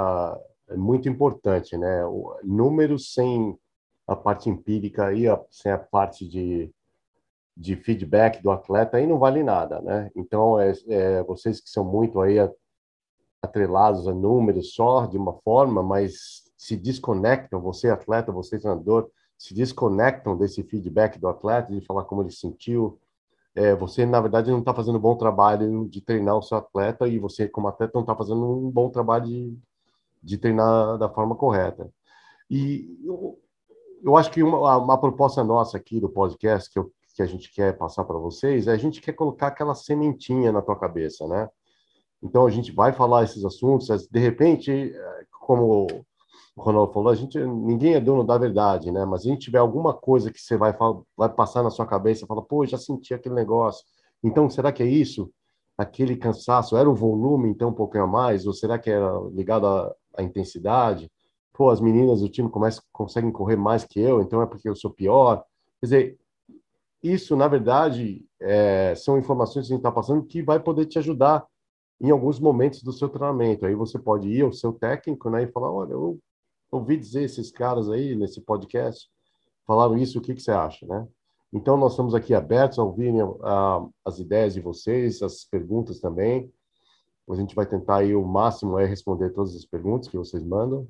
é 0.69 0.77
muito 0.77 1.09
importante, 1.09 1.77
né? 1.77 2.05
O, 2.05 2.37
números 2.43 3.13
sem 3.13 3.59
a 4.07 4.15
parte 4.15 4.49
empírica 4.49 5.13
e 5.13 5.29
a, 5.29 5.41
sem 5.51 5.73
a 5.73 5.79
parte 5.79 6.27
de, 6.29 6.73
de 7.57 7.77
feedback 7.77 8.43
do 8.43 8.51
atleta 8.51 8.97
aí 8.97 9.07
não 9.07 9.19
vale 9.19 9.43
nada, 9.43 9.81
né? 9.81 10.11
Então, 10.15 10.61
é, 10.61 10.73
é, 10.89 11.23
vocês 11.25 11.61
que 11.61 11.69
são 11.69 11.85
muito 11.85 12.21
aí 12.21 12.37
atrelados 13.43 14.07
a 14.09 14.15
números 14.15 14.75
só 14.75 15.07
de 15.07 15.17
uma 15.17 15.35
forma, 15.41 15.83
mas 15.83 16.45
se 16.57 16.77
desconectam, 16.77 17.61
você 17.61 17.89
atleta, 17.89 18.33
você 18.33 18.59
treinador, 18.59 19.11
se 19.39 19.55
desconectam 19.55 20.37
desse 20.37 20.63
feedback 20.63 21.19
do 21.19 21.29
atleta, 21.29 21.73
de 21.73 21.81
falar 21.81 22.05
como 22.05 22.23
ele 22.23 22.31
sentiu, 22.31 22.99
é, 23.55 23.75
você, 23.75 24.05
na 24.05 24.21
verdade, 24.21 24.51
não 24.51 24.59
está 24.59 24.75
fazendo 24.75 24.99
um 24.99 25.01
bom 25.01 25.17
trabalho 25.17 25.89
de 25.89 26.03
treinar 26.03 26.37
o 26.37 26.43
seu 26.43 26.59
atleta 26.59 27.09
e 27.09 27.19
você, 27.19 27.49
como 27.49 27.69
atleta, 27.69 27.93
não 27.95 28.03
está 28.03 28.15
fazendo 28.15 28.45
um 28.45 28.71
bom 28.71 28.91
trabalho 28.91 29.25
de, 29.27 29.59
de 30.27 30.37
treinar 30.37 30.99
da 30.99 31.09
forma 31.09 31.37
correta. 31.37 31.89
E 32.51 32.99
eu, 33.05 33.39
eu 34.03 34.17
acho 34.17 34.31
que 34.31 34.43
uma, 34.43 34.77
uma 34.77 34.99
proposta 34.99 35.43
nossa 35.45 35.77
aqui 35.77 36.01
do 36.01 36.09
podcast 36.09 36.69
que, 36.71 36.79
eu, 36.79 36.93
que 37.15 37.23
a 37.23 37.27
gente 37.27 37.53
quer 37.53 37.77
passar 37.79 38.05
para 38.05 38.19
vocês 38.19 38.67
é 38.67 38.73
a 38.73 38.77
gente 38.77 39.01
quer 39.01 39.13
colocar 39.13 39.49
aquela 39.49 39.75
sementinha 39.75 40.51
na 40.51 40.61
tua 40.61 40.77
cabeça, 40.79 41.27
né? 41.27 41.49
Então 42.23 42.47
a 42.47 42.51
gente 42.51 42.73
vai 42.73 42.93
falar 42.93 43.25
esses 43.25 43.45
assuntos, 43.45 44.09
de 44.09 44.19
repente, 44.19 44.71
é, 44.71 45.25
como 45.41 45.87
o 46.57 46.63
Ronaldo 46.63 46.93
falou, 46.93 47.11
a 47.11 47.15
gente 47.15 47.39
ninguém 47.39 47.95
é 47.95 48.01
dono 48.01 48.25
da 48.25 48.37
verdade, 48.37 48.91
né? 48.91 49.05
Mas 49.05 49.21
a 49.21 49.25
gente 49.29 49.43
tiver 49.43 49.59
alguma 49.59 49.95
coisa 49.95 50.33
que 50.33 50.41
você 50.41 50.57
vai 50.57 50.75
vai 51.17 51.29
passar 51.29 51.63
na 51.63 51.71
sua 51.71 51.87
cabeça, 51.87 52.27
fala, 52.27 52.43
pô, 52.43 52.67
já 52.67 52.79
senti 52.79 53.15
aquele 53.15 53.35
negócio. 53.35 53.85
Então 54.25 54.51
será 54.51 54.73
que 54.73 54.83
é 54.83 54.87
isso? 54.87 55.31
Aquele 55.79 56.17
cansaço 56.17 56.77
era 56.77 56.89
o 56.89 56.95
volume, 56.95 57.51
então 57.51 57.69
um 57.69 57.75
pouquinho 57.75 58.05
a 58.05 58.07
mais, 58.07 58.47
ou 58.47 58.55
será 58.55 58.79
que 58.79 58.91
era 58.91 59.13
ligado 59.33 59.67
à, 59.67 59.95
à 60.17 60.23
intensidade? 60.23 61.11
Pô, 61.53 61.71
as 61.71 61.81
meninas 61.81 62.21
do 62.21 62.29
time 62.29 62.51
começam, 62.51 62.83
conseguem 62.93 63.33
correr 63.33 63.57
mais 63.57 63.85
que 63.85 64.01
eu, 64.01 64.21
então 64.21 64.43
é 64.43 64.47
porque 64.47 64.69
eu 64.69 64.77
sou 64.77 64.91
pior. 64.91 65.45
Quer 65.81 65.87
dizer, 65.87 66.19
isso 67.03 67.37
na 67.37 67.49
verdade 67.49 68.25
é, 68.41 68.95
são 68.95 69.19
informações 69.19 69.67
que 69.67 69.73
a 69.73 69.77
gente 69.77 69.81
está 69.81 69.93
passando 69.93 70.25
que 70.25 70.43
vai 70.43 70.61
poder 70.61 70.87
te 70.87 70.99
ajudar 70.99 71.47
em 72.01 72.11
alguns 72.11 72.39
momentos 72.39 72.83
do 72.83 72.93
seu 72.93 73.09
treinamento. 73.09 73.65
Aí 73.65 73.75
você 73.75 73.99
pode 73.99 74.29
ir 74.29 74.43
ao 74.43 74.53
seu 74.53 74.73
técnico 74.73 75.31
né, 75.31 75.45
e 75.45 75.53
falar: 75.53 75.71
olha, 75.71 75.93
eu 75.93 76.19
ouvi 76.71 76.97
dizer 76.97 77.25
esses 77.25 77.51
caras 77.51 77.89
aí 77.89 78.15
nesse 78.15 78.41
podcast, 78.41 79.09
falaram 79.67 79.97
isso, 79.97 80.19
o 80.19 80.23
que, 80.23 80.35
que 80.35 80.43
você 80.43 80.51
acha, 80.51 80.87
né? 80.87 81.07
Então, 81.53 81.77
nós 81.77 81.93
estamos 81.93 82.15
aqui 82.15 82.35
abertos 82.35 82.79
a 82.79 82.83
ouvir 82.83 83.15
uh, 83.15 83.91
as 84.05 84.19
ideias 84.19 84.53
de 84.55 84.61
vocês, 84.61 85.23
as 85.23 85.45
perguntas 85.45 86.01
também. 86.01 86.53
A 87.29 87.35
gente 87.35 87.55
vai 87.55 87.67
tentar 87.67 87.99
aí 87.99 88.15
o 88.15 88.25
máximo 88.25 88.79
é 88.79 88.87
responder 88.87 89.31
todas 89.31 89.55
as 89.55 89.65
perguntas 89.65 90.09
que 90.09 90.17
vocês 90.17 90.45
mandam. 90.45 90.89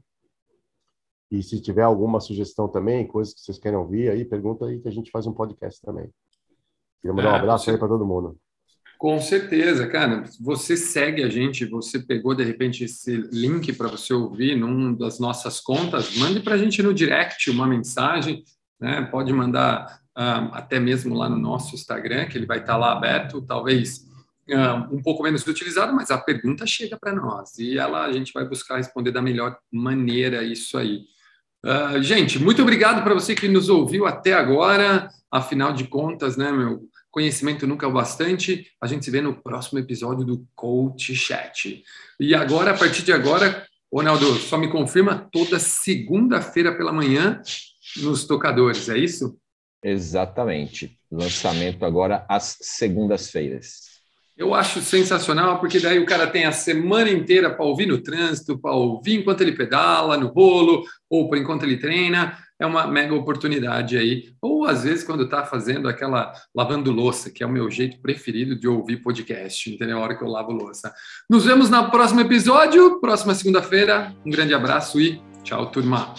E 1.31 1.43
se 1.43 1.61
tiver 1.61 1.83
alguma 1.83 2.21
sugestão 2.21 2.69
também, 2.69 3.07
coisas 3.07 3.35
que 3.35 3.41
vocês 3.41 3.59
querem 3.59 3.79
ouvir, 3.79 4.11
aí 4.11 4.25
pergunta 4.25 4.67
aí 4.67 4.81
que 4.81 4.89
a 4.89 4.93
gente 4.93 5.11
faz 5.11 5.27
um 5.27 5.33
podcast 5.33 5.81
também. 5.81 6.09
Queria 7.01 7.15
mandar 7.15 7.33
um 7.33 7.37
é, 7.37 7.39
abraço 7.39 7.65
você... 7.65 7.73
aí 7.73 7.79
para 7.79 7.89
todo 7.89 8.07
mundo. 8.07 8.39
Com 8.99 9.21
certeza, 9.21 9.87
cara. 9.87 10.25
Você 10.41 10.77
segue 10.77 11.23
a 11.23 11.29
gente, 11.29 11.67
você 11.67 11.99
pegou 11.99 12.35
de 12.35 12.45
repente 12.45 12.85
esse 12.85 13.17
link 13.31 13.73
para 13.73 13.89
você 13.89 14.15
ouvir 14.15 14.57
num 14.57 14.95
das 14.95 15.19
nossas 15.19 15.61
contas, 15.61 16.17
mande 16.17 16.41
para 16.41 16.55
a 16.55 16.59
gente 16.59 16.83
no 16.83 16.95
direct 16.95 17.51
uma 17.51 17.67
mensagem, 17.67 18.43
né? 18.81 19.03
Pode 19.11 19.33
mandar 19.33 20.01
uh, 20.17 20.49
até 20.53 20.81
mesmo 20.81 21.15
lá 21.15 21.29
no 21.29 21.37
nosso 21.37 21.75
Instagram, 21.75 22.27
que 22.27 22.39
ele 22.39 22.47
vai 22.47 22.59
estar 22.59 22.73
tá 22.73 22.79
lá 22.79 22.93
aberto, 22.93 23.43
talvez 23.43 24.06
um 24.93 25.03
pouco 25.03 25.23
menos 25.23 25.47
utilizado, 25.47 25.93
mas 25.93 26.11
a 26.11 26.19
pergunta 26.19 26.67
chega 26.67 26.97
para 26.97 27.13
nós 27.13 27.59
e 27.59 27.79
ela 27.79 28.05
a 28.05 28.13
gente 28.13 28.33
vai 28.33 28.45
buscar 28.45 28.77
responder 28.77 29.11
da 29.11 29.21
melhor 29.21 29.59
maneira 29.73 30.45
isso 30.45 30.79
aí. 30.79 31.05
Uh, 31.65 32.01
gente, 32.01 32.39
muito 32.39 32.63
obrigado 32.63 33.03
para 33.03 33.15
você 33.15 33.35
que 33.35 33.49
nos 33.49 33.69
ouviu 33.69 34.07
até 34.07 34.33
agora. 34.33 35.09
Afinal 35.33 35.73
de 35.73 35.85
contas, 35.85 36.37
né, 36.37 36.53
meu? 36.53 36.89
Conhecimento 37.11 37.67
nunca 37.67 37.87
é 37.87 37.89
o 37.89 37.93
bastante. 37.93 38.67
A 38.81 38.87
gente 38.87 39.05
se 39.05 39.11
vê 39.11 39.21
no 39.21 39.35
próximo 39.35 39.79
episódio 39.79 40.25
do 40.25 40.47
Coach 40.55 41.15
Chat. 41.17 41.83
E 42.21 42.35
agora, 42.35 42.71
a 42.71 42.79
partir 42.79 43.03
de 43.03 43.13
agora, 43.13 43.67
Ronaldo, 43.93 44.35
só 44.35 44.57
me 44.59 44.71
confirma 44.71 45.29
toda 45.33 45.59
segunda-feira 45.59 46.77
pela 46.77 46.93
manhã 46.93 47.41
nos 47.97 48.25
tocadores, 48.25 48.89
é 48.89 48.99
isso? 48.99 49.37
Exatamente. 49.83 50.99
Lançamento 51.11 51.85
agora 51.85 52.25
às 52.29 52.59
segundas-feiras. 52.61 53.86
Eu 54.37 54.55
acho 54.55 54.81
sensacional, 54.83 55.59
porque 55.59 55.81
daí 55.81 55.99
o 55.99 56.05
cara 56.05 56.27
tem 56.27 56.45
a 56.45 56.53
semana 56.53 57.11
inteira 57.11 57.49
para 57.49 57.65
ouvir 57.65 57.87
no 57.87 58.03
trânsito, 58.03 58.59
para 58.59 58.73
ouvir 58.73 59.15
enquanto 59.15 59.41
ele 59.41 59.53
pedala, 59.53 60.19
no 60.19 60.27
rolo, 60.27 60.85
ou 61.09 61.29
para 61.29 61.39
enquanto 61.39 61.63
ele 61.63 61.79
treina. 61.79 62.37
É 62.59 62.67
uma 62.67 62.87
mega 62.87 63.15
oportunidade 63.15 63.97
aí. 63.97 64.35
Ou 64.41 64.67
às 64.67 64.85
vezes 64.85 65.05
quando 65.05 65.25
está 65.25 65.45
fazendo 65.45 65.89
aquela 65.89 66.33
lavando 66.55 66.93
louça, 66.93 67.31
que 67.31 67.43
é 67.43 67.47
o 67.47 67.51
meu 67.51 67.71
jeito 67.71 68.01
preferido 68.01 68.59
de 68.59 68.69
ouvir 68.69 68.99
podcast, 68.99 69.71
entendeu? 69.71 69.99
A 69.99 70.03
hora 70.03 70.17
que 70.17 70.25
eu 70.25 70.29
lavo 70.29 70.53
louça. 70.53 70.93
Nos 71.31 71.47
vemos 71.47 71.71
no 71.71 71.91
próximo 71.91 72.21
episódio, 72.21 73.01
próxima 73.01 73.35
segunda-feira. 73.35 74.15
Um 74.25 74.31
grande 74.31 74.53
abraço 74.53 75.01
e 75.01 75.21
tchau, 75.43 75.67
turma. 75.71 76.15